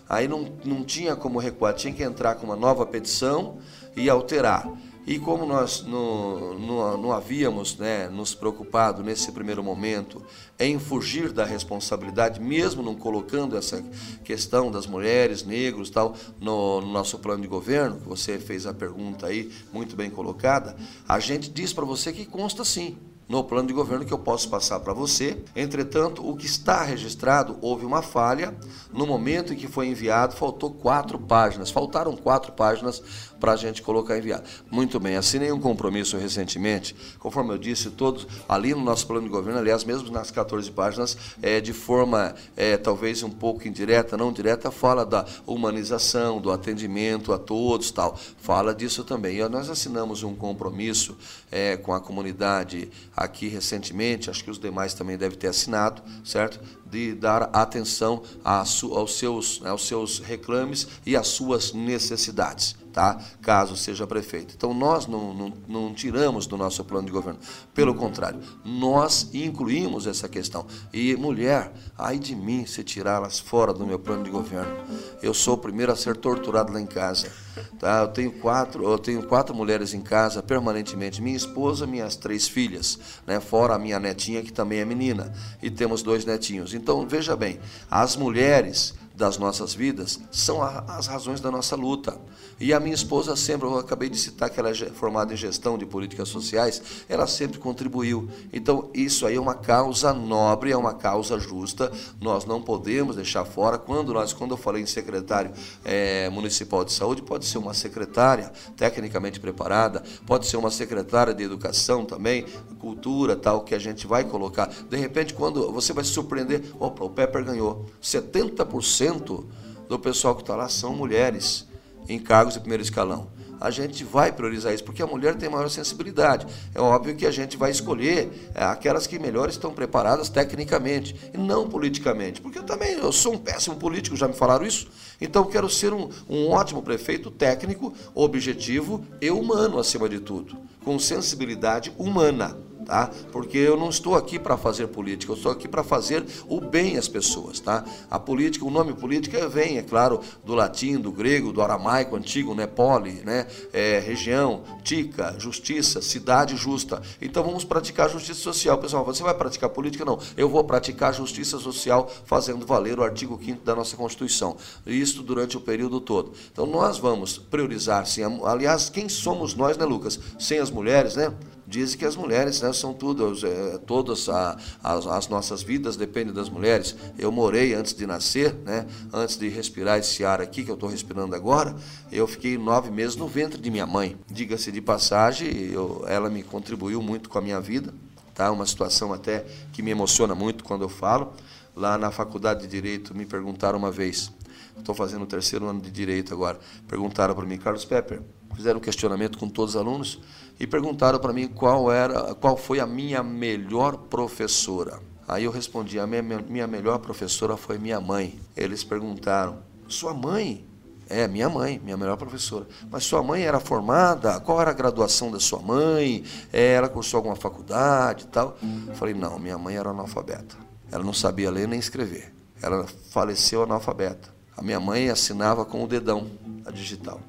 Aí 0.08 0.28
não, 0.28 0.48
não 0.64 0.84
tinha 0.84 1.16
como 1.16 1.40
recuar, 1.40 1.74
tinha 1.74 1.92
que 1.92 2.04
entrar 2.04 2.36
com 2.36 2.46
uma 2.46 2.56
nova 2.56 2.86
petição 2.86 3.58
e 3.96 4.08
alterar. 4.10 4.70
E 5.08 5.18
como 5.18 5.46
nós 5.46 5.84
não, 5.84 6.60
não, 6.60 6.98
não, 6.98 7.12
havíamos 7.14 7.78
né, 7.78 8.10
nos 8.10 8.36
preocupado 8.36 9.02
nesse 9.02 9.32
primeiro 9.32 9.64
momento 9.64 10.22
em 10.60 10.78
fugir 10.78 11.32
da 11.32 11.46
responsabilidade, 11.46 12.42
mesmo 12.42 12.84
não 12.84 12.94
colocando 12.94 13.56
essa 13.56 13.82
questão 14.26 14.70
das 14.70 14.86
mulheres, 14.86 15.46
negros 15.46 15.90
tal, 15.90 16.14
no, 16.42 16.82
no 16.82 16.92
nosso 16.92 17.18
plano 17.20 17.42
de 17.42 17.48
governo, 17.48 18.02
que 18.02 18.08
você 18.08 18.38
fez 18.38 18.66
a 18.66 18.74
pergunta 18.74 19.28
aí, 19.28 19.50
muito 19.72 19.96
bem 19.96 20.10
colocada, 20.10 20.76
a 21.08 21.20
gente 21.22 21.50
diz 21.50 21.72
para 21.72 21.86
você 21.86 22.12
que 22.12 22.26
consta 22.26 22.66
sim 22.66 22.98
no 23.28 23.44
plano 23.44 23.68
de 23.68 23.74
governo 23.74 24.06
que 24.06 24.14
eu 24.14 24.20
posso 24.20 24.50
passar 24.50 24.80
para 24.80 24.94
você. 24.94 25.38
Entretanto, 25.56 26.28
o 26.28 26.36
que 26.36 26.46
está 26.46 26.84
registrado, 26.84 27.58
houve 27.62 27.86
uma 27.86 28.02
falha. 28.02 28.56
No 28.94 29.06
momento 29.06 29.54
em 29.54 29.56
que 29.56 29.68
foi 29.68 29.88
enviado, 29.88 30.36
faltou 30.36 30.72
quatro 30.72 31.20
páginas. 31.20 31.70
Faltaram 31.70 32.16
quatro 32.16 32.52
páginas 32.54 33.02
para 33.40 33.54
a 33.54 33.56
gente 33.56 33.82
colocar 33.82 34.18
enviado. 34.18 34.44
Muito 34.70 35.00
bem, 35.00 35.16
assinei 35.16 35.52
um 35.52 35.60
compromisso 35.60 36.18
recentemente, 36.18 36.96
conforme 37.20 37.54
eu 37.54 37.58
disse, 37.58 37.90
todos 37.92 38.28
ali 38.48 38.74
no 38.74 38.82
nosso 38.82 39.06
plano 39.08 39.24
de 39.24 39.30
governo, 39.30 39.60
aliás, 39.60 39.84
mesmo 39.84 40.12
nas 40.12 40.32
14 40.32 40.70
páginas, 40.72 41.18
é, 41.42 41.62
de 41.62 41.74
forma 41.74 42.36
é, 42.56 42.78
talvez 42.78 43.24
um 43.24 43.30
pouco 43.30 43.68
indireta, 43.68 44.18
não 44.18 44.32
direta, 44.32 44.72
fala 44.72 45.06
da 45.06 45.26
humanização, 45.46 46.42
do 46.42 46.52
atendimento 46.52 47.32
a 47.32 47.38
todos, 47.38 47.92
tal. 47.92 48.18
Fala 48.40 48.74
disso 48.74 49.04
também. 49.04 49.38
E 49.38 49.48
nós 49.48 49.70
assinamos 49.70 50.24
um 50.24 50.36
compromisso 50.36 51.18
é, 51.52 51.78
com 51.78 51.94
a 51.94 52.00
comunidade 52.00 52.90
aqui 53.18 53.48
recentemente, 53.48 54.30
acho 54.30 54.44
que 54.44 54.52
os 54.52 54.60
demais 54.60 54.94
também 54.94 55.18
devem 55.18 55.38
ter 55.38 55.48
assinado, 55.48 56.04
certo? 56.24 56.60
De 56.86 57.16
dar 57.16 57.50
atenção 57.52 58.22
aos 58.44 59.18
seus, 59.18 59.60
né, 59.60 59.72
aos 59.72 59.88
seus 59.88 60.20
reclames 60.20 60.88
e 61.04 61.18
às 61.18 61.28
suas 61.28 61.74
necessidades 61.74 62.76
tá? 62.98 63.16
caso 63.44 63.78
seja 63.78 64.08
prefeito. 64.08 64.56
Então, 64.58 64.74
nós 64.74 65.06
não, 65.06 65.32
não, 65.32 65.54
não, 65.68 65.94
tiramos 65.94 66.48
do 66.48 66.58
nosso 66.58 66.84
plano 66.84 67.06
de 67.06 67.12
governo. 67.12 67.40
Pelo 67.72 67.94
contrário, 67.94 68.40
nós 68.66 69.30
incluímos 69.36 70.08
essa 70.08 70.28
questão. 70.28 70.66
E, 70.92 71.16
mulher, 71.16 71.72
ai 71.96 72.18
de 72.18 72.36
mim 72.36 72.66
se 72.66 72.84
tirá-las 72.84 73.38
fora 73.38 73.72
do 73.72 73.86
meu 73.86 74.00
plano 74.00 74.24
de 74.24 74.32
governo. 74.32 74.76
Eu 75.22 75.32
sou 75.32 75.54
o 75.54 75.58
primeiro 75.60 75.92
a 75.92 75.96
ser 75.96 76.18
torturado 76.18 76.74
lá 76.74 76.82
em 76.82 76.88
casa. 76.88 77.32
Tá? 77.78 78.00
Eu, 78.02 78.08
tenho 78.08 78.32
quatro, 78.32 78.84
eu 78.84 78.98
tenho 78.98 79.22
quatro 79.28 79.54
mulheres 79.54 79.94
em 79.94 80.02
casa 80.02 80.42
permanentemente. 80.42 81.22
Minha 81.22 81.38
esposa, 81.38 81.86
minhas 81.86 82.16
três 82.16 82.48
filhas, 82.48 82.98
né? 83.28 83.40
fora 83.40 83.76
a 83.76 83.80
minha 83.80 84.00
netinha, 84.00 84.42
que 84.42 84.52
também 84.52 84.80
é 84.80 84.86
menina. 84.86 85.32
E 85.62 85.70
temos 85.70 86.02
dois 86.02 86.26
netinhos. 86.26 86.74
Então, 86.74 87.08
veja 87.08 87.36
bem, 87.36 87.60
as 87.92 88.16
mulheres 88.16 88.96
das 89.18 89.38
nossas 89.40 89.74
vidas 89.74 90.20
são 90.32 90.62
a, 90.62 90.86
as 90.90 91.08
razões 91.08 91.42
da 91.42 91.50
nossa 91.50 91.76
luta. 91.76 92.18
E 92.60 92.72
a 92.72 92.80
minha 92.80 92.94
esposa 92.94 93.36
sempre, 93.36 93.68
eu 93.68 93.78
acabei 93.78 94.10
de 94.10 94.18
citar 94.18 94.50
que 94.50 94.60
ela 94.60 94.70
é 94.70 94.74
formada 94.74 95.34
em 95.34 95.38
gestão 95.38 95.78
de 95.78 95.86
políticas 95.86 96.30
sociais, 96.30 96.82
ela 97.10 97.26
sempre 97.26 97.58
contribuiu. 97.58 98.30
Então, 98.54 98.90
isso 98.94 99.26
aí 99.26 99.36
é 99.36 99.40
uma 99.40 99.56
causa 99.56 100.14
nobre, 100.14 100.72
é 100.72 100.78
uma 100.78 100.94
causa 100.94 101.40
justa, 101.40 101.92
nós 102.22 102.46
não 102.46 102.62
podemos 102.62 103.16
deixar 103.16 103.44
fora. 103.44 103.78
Quando 103.78 104.14
nós, 104.14 104.34
quando 104.34 104.52
eu 104.52 104.58
falei 104.58 104.84
em 104.84 104.88
secretário 104.88 105.52
é, 105.84 106.30
municipal 106.30 106.86
de 106.86 106.94
saúde, 106.94 107.24
pode 107.24 107.46
ser 107.46 107.58
uma 107.58 107.74
secretária 107.74 108.52
tecnicamente 108.76 109.40
preparada, 109.40 110.04
pode 110.26 110.46
ser 110.46 110.58
uma 110.58 110.72
secretária 110.72 111.34
de 111.34 111.44
educação 111.44 112.06
também, 112.06 112.46
cultura, 112.88 113.36
tal, 113.36 113.62
que 113.62 113.76
a 113.76 113.80
gente 113.80 114.08
vai 114.08 114.24
colocar. 114.24 114.68
De 114.90 114.96
repente, 114.96 115.34
quando 115.34 115.70
você 115.74 115.92
vai 115.92 116.06
se 116.06 116.12
surpreender, 116.12 116.64
opa, 116.80 117.04
o 117.04 117.10
Pepper 117.10 117.44
ganhou 117.44 117.86
70% 118.02 119.44
do 119.90 120.00
pessoal 120.00 120.36
que 120.36 120.42
está 120.42 120.56
lá 120.56 120.70
são 120.70 120.96
mulheres 120.96 121.68
em 122.08 122.18
cargos 122.18 122.54
de 122.54 122.62
primeiro 122.62 122.82
escalão. 122.82 123.28
A 123.60 123.72
gente 123.72 124.06
vai 124.06 124.32
priorizar 124.32 124.74
isso, 124.74 124.84
porque 124.84 125.02
a 125.02 125.08
mulher 125.08 125.36
tem 125.36 125.50
maior 125.50 125.68
sensibilidade. 125.70 126.48
É 126.74 126.80
óbvio 126.80 127.16
que 127.16 127.26
a 127.26 127.32
gente 127.32 127.58
vai 127.58 127.72
escolher 127.72 128.52
é, 128.56 128.64
aquelas 128.64 129.06
que 129.06 129.20
melhor 129.20 129.50
estão 129.50 129.74
preparadas 129.74 130.30
tecnicamente 130.30 131.14
e 131.34 131.38
não 131.38 131.68
politicamente. 131.68 132.40
Porque 132.40 132.60
eu 132.60 132.64
também 132.64 132.94
eu 132.94 133.12
sou 133.12 133.34
um 133.34 133.38
péssimo 133.38 133.76
político, 133.76 134.16
já 134.16 134.28
me 134.30 134.34
falaram 134.34 134.66
isso. 134.66 134.88
Então 135.20 135.44
eu 135.44 135.50
quero 135.50 135.70
ser 135.70 135.92
um, 135.92 136.08
um 136.30 136.52
ótimo 136.52 136.82
prefeito 136.82 137.32
técnico, 137.32 137.94
objetivo 138.16 139.04
e 139.20 139.30
humano 139.30 139.78
acima 139.78 140.08
de 140.08 140.20
tudo, 140.20 140.56
com 140.86 140.98
sensibilidade 141.00 141.92
humana 141.98 142.67
tá? 142.88 143.12
Porque 143.34 143.58
eu 143.58 143.76
não 143.76 143.90
estou 143.90 144.16
aqui 144.16 144.40
para 144.40 144.58
fazer 144.58 144.88
política, 144.88 145.34
eu 145.34 145.36
estou 145.36 145.52
aqui 145.52 145.68
para 145.68 145.84
fazer 145.84 146.26
o 146.48 146.62
bem 146.62 146.98
às 146.98 147.08
pessoas, 147.08 147.60
tá? 147.60 147.84
A 148.10 148.18
política, 148.18 148.66
o 148.66 148.72
nome 148.72 148.94
política 148.94 149.48
vem, 149.50 149.78
é 149.78 149.84
claro, 149.84 150.22
do 150.46 150.56
latim, 150.56 150.98
do 150.98 151.12
grego, 151.12 151.52
do 151.52 151.62
aramaico 151.62 152.16
antigo, 152.16 152.56
né? 152.56 152.66
Poli, 152.66 153.22
né? 153.26 153.46
É, 153.74 154.00
região, 154.00 154.64
tica, 154.84 155.36
justiça, 155.38 156.02
cidade 156.02 156.56
justa. 156.56 157.02
Então 157.22 157.44
vamos 157.44 157.66
praticar 157.66 158.10
justiça 158.10 158.40
social. 158.40 158.78
Pessoal, 158.78 159.04
você 159.04 159.22
vai 159.22 159.34
praticar 159.34 159.70
política? 159.70 160.06
Não. 160.06 160.18
Eu 160.38 160.48
vou 160.48 160.64
praticar 160.64 161.14
justiça 161.14 161.60
social 161.60 162.10
fazendo 162.26 162.66
valer 162.66 162.98
o 162.98 163.04
artigo 163.04 163.38
5 163.44 163.66
da 163.66 163.76
nossa 163.76 163.98
Constituição. 163.98 164.56
Isso 164.86 165.22
durante 165.22 165.58
o 165.58 165.62
período 165.62 166.00
todo. 166.00 166.32
Então 166.52 166.66
nós 166.66 166.98
vamos 166.98 167.38
priorizar, 167.38 168.06
sim. 168.06 168.22
Aliás, 168.46 168.90
quem 168.90 169.10
somos 169.10 169.54
nós, 169.54 169.78
né, 169.78 169.84
Lucas? 169.84 170.18
Sem 170.40 170.60
as 170.60 170.72
mulheres, 170.72 171.16
né? 171.16 171.34
Dizem 171.68 172.00
que 172.00 172.06
as 172.06 172.16
mulheres 172.16 172.62
né, 172.62 172.72
são 172.72 172.94
tudo, 172.94 173.34
é, 173.46 173.78
todas 173.80 174.30
a, 174.30 174.58
as, 174.82 175.06
as, 175.06 175.28
nossas 175.28 175.62
vidas 175.62 175.98
dependem 175.98 176.34
das 176.34 176.50
mulheres. 176.50 176.96
Eu 177.20 177.30
morei 177.30 177.74
antes 177.74 177.94
de 177.94 178.08
nascer, 178.08 178.54
né, 178.64 178.88
antes 179.12 179.36
de 179.36 179.50
respirar 179.50 180.00
esse 180.00 180.24
ar 180.24 180.40
aqui 180.40 180.64
que 180.64 180.72
eu 180.72 180.76
estou 180.76 180.88
respirando 180.88 181.36
agora, 181.36 181.76
eu 182.10 182.26
fiquei 182.26 182.58
nove 182.58 182.90
meses 182.90 183.18
no 183.18 183.28
ventre 183.28 183.60
de 183.60 183.70
minha 183.70 183.86
mãe. 183.86 184.18
Diga-se 184.32 184.72
de 184.72 184.80
passagem, 184.80 185.50
eu, 185.70 186.06
ela 186.08 186.30
me 186.30 186.42
contribuiu 186.42 187.02
muito 187.02 187.28
com 187.28 187.38
a 187.38 187.42
minha 187.42 187.60
vida, 187.60 187.94
tá? 188.34 188.50
Uma 188.50 188.66
situação 188.66 189.12
até 189.12 189.46
que 189.74 189.82
me 189.82 189.92
emociona 189.92 190.34
muito 190.34 190.64
quando 190.64 190.84
eu 190.84 190.90
falo. 190.90 191.34
Lá 191.76 191.98
na 191.98 192.12
faculdade 192.12 192.62
de 192.62 192.68
direito 192.68 193.14
me 193.14 193.26
perguntaram 193.26 193.78
uma 193.78 193.92
vez, 193.92 194.32
estou 194.80 194.96
fazendo 194.96 195.24
o 195.24 195.28
terceiro 195.28 195.68
ano 195.68 195.82
de 195.82 195.92
direito 195.92 196.34
agora, 196.34 196.58
perguntaram 196.88 197.36
para 197.36 197.46
mim, 197.46 197.58
Carlos 197.58 197.84
Pepper, 197.84 198.22
fizeram 198.56 198.78
um 198.78 198.82
questionamento 198.82 199.38
com 199.38 199.50
todos 199.50 199.76
os 199.76 199.82
alunos 199.82 200.20
e 200.60 200.66
perguntaram 200.66 201.20
para 201.20 201.34
mim 201.34 201.48
qual 201.48 201.92
era, 201.92 202.34
qual 202.36 202.58
foi 202.58 202.80
a 202.80 202.88
minha 202.88 203.24
melhor 203.24 203.98
professora. 203.98 205.00
Aí 205.28 205.44
eu 205.44 205.52
respondi: 205.52 206.00
a 206.00 206.08
minha, 206.08 206.22
minha 206.22 206.68
melhor 206.68 207.00
professora 207.00 207.58
foi 207.58 207.78
minha 207.78 208.00
mãe. 208.00 208.40
Eles 208.56 208.84
perguntaram: 208.84 209.60
sua 209.88 210.14
mãe? 210.14 210.66
É, 211.10 211.26
minha 211.26 211.50
mãe, 211.50 211.80
minha 211.82 211.96
melhor 211.96 212.18
professora. 212.18 212.68
Mas 212.92 213.06
sua 213.06 213.24
mãe 213.24 213.44
era 213.44 213.60
formada? 213.60 214.42
Qual 214.42 214.60
era 214.60 214.72
a 214.72 214.74
graduação 214.74 215.32
da 215.32 215.40
sua 215.40 215.60
mãe? 215.60 216.24
É, 216.52 216.74
ela 216.74 216.90
cursou 216.90 217.20
alguma 217.20 217.36
faculdade 217.36 218.26
e 218.26 218.28
tal? 218.28 218.58
Eu 218.88 218.96
falei: 218.96 219.14
não, 219.14 219.38
minha 219.40 219.58
mãe 219.58 219.76
era 219.76 219.90
analfabeta. 219.90 220.56
Ela 220.92 221.04
não 221.04 221.14
sabia 221.14 221.52
ler 221.52 221.68
nem 221.68 221.80
escrever. 221.80 222.34
Ela 222.62 222.86
faleceu 223.10 223.64
analfabeta. 223.64 224.36
A 224.56 224.62
minha 224.62 224.80
mãe 224.80 225.10
assinava 225.10 225.64
com 225.64 225.84
o 225.84 225.88
dedão, 225.88 226.28
a 226.66 226.72
digital. 226.72 227.22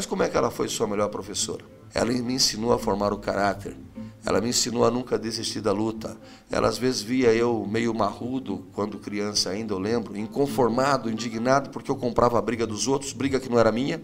Mas 0.00 0.06
como 0.06 0.22
é 0.22 0.30
que 0.30 0.36
ela 0.38 0.50
foi 0.50 0.66
sua 0.66 0.86
melhor 0.86 1.10
professora? 1.10 1.62
Ela 1.92 2.10
me 2.10 2.32
ensinou 2.32 2.72
a 2.72 2.78
formar 2.78 3.12
o 3.12 3.18
caráter. 3.18 3.76
Ela 4.24 4.40
me 4.40 4.48
ensinou 4.48 4.84
a 4.84 4.90
nunca 4.90 5.18
desistir 5.18 5.60
da 5.60 5.72
luta. 5.72 6.16
Ela 6.50 6.68
às 6.68 6.78
vezes 6.78 7.00
via 7.00 7.32
eu 7.32 7.66
meio 7.66 7.94
marrudo, 7.94 8.66
quando 8.72 8.98
criança 8.98 9.50
ainda, 9.50 9.74
eu 9.74 9.78
lembro, 9.78 10.16
inconformado, 10.16 11.10
indignado, 11.10 11.70
porque 11.70 11.90
eu 11.90 11.96
comprava 11.96 12.38
a 12.38 12.42
briga 12.42 12.66
dos 12.66 12.86
outros, 12.86 13.12
briga 13.12 13.40
que 13.40 13.48
não 13.48 13.58
era 13.58 13.72
minha 13.72 14.00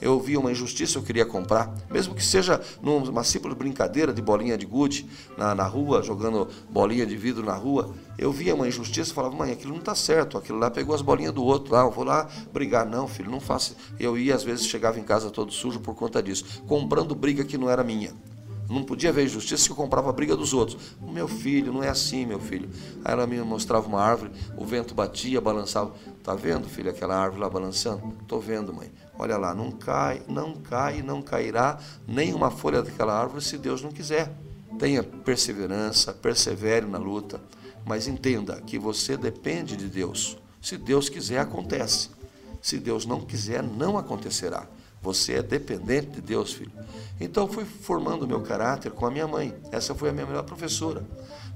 eu 0.00 0.18
via 0.18 0.40
uma 0.40 0.50
injustiça, 0.50 0.98
eu 0.98 1.02
queria 1.02 1.26
comprar, 1.26 1.72
mesmo 1.90 2.14
que 2.14 2.24
seja 2.24 2.60
numa 2.82 3.22
simples 3.22 3.54
brincadeira 3.54 4.12
de 4.12 4.22
bolinha 4.22 4.56
de 4.56 4.64
gude 4.64 5.06
na, 5.36 5.54
na 5.54 5.64
rua, 5.64 6.02
jogando 6.02 6.48
bolinha 6.70 7.06
de 7.06 7.16
vidro 7.16 7.44
na 7.44 7.54
rua, 7.54 7.94
eu 8.18 8.32
via 8.32 8.54
uma 8.54 8.66
injustiça 8.66 9.10
e 9.10 9.14
falava, 9.14 9.36
mãe, 9.36 9.52
aquilo 9.52 9.72
não 9.72 9.80
está 9.80 9.94
certo, 9.94 10.38
aquilo 10.38 10.58
lá 10.58 10.70
pegou 10.70 10.94
as 10.94 11.02
bolinhas 11.02 11.32
do 11.32 11.44
outro 11.44 11.74
lá, 11.74 11.82
eu 11.82 11.90
vou 11.90 12.04
lá 12.04 12.28
brigar. 12.52 12.86
Não, 12.86 13.06
filho, 13.06 13.30
não 13.30 13.40
faça. 13.40 13.74
Eu 13.98 14.16
ia, 14.16 14.34
às 14.34 14.42
vezes, 14.42 14.66
chegava 14.66 14.98
em 14.98 15.02
casa 15.02 15.30
todo 15.30 15.52
sujo 15.52 15.80
por 15.80 15.94
conta 15.94 16.22
disso, 16.22 16.62
comprando 16.66 17.14
briga 17.14 17.44
que 17.44 17.56
não 17.56 17.70
era 17.70 17.84
minha. 17.84 18.12
Não 18.70 18.84
podia 18.84 19.12
ver 19.12 19.24
injustiça 19.24 19.66
que 19.66 19.72
eu 19.72 19.76
comprava 19.76 20.10
a 20.10 20.12
briga 20.12 20.36
dos 20.36 20.54
outros. 20.54 20.94
Meu 21.02 21.26
filho, 21.26 21.72
não 21.72 21.82
é 21.82 21.88
assim, 21.88 22.24
meu 22.24 22.38
filho. 22.38 22.70
Aí 23.04 23.12
ela 23.12 23.26
me 23.26 23.40
mostrava 23.40 23.88
uma 23.88 24.00
árvore, 24.00 24.30
o 24.56 24.64
vento 24.64 24.94
batia, 24.94 25.40
balançava. 25.40 25.92
Tá 26.22 26.36
vendo, 26.36 26.68
filho, 26.68 26.88
aquela 26.88 27.16
árvore 27.16 27.42
lá 27.42 27.50
balançando? 27.50 28.14
Tô 28.28 28.38
vendo, 28.38 28.72
mãe. 28.72 28.92
Olha 29.18 29.36
lá, 29.36 29.52
não 29.52 29.72
cai, 29.72 30.22
não 30.28 30.54
cai, 30.54 31.02
não 31.02 31.20
cairá 31.20 31.80
nenhuma 32.06 32.48
folha 32.48 32.80
daquela 32.80 33.20
árvore 33.20 33.42
se 33.42 33.58
Deus 33.58 33.82
não 33.82 33.90
quiser. 33.90 34.32
Tenha 34.78 35.02
perseverança, 35.02 36.12
persevere 36.12 36.86
na 36.86 36.98
luta, 36.98 37.40
mas 37.84 38.06
entenda 38.06 38.60
que 38.60 38.78
você 38.78 39.16
depende 39.16 39.76
de 39.76 39.88
Deus. 39.88 40.38
Se 40.62 40.76
Deus 40.76 41.08
quiser, 41.08 41.40
acontece. 41.40 42.10
Se 42.62 42.78
Deus 42.78 43.04
não 43.04 43.20
quiser, 43.20 43.64
não 43.64 43.98
acontecerá. 43.98 44.66
Você 45.02 45.34
é 45.34 45.42
dependente 45.42 46.08
de 46.08 46.20
Deus, 46.20 46.52
filho. 46.52 46.72
Então 47.18 47.48
fui 47.48 47.64
formando 47.64 48.26
meu 48.26 48.40
caráter 48.40 48.92
com 48.92 49.06
a 49.06 49.10
minha 49.10 49.26
mãe. 49.26 49.54
Essa 49.72 49.94
foi 49.94 50.10
a 50.10 50.12
minha 50.12 50.26
melhor 50.26 50.44
professora, 50.44 51.02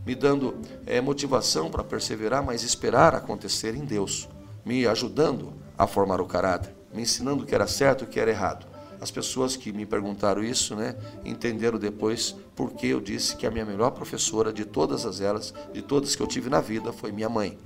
me 0.07 0.15
dando 0.15 0.57
é, 0.87 1.01
motivação 1.01 1.71
para 1.71 1.85
perseverar, 1.85 2.43
mas 2.43 2.63
esperar 2.63 3.15
acontecer 3.15 3.75
em 3.75 3.85
Deus, 3.85 4.29
me 4.65 4.87
ajudando 4.87 5.53
a 5.77 5.87
formar 5.87 6.21
o 6.21 6.27
caráter, 6.27 6.75
me 6.93 7.03
ensinando 7.03 7.45
o 7.45 7.47
que 7.47 7.55
era 7.55 7.67
certo 7.67 8.03
e 8.03 8.05
o 8.05 8.09
que 8.09 8.21
era 8.21 8.31
errado. 8.31 8.67
As 9.01 9.11
pessoas 9.11 9.55
que 9.55 9.71
me 9.71 9.85
perguntaram 9.85 10.43
isso, 10.43 10.75
né, 10.75 10.97
entenderam 11.25 11.79
depois 11.79 12.35
porque 12.57 12.87
eu 12.87 13.01
disse 13.01 13.37
que 13.37 13.47
a 13.47 13.51
minha 13.51 13.67
melhor 13.67 13.91
professora 13.91 14.51
de 14.51 14.65
todas 14.65 15.05
as 15.05 15.21
elas, 15.21 15.53
de 15.75 15.83
todas 15.83 16.17
que 16.17 16.23
eu 16.23 16.27
tive 16.27 16.49
na 16.49 16.61
vida, 16.61 16.91
foi 16.93 17.13
minha 17.13 17.29
mãe. 17.29 17.59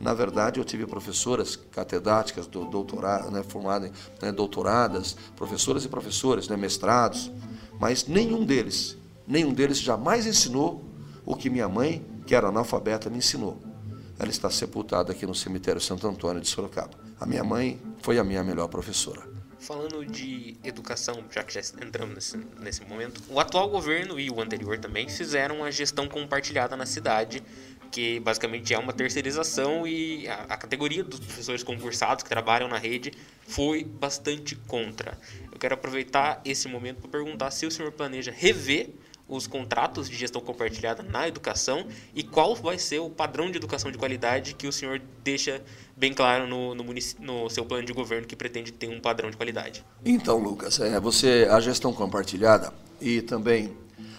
Na 0.00 0.14
verdade, 0.14 0.60
eu 0.60 0.64
tive 0.64 0.86
professoras 0.86 1.56
catedráticas, 1.56 2.46
do, 2.46 2.64
doutorado, 2.64 3.30
né, 3.30 3.42
né, 4.22 4.32
doutoradas, 4.32 5.16
professoras 5.36 5.84
e 5.84 5.88
professores, 5.88 6.48
né, 6.48 6.56
mestrados, 6.56 7.30
mas 7.80 8.06
nenhum 8.06 8.44
deles, 8.44 8.96
nenhum 9.26 9.52
deles 9.52 9.78
jamais 9.78 10.26
ensinou 10.26 10.84
o 11.26 11.34
que 11.34 11.50
minha 11.50 11.68
mãe, 11.68 12.04
que 12.26 12.34
era 12.34 12.48
analfabeta, 12.48 13.10
me 13.10 13.18
ensinou. 13.18 13.58
Ela 14.18 14.30
está 14.30 14.50
sepultada 14.50 15.12
aqui 15.12 15.26
no 15.26 15.34
cemitério 15.34 15.80
Santo 15.80 16.06
Antônio 16.06 16.40
de 16.40 16.48
Sorocaba. 16.48 16.90
A 17.20 17.26
minha 17.26 17.44
mãe 17.44 17.80
foi 18.00 18.18
a 18.18 18.24
minha 18.24 18.42
melhor 18.42 18.68
professora. 18.68 19.28
Falando 19.60 20.06
de 20.06 20.56
educação, 20.62 21.24
já 21.30 21.42
que 21.42 21.52
já 21.52 21.60
entramos 21.84 22.14
nesse, 22.14 22.36
nesse 22.60 22.84
momento, 22.84 23.20
o 23.28 23.40
atual 23.40 23.68
governo 23.68 24.18
e 24.18 24.30
o 24.30 24.40
anterior 24.40 24.78
também 24.78 25.08
fizeram 25.08 25.64
a 25.64 25.70
gestão 25.70 26.08
compartilhada 26.08 26.76
na 26.76 26.86
cidade, 26.86 27.42
que 27.90 28.20
basicamente 28.20 28.72
é 28.72 28.78
uma 28.78 28.92
terceirização 28.92 29.86
e 29.86 30.28
a, 30.28 30.44
a 30.48 30.56
categoria 30.56 31.02
dos 31.04 31.20
professores 31.20 31.62
concursados 31.62 32.22
que 32.22 32.28
trabalham 32.28 32.68
na 32.68 32.78
rede 32.78 33.12
foi 33.46 33.84
bastante 33.84 34.54
contra. 34.54 35.18
Eu 35.50 35.58
quero 35.58 35.74
aproveitar 35.74 36.40
esse 36.44 36.68
momento 36.68 37.00
para 37.00 37.10
perguntar 37.10 37.50
se 37.50 37.66
o 37.66 37.70
senhor 37.70 37.92
planeja 37.92 38.30
rever 38.30 38.90
os 39.28 39.46
contratos 39.46 40.08
de 40.08 40.16
gestão 40.16 40.40
compartilhada 40.40 41.02
na 41.02 41.28
educação 41.28 41.86
e 42.14 42.22
qual 42.22 42.56
vai 42.56 42.78
ser 42.78 42.98
o 42.98 43.10
padrão 43.10 43.50
de 43.50 43.58
educação 43.58 43.90
de 43.90 43.98
qualidade 43.98 44.54
que 44.54 44.66
o 44.66 44.72
senhor 44.72 45.00
deixa 45.22 45.62
bem 45.94 46.14
claro 46.14 46.46
no, 46.46 46.74
no, 46.74 46.84
no 47.20 47.50
seu 47.50 47.64
plano 47.64 47.84
de 47.84 47.92
governo 47.92 48.26
que 48.26 48.34
pretende 48.34 48.72
ter 48.72 48.88
um 48.88 49.00
padrão 49.00 49.30
de 49.30 49.36
qualidade. 49.36 49.84
Então, 50.04 50.38
Lucas, 50.38 50.80
é, 50.80 50.98
você 50.98 51.46
a 51.50 51.60
gestão 51.60 51.92
compartilhada 51.92 52.72
e 53.00 53.20
também 53.20 53.76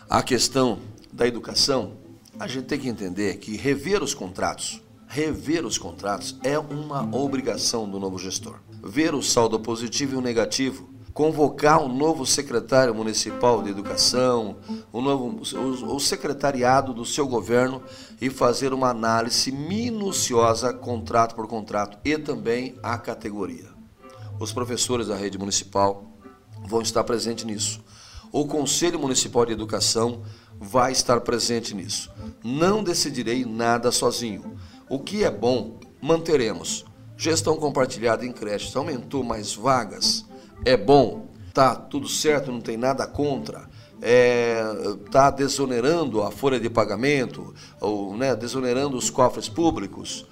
a 0.08 0.22
questão 0.22 0.80
da 1.12 1.28
educação, 1.28 1.98
a 2.40 2.48
gente 2.48 2.66
tem 2.66 2.80
que 2.80 2.88
entender 2.88 3.38
que 3.38 3.58
rever 3.58 4.02
os 4.02 4.14
contratos, 4.14 4.82
rever 5.08 5.66
os 5.66 5.78
contratos 5.78 6.38
é 6.42 6.58
uma 6.58 7.02
obrigação 7.16 7.90
do 7.90 8.00
novo 8.00 8.18
gestor. 8.18 8.60
Ver 8.82 9.14
o 9.14 9.22
saldo 9.22 9.60
positivo 9.60 10.16
e 10.16 10.18
o 10.18 10.22
negativo 10.22 10.90
convocar 11.14 11.84
um 11.84 11.94
novo 11.94 12.26
secretário 12.26 12.96
municipal 12.96 13.62
de 13.62 13.70
educação, 13.70 14.56
o, 14.90 15.02
novo, 15.02 15.42
o, 15.58 15.96
o 15.96 16.00
secretariado 16.00 16.94
do 16.94 17.04
seu 17.04 17.28
governo 17.28 17.84
e 18.22 18.30
fazer 18.30 18.72
uma 18.72 18.90
análise 18.90 19.52
minuciosa, 19.52 20.74
contrato 20.74 21.36
por 21.36 21.46
contrato, 21.46 21.98
e 22.06 22.18
também 22.18 22.78
a 22.82 22.98
categoria. 22.98 23.68
Os 24.40 24.54
professores 24.54 25.08
da 25.08 25.16
rede 25.16 25.38
municipal 25.38 26.06
vão 26.66 26.82
estar 26.82 27.04
presentes 27.04 27.44
nisso. 27.44 27.84
O 28.32 28.46
Conselho 28.46 28.98
Municipal 28.98 29.46
de 29.46 29.52
Educação 29.52 30.22
vai 30.60 30.92
estar 30.92 31.22
presente 31.22 31.74
nisso. 31.74 32.12
Não 32.44 32.84
decidirei 32.84 33.46
nada 33.46 33.92
sozinho. 33.92 34.58
O 34.90 35.00
que 35.00 35.24
é 35.24 35.32
bom, 35.32 35.80
manteremos. 36.02 36.86
Gestão 37.18 37.58
compartilhada 37.58 38.26
em 38.26 38.32
creches 38.32 38.76
aumentou 38.76 39.24
mais 39.24 39.54
vagas 39.54 40.26
é 40.66 40.76
bom, 40.76 41.28
tá 41.54 41.76
tudo 41.76 42.08
certo, 42.08 42.52
não 42.52 42.62
tem 42.62 42.78
nada 42.78 43.08
contra, 43.08 43.70
é, 44.02 44.64
tá 45.12 45.30
desonerando 45.30 46.22
a 46.22 46.32
folha 46.32 46.60
de 46.60 46.70
pagamento, 46.70 47.54
ou 47.80 48.16
né, 48.16 48.36
desonerando 48.36 48.98
os 48.98 49.10
cofres 49.10 49.48
públicos, 49.48 50.26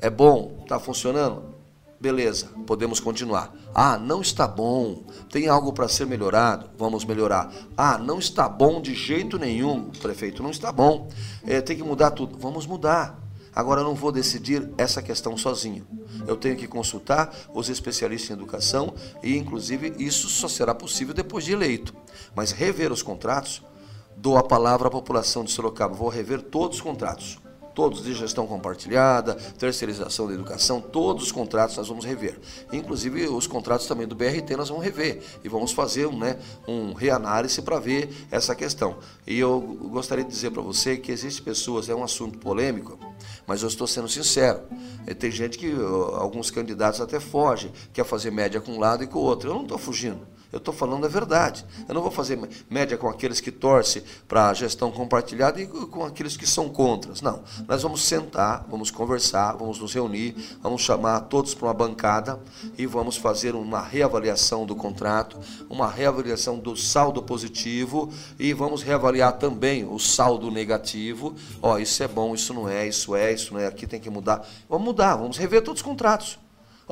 é 0.00 0.10
bom, 0.10 0.58
está 0.62 0.78
funcionando? 0.78 1.59
Beleza, 2.00 2.46
podemos 2.66 2.98
continuar. 2.98 3.54
Ah, 3.74 3.98
não 3.98 4.22
está 4.22 4.48
bom, 4.48 5.04
tem 5.30 5.48
algo 5.48 5.70
para 5.70 5.86
ser 5.86 6.06
melhorado, 6.06 6.70
vamos 6.78 7.04
melhorar. 7.04 7.52
Ah, 7.76 7.98
não 7.98 8.18
está 8.18 8.48
bom 8.48 8.80
de 8.80 8.94
jeito 8.94 9.38
nenhum, 9.38 9.90
prefeito, 9.90 10.42
não 10.42 10.50
está 10.50 10.72
bom, 10.72 11.10
é, 11.46 11.60
tem 11.60 11.76
que 11.76 11.82
mudar 11.82 12.12
tudo, 12.12 12.38
vamos 12.38 12.66
mudar. 12.66 13.20
Agora, 13.54 13.82
eu 13.82 13.84
não 13.84 13.94
vou 13.94 14.10
decidir 14.10 14.66
essa 14.78 15.02
questão 15.02 15.36
sozinho. 15.36 15.86
Eu 16.26 16.38
tenho 16.38 16.56
que 16.56 16.66
consultar 16.66 17.34
os 17.52 17.68
especialistas 17.68 18.30
em 18.30 18.32
educação 18.32 18.94
e, 19.22 19.36
inclusive, 19.36 19.92
isso 19.98 20.26
só 20.30 20.48
será 20.48 20.74
possível 20.74 21.12
depois 21.12 21.44
de 21.44 21.52
eleito. 21.52 21.94
Mas 22.34 22.50
rever 22.50 22.90
os 22.92 23.02
contratos, 23.02 23.62
dou 24.16 24.38
a 24.38 24.42
palavra 24.42 24.88
à 24.88 24.90
população 24.90 25.44
de 25.44 25.50
Sorocaba. 25.50 25.94
Vou 25.94 26.08
rever 26.08 26.40
todos 26.40 26.76
os 26.78 26.82
contratos 26.82 27.38
todos 27.74 28.02
de 28.02 28.14
gestão 28.14 28.46
compartilhada, 28.46 29.34
terceirização 29.58 30.26
da 30.26 30.34
educação, 30.34 30.80
todos 30.80 31.24
os 31.24 31.32
contratos 31.32 31.76
nós 31.76 31.88
vamos 31.88 32.04
rever. 32.04 32.38
Inclusive 32.72 33.26
os 33.28 33.46
contratos 33.46 33.86
também 33.86 34.06
do 34.06 34.14
BRT 34.14 34.56
nós 34.56 34.68
vamos 34.68 34.84
rever 34.84 35.22
e 35.42 35.48
vamos 35.48 35.72
fazer 35.72 36.10
né, 36.12 36.38
um 36.66 36.92
reanálise 36.92 37.62
para 37.62 37.78
ver 37.78 38.10
essa 38.30 38.54
questão. 38.54 38.98
E 39.26 39.38
eu 39.38 39.60
gostaria 39.90 40.24
de 40.24 40.30
dizer 40.30 40.50
para 40.50 40.62
você 40.62 40.96
que 40.96 41.12
existem 41.12 41.44
pessoas, 41.44 41.88
é 41.88 41.94
um 41.94 42.02
assunto 42.02 42.38
polêmico, 42.38 42.98
mas 43.46 43.62
eu 43.62 43.68
estou 43.68 43.86
sendo 43.86 44.08
sincero. 44.08 44.60
Tem 45.18 45.30
gente 45.30 45.58
que, 45.58 45.72
alguns 46.14 46.50
candidatos 46.50 47.00
até 47.00 47.20
fogem, 47.20 47.72
quer 47.92 48.04
fazer 48.04 48.30
média 48.30 48.60
com 48.60 48.72
um 48.72 48.78
lado 48.78 49.04
e 49.04 49.06
com 49.06 49.18
o 49.18 49.22
outro. 49.22 49.50
Eu 49.50 49.54
não 49.54 49.62
estou 49.62 49.78
fugindo. 49.78 50.26
Eu 50.52 50.58
estou 50.58 50.74
falando 50.74 51.04
a 51.04 51.08
verdade. 51.08 51.64
Eu 51.88 51.94
não 51.94 52.02
vou 52.02 52.10
fazer 52.10 52.38
média 52.68 52.96
com 52.96 53.08
aqueles 53.08 53.40
que 53.40 53.52
torcem 53.52 54.02
para 54.26 54.48
a 54.48 54.54
gestão 54.54 54.90
compartilhada 54.90 55.60
e 55.60 55.66
com 55.66 56.04
aqueles 56.04 56.36
que 56.36 56.46
são 56.46 56.68
contras. 56.68 57.22
Não. 57.22 57.42
Nós 57.68 57.82
vamos 57.82 58.02
sentar, 58.02 58.66
vamos 58.68 58.90
conversar, 58.90 59.52
vamos 59.52 59.78
nos 59.78 59.94
reunir, 59.94 60.34
vamos 60.60 60.82
chamar 60.82 61.20
todos 61.22 61.54
para 61.54 61.68
uma 61.68 61.74
bancada 61.74 62.40
e 62.76 62.84
vamos 62.84 63.16
fazer 63.16 63.54
uma 63.54 63.80
reavaliação 63.80 64.66
do 64.66 64.74
contrato, 64.74 65.38
uma 65.68 65.88
reavaliação 65.88 66.58
do 66.58 66.76
saldo 66.76 67.22
positivo 67.22 68.12
e 68.38 68.52
vamos 68.52 68.82
reavaliar 68.82 69.34
também 69.34 69.84
o 69.84 69.98
saldo 69.98 70.50
negativo. 70.50 71.34
Ó, 71.62 71.74
oh, 71.74 71.78
isso 71.78 72.02
é 72.02 72.08
bom, 72.08 72.34
isso 72.34 72.52
não 72.52 72.68
é, 72.68 72.88
isso 72.88 73.14
é, 73.14 73.32
isso 73.32 73.54
não 73.54 73.60
é, 73.60 73.66
aqui 73.66 73.86
tem 73.86 74.00
que 74.00 74.10
mudar. 74.10 74.46
Vamos 74.68 74.84
mudar, 74.84 75.16
vamos 75.16 75.38
rever 75.38 75.62
todos 75.62 75.80
os 75.80 75.86
contratos. 75.86 76.38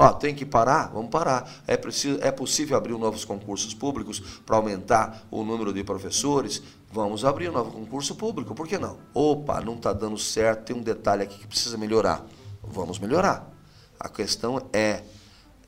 Ó, 0.01 0.13
tem 0.13 0.33
que 0.33 0.47
parar? 0.47 0.93
Vamos 0.93 1.11
parar. 1.11 1.51
É, 1.67 1.77
preciso, 1.77 2.21
é 2.23 2.31
possível 2.31 2.77
abrir 2.77 2.97
novos 2.97 3.25
concursos 3.25 3.75
públicos 3.75 4.21
para 4.47 4.55
aumentar 4.55 5.25
o 5.29 5.43
número 5.43 5.73
de 5.73 5.83
professores? 5.83 6.63
Vamos 6.93 7.25
abrir 7.25 7.51
um 7.51 7.53
novo 7.53 7.73
concurso 7.73 8.15
público, 8.15 8.55
por 8.55 8.69
que 8.69 8.79
não? 8.79 8.97
Opa, 9.13 9.61
não 9.61 9.75
está 9.75 9.93
dando 9.93 10.17
certo, 10.17 10.67
tem 10.67 10.77
um 10.77 10.83
detalhe 10.83 11.25
aqui 11.25 11.37
que 11.37 11.49
precisa 11.49 11.77
melhorar. 11.77 12.25
Vamos 12.63 13.01
melhorar. 13.01 13.51
A 13.99 14.09
questão 14.09 14.69
é 14.73 15.03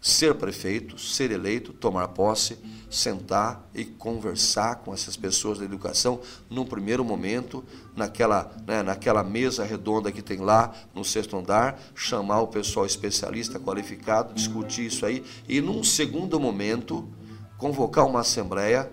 ser 0.00 0.34
prefeito, 0.34 0.98
ser 0.98 1.30
eleito, 1.30 1.72
tomar 1.72 2.08
posse, 2.08 2.58
sentar 2.88 3.68
e 3.74 3.84
conversar 3.84 4.76
com 4.76 4.94
essas 4.94 5.16
pessoas 5.16 5.58
da 5.58 5.64
educação 5.64 6.20
num 6.48 6.64
primeiro 6.64 7.04
momento, 7.04 7.62
naquela, 7.94 8.50
né, 8.66 8.82
naquela 8.82 9.22
mesa 9.22 9.64
redonda 9.64 10.10
que 10.10 10.22
tem 10.22 10.38
lá 10.38 10.72
no 10.94 11.04
sexto 11.04 11.36
andar, 11.36 11.78
chamar 11.94 12.40
o 12.40 12.48
pessoal 12.48 12.86
especialista 12.86 13.60
qualificado, 13.60 14.34
discutir 14.34 14.86
isso 14.86 15.04
aí 15.04 15.22
e 15.48 15.60
num 15.60 15.84
segundo 15.84 16.40
momento 16.40 17.08
convocar 17.58 18.06
uma 18.06 18.20
assembleia 18.20 18.90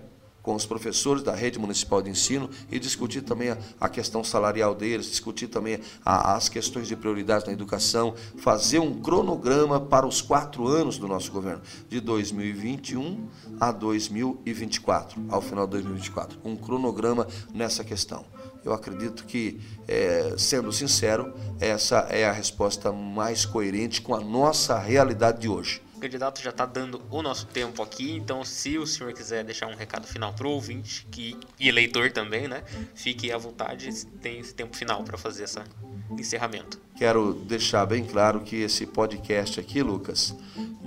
com 0.48 0.56
os 0.56 0.66
professores 0.66 1.22
da 1.22 1.36
rede 1.36 1.60
municipal 1.60 2.02
de 2.02 2.10
ensino 2.10 2.50
e 2.72 2.80
discutir 2.80 3.20
também 3.22 3.50
a, 3.50 3.58
a 3.82 3.90
questão 3.90 4.24
salarial 4.24 4.74
deles, 4.74 5.08
discutir 5.08 5.48
também 5.48 5.78
a, 6.06 6.36
as 6.36 6.48
questões 6.48 6.88
de 6.88 6.96
prioridade 6.96 7.48
na 7.48 7.52
educação, 7.52 8.16
fazer 8.38 8.80
um 8.80 9.02
cronograma 9.02 9.78
para 9.78 10.08
os 10.08 10.22
quatro 10.22 10.66
anos 10.66 10.98
do 10.98 11.06
nosso 11.06 11.34
governo, 11.34 11.62
de 11.90 12.00
2021 12.00 13.28
a 13.60 13.74
2024, 13.74 15.22
ao 15.28 15.42
final 15.42 15.66
de 15.66 15.72
2024. 15.72 16.40
Um 16.46 16.56
cronograma 16.56 17.28
nessa 17.54 17.84
questão. 17.84 18.24
Eu 18.64 18.72
acredito 18.72 19.26
que, 19.26 19.60
é, 19.86 20.34
sendo 20.38 20.72
sincero, 20.72 21.34
essa 21.60 22.08
é 22.10 22.24
a 22.26 22.32
resposta 22.32 22.90
mais 22.90 23.46
coerente 23.46 24.02
com 24.02 24.16
a 24.16 24.22
nossa 24.22 24.80
realidade 24.80 25.42
de 25.42 25.50
hoje. 25.50 25.82
O 25.98 26.00
candidato 26.00 26.44
já 26.44 26.52
está 26.52 26.64
dando 26.64 27.02
o 27.10 27.24
nosso 27.24 27.48
tempo 27.48 27.82
aqui, 27.82 28.12
então 28.12 28.46
se 28.46 28.78
o 28.78 28.86
senhor 28.86 29.12
quiser 29.14 29.44
deixar 29.44 29.66
um 29.66 29.76
recado 29.76 30.06
final 30.06 30.32
para 30.32 30.46
o 30.46 30.52
ouvinte 30.52 31.08
que, 31.10 31.36
e 31.60 31.68
eleitor 31.68 32.12
também, 32.12 32.48
né? 32.48 32.64
Fique 32.94 33.32
à 33.32 33.38
vontade, 33.38 34.06
tem 34.22 34.40
esse 34.40 34.54
tempo 34.54 34.78
final 34.78 35.04
para 35.04 35.18
fazer 35.18 35.46
esse 35.46 35.60
encerramento. 36.12 36.80
Quero 36.96 37.34
deixar 37.34 37.84
bem 37.88 38.06
claro 38.06 38.42
que 38.42 38.58
esse 38.58 38.86
podcast 38.86 39.60
aqui, 39.60 39.82
Lucas, 39.82 40.36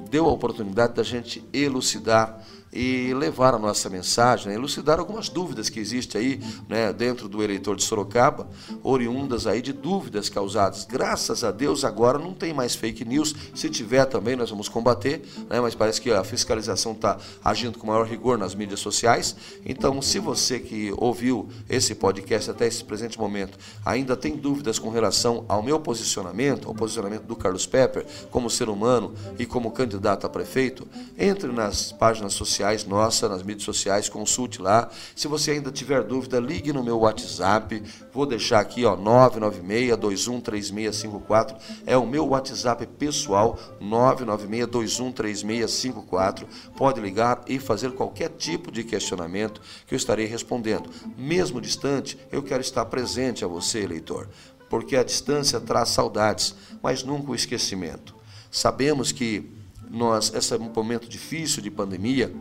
deu 0.09 0.27
a 0.27 0.33
oportunidade 0.33 0.95
da 0.95 1.03
gente 1.03 1.45
elucidar 1.53 2.47
e 2.73 3.12
levar 3.14 3.55
a 3.55 3.59
nossa 3.59 3.91
mensagem, 3.91 4.49
né, 4.49 4.55
elucidar 4.55 4.99
algumas 4.99 5.29
dúvidas 5.29 5.68
que 5.68 5.81
existem 5.81 6.21
aí 6.21 6.41
né, 6.68 6.93
dentro 6.93 7.29
do 7.29 7.43
eleitor 7.43 7.75
de 7.75 7.83
Sorocaba, 7.83 8.49
oriundas 8.83 9.47
aí 9.47 9.61
de 9.61 9.73
dúvidas 9.73 10.29
causadas. 10.29 10.85
Graças 10.85 11.43
a 11.43 11.51
Deus 11.51 11.85
agora 11.85 12.18
não 12.18 12.33
tem 12.33 12.53
mais 12.53 12.75
fake 12.77 13.05
news, 13.05 13.35
se 13.55 13.68
tiver 13.68 14.05
também 14.05 14.37
nós 14.37 14.51
vamos 14.51 14.68
combater, 14.68 15.23
né, 15.49 15.61
mas 15.61 15.75
parece 15.75 16.01
que 16.01 16.11
a 16.12 16.23
fiscalização 16.23 16.93
está 16.93 17.18
agindo 17.45 17.79
com 17.79 17.87
maior 17.87 18.07
rigor 18.07 18.39
nas 18.39 18.55
mídias 18.55 18.81
sociais. 18.81 19.35
Então, 19.64 20.01
se 20.01 20.18
você 20.18 20.61
que 20.61 20.93
ouviu 20.97 21.49
esse 21.68 21.95
podcast 21.95 22.51
até 22.51 22.66
esse 22.66 22.85
presente 22.85 23.18
momento 23.18 23.59
ainda 23.85 24.16
tem 24.16 24.37
dúvidas 24.37 24.79
com 24.79 24.91
relação 24.91 25.45
ao 25.49 25.62
meu 25.62 25.81
posicionamento, 25.81 26.68
ao 26.68 26.75
posicionamento 26.75 27.25
do 27.25 27.35
Carlos 27.35 27.66
Pepper 27.66 28.07
como 28.31 28.49
ser 28.49 28.68
humano 28.68 29.12
e 29.39 29.47
como 29.47 29.71
candidato 29.73 30.27
a 30.27 30.31
prefeito, 30.31 30.87
entre 31.18 31.51
nas 31.51 31.93
páginas 31.93 32.35
sociais 32.35 32.60
nossa, 32.87 33.29
nas 33.29 33.43
mídias 33.43 33.65
sociais, 33.65 34.09
consulte 34.09 34.63
lá. 34.63 34.89
Se 35.15 35.29
você 35.29 35.51
ainda 35.53 35.71
tiver 35.71 36.03
dúvida, 36.03 36.41
ligue 36.41 36.73
no 36.73 36.83
meu 36.85 37.01
WhatsApp. 37.01 37.83
Vou 38.13 38.27
deixar 38.27 38.61
aqui, 38.61 38.85
ó, 38.85 38.97
996-213654. 38.97 41.57
É 41.87 41.97
o 41.97 42.07
meu 42.07 42.27
WhatsApp 42.29 42.87
pessoal, 42.87 43.59
996-213654. 43.81 46.45
Pode 46.77 47.01
ligar 47.01 47.43
e 47.47 47.59
fazer 47.59 47.93
qualquer 47.93 48.29
tipo 48.31 48.71
de 48.71 48.85
questionamento 48.85 49.61
que 49.87 49.95
eu 49.95 49.97
estarei 49.97 50.27
respondendo. 50.27 50.91
Mesmo 51.17 51.59
distante, 51.61 52.19
eu 52.31 52.43
quero 52.43 52.61
estar 52.61 52.85
presente 52.87 53.45
a 53.45 53.49
você, 53.49 53.81
eleitor, 53.81 54.29
porque 54.69 54.97
a 54.97 55.03
distância 55.03 55.59
traz 55.61 55.89
saudades, 55.91 56.55
mas 56.83 57.03
nunca 57.03 57.33
o 57.33 57.35
esquecimento. 57.35 58.15
Sabemos 58.51 59.13
que 59.13 59.51
nós, 59.91 60.33
esse 60.33 60.57
momento 60.57 61.09
difícil 61.09 61.63
de 61.63 61.71
pandemia 61.71 62.33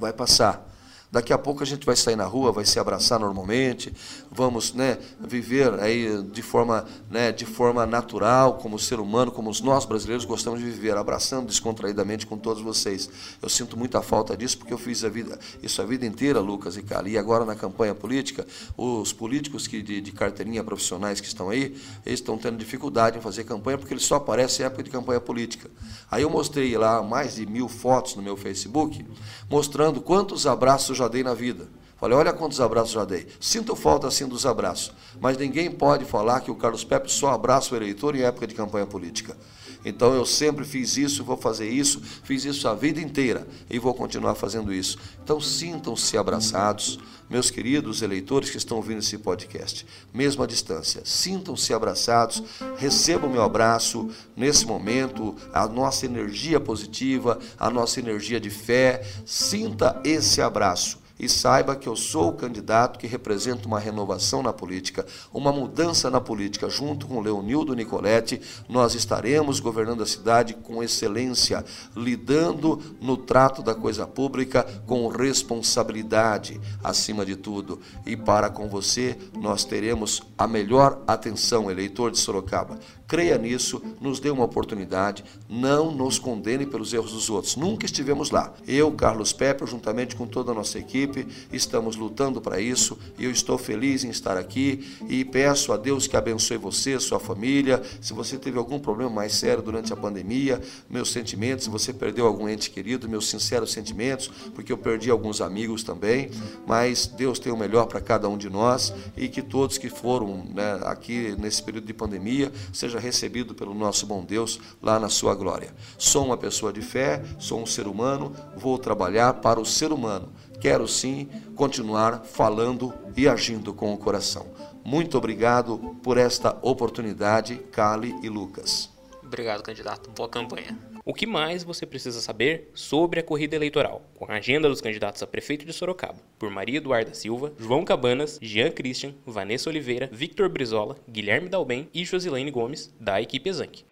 vai 0.00 0.12
passar. 0.14 0.69
Daqui 1.12 1.32
a 1.32 1.38
pouco 1.38 1.62
a 1.62 1.66
gente 1.66 1.84
vai 1.84 1.96
sair 1.96 2.14
na 2.14 2.24
rua, 2.24 2.52
vai 2.52 2.64
se 2.64 2.78
abraçar 2.78 3.18
normalmente, 3.18 3.92
vamos 4.30 4.72
né, 4.72 4.96
viver 5.18 5.74
aí 5.80 6.22
de 6.22 6.40
forma, 6.40 6.86
né, 7.10 7.32
de 7.32 7.44
forma 7.44 7.84
natural, 7.84 8.58
como 8.58 8.78
ser 8.78 9.00
humano, 9.00 9.32
como 9.32 9.50
nós 9.64 9.84
brasileiros 9.84 10.24
gostamos 10.24 10.60
de 10.60 10.66
viver, 10.66 10.96
abraçando 10.96 11.48
descontraídamente 11.48 12.26
com 12.26 12.38
todos 12.38 12.62
vocês. 12.62 13.10
Eu 13.42 13.48
sinto 13.48 13.76
muita 13.76 14.00
falta 14.02 14.36
disso 14.36 14.58
porque 14.58 14.72
eu 14.72 14.78
fiz 14.78 15.02
a 15.02 15.08
vida, 15.08 15.36
isso 15.60 15.82
a 15.82 15.84
vida 15.84 16.06
inteira, 16.06 16.38
Lucas 16.38 16.76
e 16.76 16.82
Cali. 16.82 17.12
E 17.12 17.18
agora 17.18 17.44
na 17.44 17.56
campanha 17.56 17.94
política, 17.94 18.46
os 18.76 19.12
políticos 19.12 19.66
que 19.66 19.82
de, 19.82 20.00
de 20.00 20.12
carteirinha 20.12 20.62
profissionais 20.62 21.20
que 21.20 21.26
estão 21.26 21.50
aí, 21.50 21.76
eles 22.06 22.20
estão 22.20 22.38
tendo 22.38 22.56
dificuldade 22.56 23.18
em 23.18 23.20
fazer 23.20 23.42
campanha 23.42 23.76
porque 23.76 23.92
eles 23.92 24.04
só 24.04 24.14
aparecem 24.14 24.62
em 24.62 24.66
época 24.66 24.84
de 24.84 24.90
campanha 24.90 25.20
política. 25.20 25.68
Aí 26.08 26.22
eu 26.22 26.30
mostrei 26.30 26.78
lá 26.78 27.02
mais 27.02 27.34
de 27.34 27.46
mil 27.46 27.68
fotos 27.68 28.14
no 28.14 28.22
meu 28.22 28.36
Facebook, 28.36 29.04
mostrando 29.50 30.00
quantos 30.00 30.46
abraços 30.46 30.99
já 31.00 31.08
dei 31.08 31.22
na 31.22 31.34
vida. 31.34 31.68
Falei, 31.98 32.16
olha 32.16 32.32
quantos 32.32 32.60
abraços 32.60 32.92
já 32.92 33.04
dei. 33.04 33.26
Sinto 33.38 33.76
falta 33.76 34.06
assim 34.06 34.26
dos 34.26 34.46
abraços. 34.46 34.92
Mas 35.20 35.36
ninguém 35.36 35.70
pode 35.70 36.06
falar 36.06 36.40
que 36.40 36.50
o 36.50 36.54
Carlos 36.54 36.82
Pepe 36.82 37.12
só 37.12 37.30
abraça 37.32 37.74
o 37.74 37.76
eleitor 37.76 38.16
em 38.16 38.22
época 38.22 38.46
de 38.46 38.54
campanha 38.54 38.86
política. 38.86 39.36
Então 39.84 40.14
eu 40.14 40.26
sempre 40.26 40.64
fiz 40.64 40.96
isso, 40.96 41.24
vou 41.24 41.36
fazer 41.36 41.68
isso, 41.68 42.00
fiz 42.22 42.44
isso 42.44 42.68
a 42.68 42.74
vida 42.74 43.00
inteira 43.00 43.46
e 43.68 43.78
vou 43.78 43.94
continuar 43.94 44.34
fazendo 44.34 44.72
isso. 44.72 44.98
Então 45.22 45.40
sintam-se 45.40 46.18
abraçados, 46.18 46.98
meus 47.28 47.50
queridos 47.50 48.02
eleitores 48.02 48.50
que 48.50 48.56
estão 48.56 48.76
ouvindo 48.76 48.98
esse 48.98 49.16
podcast, 49.16 49.86
mesmo 50.12 50.42
à 50.42 50.46
distância, 50.46 51.02
sintam-se 51.04 51.72
abraçados, 51.72 52.42
recebam 52.76 53.30
meu 53.30 53.42
abraço 53.42 54.10
nesse 54.36 54.66
momento, 54.66 55.36
a 55.52 55.66
nossa 55.66 56.06
energia 56.06 56.58
positiva, 56.58 57.38
a 57.58 57.70
nossa 57.70 58.00
energia 58.00 58.40
de 58.40 58.50
fé, 58.50 59.02
sinta 59.24 60.00
esse 60.04 60.42
abraço 60.42 60.99
e 61.20 61.28
saiba 61.28 61.76
que 61.76 61.86
eu 61.86 61.94
sou 61.94 62.30
o 62.30 62.32
candidato 62.32 62.98
que 62.98 63.06
representa 63.06 63.68
uma 63.68 63.78
renovação 63.78 64.42
na 64.42 64.54
política, 64.54 65.04
uma 65.32 65.52
mudança 65.52 66.10
na 66.10 66.18
política. 66.18 66.70
Junto 66.70 67.06
com 67.06 67.20
Leonildo 67.20 67.74
Nicoletti, 67.74 68.40
nós 68.66 68.94
estaremos 68.94 69.60
governando 69.60 70.02
a 70.02 70.06
cidade 70.06 70.54
com 70.54 70.82
excelência, 70.82 71.62
lidando 71.94 72.96
no 73.02 73.18
trato 73.18 73.62
da 73.62 73.74
coisa 73.74 74.06
pública 74.06 74.66
com 74.86 75.08
responsabilidade, 75.08 76.58
acima 76.82 77.26
de 77.26 77.36
tudo. 77.36 77.80
E 78.06 78.16
para 78.16 78.48
com 78.48 78.66
você, 78.68 79.18
nós 79.38 79.62
teremos 79.62 80.22
a 80.38 80.48
melhor 80.48 81.02
atenção, 81.06 81.70
eleitor 81.70 82.10
de 82.10 82.18
Sorocaba. 82.18 82.78
Creia 83.10 83.36
nisso, 83.36 83.82
nos 84.00 84.20
dê 84.20 84.30
uma 84.30 84.44
oportunidade, 84.44 85.24
não 85.48 85.90
nos 85.90 86.16
condene 86.16 86.64
pelos 86.64 86.94
erros 86.94 87.10
dos 87.12 87.28
outros. 87.28 87.56
Nunca 87.56 87.84
estivemos 87.84 88.30
lá. 88.30 88.54
Eu, 88.68 88.92
Carlos 88.92 89.32
Pepper, 89.32 89.66
juntamente 89.66 90.14
com 90.14 90.28
toda 90.28 90.52
a 90.52 90.54
nossa 90.54 90.78
equipe, 90.78 91.26
estamos 91.52 91.96
lutando 91.96 92.40
para 92.40 92.60
isso 92.60 92.96
e 93.18 93.24
eu 93.24 93.32
estou 93.32 93.58
feliz 93.58 94.04
em 94.04 94.10
estar 94.10 94.36
aqui 94.36 94.88
e 95.08 95.24
peço 95.24 95.72
a 95.72 95.76
Deus 95.76 96.06
que 96.06 96.16
abençoe 96.16 96.56
você, 96.56 97.00
sua 97.00 97.18
família. 97.18 97.82
Se 98.00 98.12
você 98.12 98.38
teve 98.38 98.58
algum 98.58 98.78
problema 98.78 99.10
mais 99.10 99.32
sério 99.32 99.60
durante 99.60 99.92
a 99.92 99.96
pandemia, 99.96 100.60
meus 100.88 101.10
sentimentos, 101.10 101.64
se 101.64 101.70
você 101.70 101.92
perdeu 101.92 102.28
algum 102.28 102.48
ente 102.48 102.70
querido, 102.70 103.08
meus 103.08 103.28
sinceros 103.28 103.72
sentimentos, 103.72 104.28
porque 104.54 104.72
eu 104.72 104.78
perdi 104.78 105.10
alguns 105.10 105.40
amigos 105.40 105.82
também, 105.82 106.30
mas 106.64 107.08
Deus 107.08 107.40
tem 107.40 107.52
o 107.52 107.56
melhor 107.56 107.86
para 107.86 108.00
cada 108.00 108.28
um 108.28 108.38
de 108.38 108.48
nós 108.48 108.94
e 109.16 109.28
que 109.28 109.42
todos 109.42 109.78
que 109.78 109.88
foram 109.88 110.44
né, 110.54 110.78
aqui 110.84 111.34
nesse 111.40 111.60
período 111.60 111.86
de 111.86 111.92
pandemia 111.92 112.52
sejam 112.72 112.99
recebido 113.00 113.54
pelo 113.54 113.74
nosso 113.74 114.06
bom 114.06 114.24
Deus 114.24 114.60
lá 114.80 114.98
na 114.98 115.08
sua 115.08 115.34
glória. 115.34 115.74
Sou 115.98 116.24
uma 116.24 116.36
pessoa 116.36 116.72
de 116.72 116.82
fé, 116.82 117.22
sou 117.38 117.60
um 117.60 117.66
ser 117.66 117.86
humano, 117.86 118.32
vou 118.56 118.78
trabalhar 118.78 119.34
para 119.34 119.60
o 119.60 119.66
ser 119.66 119.92
humano. 119.92 120.32
Quero 120.60 120.86
sim 120.86 121.28
continuar 121.56 122.22
falando 122.24 122.92
e 123.16 123.26
agindo 123.26 123.74
com 123.74 123.92
o 123.92 123.98
coração. 123.98 124.46
Muito 124.84 125.18
obrigado 125.18 125.96
por 126.02 126.18
esta 126.18 126.56
oportunidade, 126.62 127.56
Cali 127.72 128.14
e 128.22 128.28
Lucas. 128.28 128.90
Obrigado, 129.22 129.62
candidato. 129.62 130.10
Boa 130.10 130.28
campanha. 130.28 130.89
O 131.10 131.12
que 131.12 131.26
mais 131.26 131.64
você 131.64 131.84
precisa 131.84 132.20
saber 132.20 132.70
sobre 132.72 133.18
a 133.18 133.22
corrida 133.24 133.56
eleitoral, 133.56 134.08
com 134.14 134.30
a 134.30 134.36
agenda 134.36 134.68
dos 134.68 134.80
candidatos 134.80 135.20
a 135.20 135.26
prefeito 135.26 135.66
de 135.66 135.72
Sorocaba, 135.72 136.22
por 136.38 136.48
Maria 136.50 136.76
Eduarda 136.76 137.12
Silva, 137.14 137.52
João 137.58 137.84
Cabanas, 137.84 138.38
Jean 138.40 138.70
Christian, 138.70 139.12
Vanessa 139.26 139.68
Oliveira, 139.68 140.08
Victor 140.12 140.48
Brizola, 140.48 140.96
Guilherme 141.10 141.48
Dalben 141.48 141.88
e 141.92 142.04
Josilene 142.04 142.52
Gomes, 142.52 142.94
da 143.00 143.20
equipe 143.20 143.50
Exanque. 143.50 143.89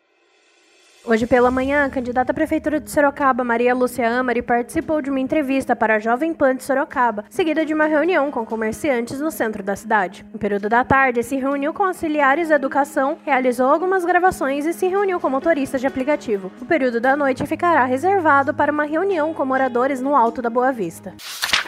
Hoje 1.04 1.26
pela 1.26 1.50
manhã, 1.50 1.84
a 1.84 1.88
candidata 1.88 2.32
à 2.32 2.34
Prefeitura 2.34 2.80
de 2.80 2.90
Sorocaba, 2.90 3.42
Maria 3.42 3.74
Lúcia 3.74 4.10
Amari, 4.10 4.42
participou 4.42 5.00
de 5.00 5.08
uma 5.08 5.20
entrevista 5.20 5.74
para 5.74 5.94
a 5.94 5.98
Jovem 5.98 6.34
Pan 6.34 6.56
de 6.56 6.64
Sorocaba, 6.64 7.24
seguida 7.30 7.64
de 7.64 7.72
uma 7.72 7.86
reunião 7.86 8.30
com 8.30 8.44
comerciantes 8.44 9.20
no 9.20 9.30
centro 9.30 9.62
da 9.62 9.74
cidade. 9.74 10.26
No 10.32 10.38
período 10.38 10.68
da 10.68 10.84
tarde, 10.84 11.22
se 11.22 11.36
reuniu 11.36 11.72
com 11.72 11.84
auxiliares 11.84 12.48
da 12.48 12.56
educação, 12.56 13.16
realizou 13.24 13.70
algumas 13.70 14.04
gravações 14.04 14.66
e 14.66 14.74
se 14.74 14.86
reuniu 14.88 15.18
com 15.18 15.30
motoristas 15.30 15.80
de 15.80 15.86
aplicativo. 15.86 16.52
O 16.60 16.66
período 16.66 17.00
da 17.00 17.16
noite 17.16 17.46
ficará 17.46 17.84
reservado 17.84 18.52
para 18.52 18.72
uma 18.72 18.84
reunião 18.84 19.32
com 19.32 19.44
moradores 19.44 20.00
no 20.02 20.14
Alto 20.14 20.42
da 20.42 20.50
Boa 20.50 20.72
Vista. 20.72 21.14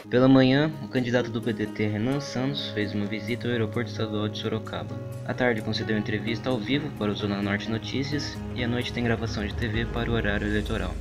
Pela 0.09 0.29
manhã, 0.29 0.73
o 0.83 0.89
candidato 0.89 1.31
do 1.31 1.41
PDT 1.41 1.87
Renan 1.87 2.21
Santos 2.21 2.71
fez 2.71 2.95
uma 2.95 3.07
visita 3.07 3.47
ao 3.47 3.53
aeroporto 3.53 3.91
estadual 3.91 4.29
de 4.29 4.39
Sorocaba. 4.39 4.99
À 5.27 5.35
tarde, 5.35 5.63
concedeu 5.63 5.97
entrevista 5.97 6.49
ao 6.49 6.59
vivo 6.59 6.91
para 6.99 7.11
o 7.13 7.15
Zona 7.15 7.41
Norte 7.43 7.71
Notícias 7.71 8.37
e 8.55 8.65
à 8.65 8.69
noite 8.69 8.93
tem 8.93 9.05
gravação 9.05 9.30
de 9.39 9.55
TV 9.55 9.87
para 9.87 10.11
o 10.11 10.15
horário 10.15 10.47
eleitoral. 10.47 10.93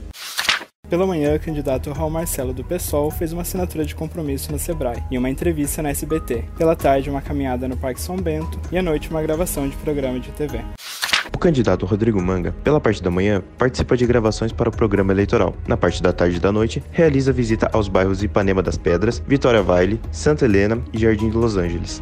Pela 0.87 1.05
manhã, 1.05 1.35
o 1.35 1.39
candidato 1.39 1.91
Raul 1.91 2.09
Marcelo 2.09 2.53
do 2.53 2.63
PSOL 2.63 3.11
fez 3.11 3.33
uma 3.33 3.41
assinatura 3.41 3.83
de 3.85 3.93
compromisso 3.95 4.51
no 4.51 4.59
Sebrae 4.59 5.03
e 5.11 5.17
uma 5.17 5.29
entrevista 5.29 5.81
na 5.81 5.89
SBT. 5.89 6.45
Pela 6.57 6.75
tarde, 6.75 7.09
uma 7.09 7.21
caminhada 7.21 7.67
no 7.67 7.75
Parque 7.75 8.01
São 8.01 8.17
Bento 8.17 8.59
e 8.71 8.77
à 8.77 8.81
noite, 8.81 9.09
uma 9.09 9.21
gravação 9.21 9.67
de 9.67 9.75
programa 9.77 10.19
de 10.19 10.31
TV. 10.31 10.61
O 11.33 11.37
candidato 11.37 11.85
Rodrigo 11.85 12.21
Manga, 12.21 12.53
pela 12.63 12.79
parte 12.79 13.01
da 13.01 13.11
manhã, 13.11 13.41
participa 13.57 13.95
de 13.95 14.05
gravações 14.05 14.51
para 14.51 14.69
o 14.69 14.71
programa 14.71 15.11
eleitoral. 15.11 15.55
Na 15.67 15.77
parte 15.77 16.01
da 16.01 16.11
tarde 16.11 16.37
e 16.37 16.39
da 16.39 16.51
noite, 16.51 16.83
realiza 16.91 17.31
visita 17.31 17.69
aos 17.71 17.87
bairros 17.87 18.23
Ipanema 18.23 18.61
das 18.61 18.77
Pedras, 18.77 19.23
Vitória 19.27 19.61
Vale, 19.61 20.01
Santa 20.11 20.45
Helena 20.45 20.81
e 20.91 20.97
Jardim 20.97 21.29
de 21.29 21.37
Los 21.37 21.55
Angeles. 21.55 22.01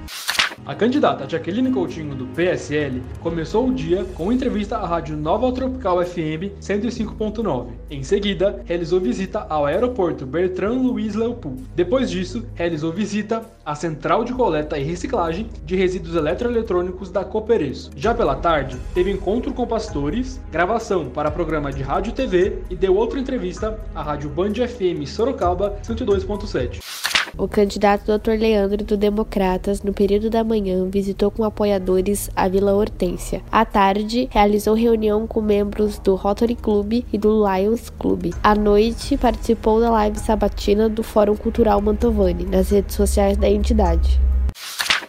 A 0.68 0.76
candidata 0.76 1.30
Jaqueline 1.30 1.72
Coutinho, 1.72 2.14
do 2.14 2.26
PSL, 2.26 3.02
começou 3.22 3.70
o 3.70 3.74
dia 3.74 4.04
com 4.16 4.34
entrevista 4.34 4.76
à 4.76 4.86
rádio 4.86 5.16
Nova 5.16 5.50
Tropical 5.54 6.06
FM 6.06 6.60
105.9. 6.60 7.68
Em 7.90 8.04
seguida, 8.04 8.62
realizou 8.66 9.00
visita 9.00 9.46
ao 9.48 9.66
aeroporto 9.66 10.26
Bertrand 10.26 10.82
Louis 10.82 11.16
Leopold. 11.16 11.64
Depois 11.74 12.12
disso, 12.12 12.46
realizou 12.54 12.92
visita 12.92 13.44
à 13.66 13.76
central 13.76 14.26
de 14.26 14.34
coleta 14.34 14.78
e 14.78 14.84
reciclagem 14.84 15.48
de 15.64 15.78
resíduos 15.78 16.18
eletroeletrônicos 16.18 17.10
da 17.10 17.24
Coopereço. 17.24 17.92
Já 17.96 18.14
pela 18.14 18.36
tarde, 18.36 18.76
teve 18.94 19.10
encontro 19.10 19.54
com 19.54 19.66
pastores, 19.66 20.38
gravação 20.52 21.06
para 21.06 21.32
programa 21.32 21.72
de 21.72 21.82
rádio 21.82 22.12
TV 22.12 22.62
e 22.70 22.76
deu 22.76 22.94
outra 22.94 23.22
entrevista 23.22 23.80
à 23.96 24.04
rádio 24.04 24.30
Band 24.30 24.56
FM 24.56 25.08
Sorocaba 25.08 25.78
102.7. 25.82 27.17
O 27.36 27.48
candidato 27.48 28.06
Dr. 28.06 28.32
Leandro 28.40 28.84
do 28.84 28.96
Democratas, 28.96 29.82
no 29.82 29.94
período 29.94 30.30
da 30.30 30.44
manhã, 30.44 30.88
visitou 30.90 31.32
com 31.32 31.44
apoiadores 31.44 32.30
a 32.36 32.48
Vila 32.48 32.74
Hortência. 32.74 33.42
À 33.52 33.66
tarde, 33.66 34.28
realizou 34.32 34.76
reunião 34.76 35.26
com 35.26 35.42
membros 35.42 35.98
do 36.00 36.16
Rotary 36.16 36.56
Club 36.56 37.04
e 37.12 37.18
do 37.18 37.44
Lions 37.48 37.90
Club. 37.90 38.34
À 38.44 38.56
noite, 38.56 39.18
participou 39.18 39.80
da 39.80 39.90
live 39.90 40.20
sabatina 40.20 40.88
do 40.88 41.04
Fórum 41.04 41.36
Cultural 41.36 41.82
Mantovani 41.82 42.46
nas 42.46 42.70
redes 42.70 42.96
sociais 42.96 43.38
da 43.38 43.50
entidade. 43.50 44.20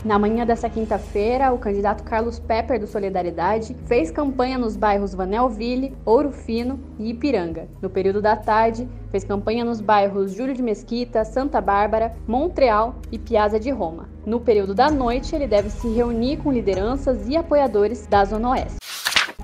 Na 0.05 0.17
manhã 0.17 0.47
dessa 0.47 0.71
quinta-feira, 0.71 1.53
o 1.53 1.59
candidato 1.59 2.05
Carlos 2.05 2.39
Pepper 2.39 2.79
do 2.79 2.87
Solidariedade 2.87 3.75
fez 3.87 4.13
campanha 4.13 4.57
nos 4.57 4.77
bairros 4.77 5.13
Vanelville, 5.13 5.97
Ouro 6.05 6.31
Fino 6.31 6.79
e 7.01 7.11
Ipiranga. 7.11 7.69
No 7.83 7.91
período 7.91 8.23
da 8.23 8.37
tarde, 8.37 8.89
fez 9.11 9.25
campanha 9.25 9.65
nos 9.65 9.81
bairros 9.81 10.33
Júlio 10.33 10.55
de 10.55 10.63
Mesquita, 10.63 11.25
Santa 11.25 11.61
Bárbara, 11.61 12.15
Montreal 12.29 12.95
e 13.11 13.19
Piazza 13.19 13.59
de 13.59 13.71
Roma. 13.71 14.09
No 14.25 14.39
período 14.39 14.73
da 14.73 14.89
noite, 14.89 15.35
ele 15.35 15.49
deve 15.49 15.69
se 15.69 15.89
reunir 15.89 16.37
com 16.37 16.53
lideranças 16.53 17.29
e 17.29 17.37
apoiadores 17.37 18.07
da 18.07 18.25
Zona 18.25 18.51
Oeste. 18.51 18.78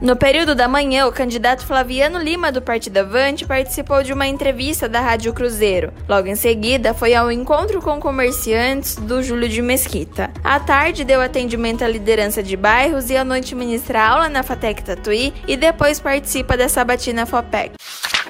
No 0.04 0.16
período 0.16 0.54
da 0.54 0.68
manhã, 0.68 1.06
o 1.06 1.12
candidato 1.12 1.64
Flaviano 1.64 2.18
Lima, 2.18 2.52
do 2.52 2.60
Partido 2.60 2.98
Avante, 2.98 3.46
participou 3.46 4.02
de 4.02 4.12
uma 4.12 4.26
entrevista 4.26 4.86
da 4.86 5.00
Rádio 5.00 5.32
Cruzeiro. 5.32 5.94
Logo 6.06 6.28
em 6.28 6.34
seguida, 6.34 6.92
foi 6.92 7.14
ao 7.14 7.32
encontro 7.32 7.80
com 7.80 7.98
comerciantes 7.98 8.96
do 8.96 9.22
Júlio 9.22 9.48
de 9.48 9.62
Mesquita. 9.62 10.30
À 10.44 10.60
tarde, 10.60 11.04
deu 11.04 11.22
atendimento 11.22 11.82
à 11.82 11.88
liderança 11.88 12.42
de 12.42 12.54
bairros 12.54 13.08
e 13.08 13.16
à 13.16 13.24
noite 13.24 13.54
ministra 13.54 14.06
aula 14.06 14.28
na 14.28 14.42
Fatec 14.42 14.82
Tatuí 14.82 15.32
e 15.48 15.56
depois 15.56 15.98
participa 15.98 16.54
da 16.54 16.68
sabatina 16.68 17.24
FOPEC. 17.24 17.72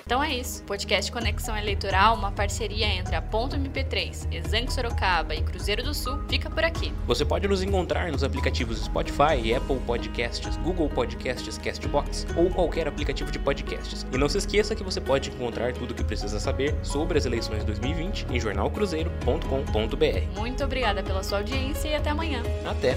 Então 0.07 0.23
é 0.23 0.35
isso. 0.35 0.63
Podcast 0.65 1.11
Conexão 1.11 1.57
Eleitoral, 1.57 2.15
uma 2.15 2.31
parceria 2.31 2.87
entre 2.87 3.17
a 3.17 3.23
Ponto 3.23 3.57
MP3, 3.57 4.29
Exangue 4.31 4.71
Sorocaba 4.71 5.35
e 5.35 5.43
Cruzeiro 5.43 5.83
do 5.83 5.95
Sul, 5.95 6.19
fica 6.29 6.51
por 6.51 6.63
aqui. 6.63 6.93
Você 7.07 7.25
pode 7.25 7.49
nos 7.49 7.63
encontrar 7.63 8.13
nos 8.13 8.23
aplicativos 8.23 8.85
Spotify, 8.85 9.55
Apple 9.57 9.79
Podcasts, 9.87 10.59
Google 10.59 10.91
Podcasts, 10.91 11.57
Castbox 11.57 12.27
ou 12.37 12.51
qualquer 12.51 12.87
aplicativo 12.87 13.31
de 13.31 13.39
podcasts. 13.39 14.07
E 14.13 14.19
não 14.19 14.29
se 14.29 14.37
esqueça 14.39 14.75
que 14.75 14.85
você 14.85 15.01
pode 15.01 15.31
encontrar 15.31 15.73
tudo 15.73 15.93
o 15.93 15.95
que 15.95 16.05
precisa 16.05 16.39
saber 16.39 16.75
sobre 16.83 17.17
as 17.17 17.25
eleições 17.25 17.65
2020 17.65 18.27
em 18.31 18.39
jornalcruzeiro.com.br. 18.39 20.39
Muito 20.39 20.65
obrigada 20.65 21.03
pela 21.03 21.23
sua 21.23 21.39
audiência 21.39 21.89
e 21.89 21.95
até 21.95 22.11
amanhã. 22.11 22.43
Até! 22.67 22.95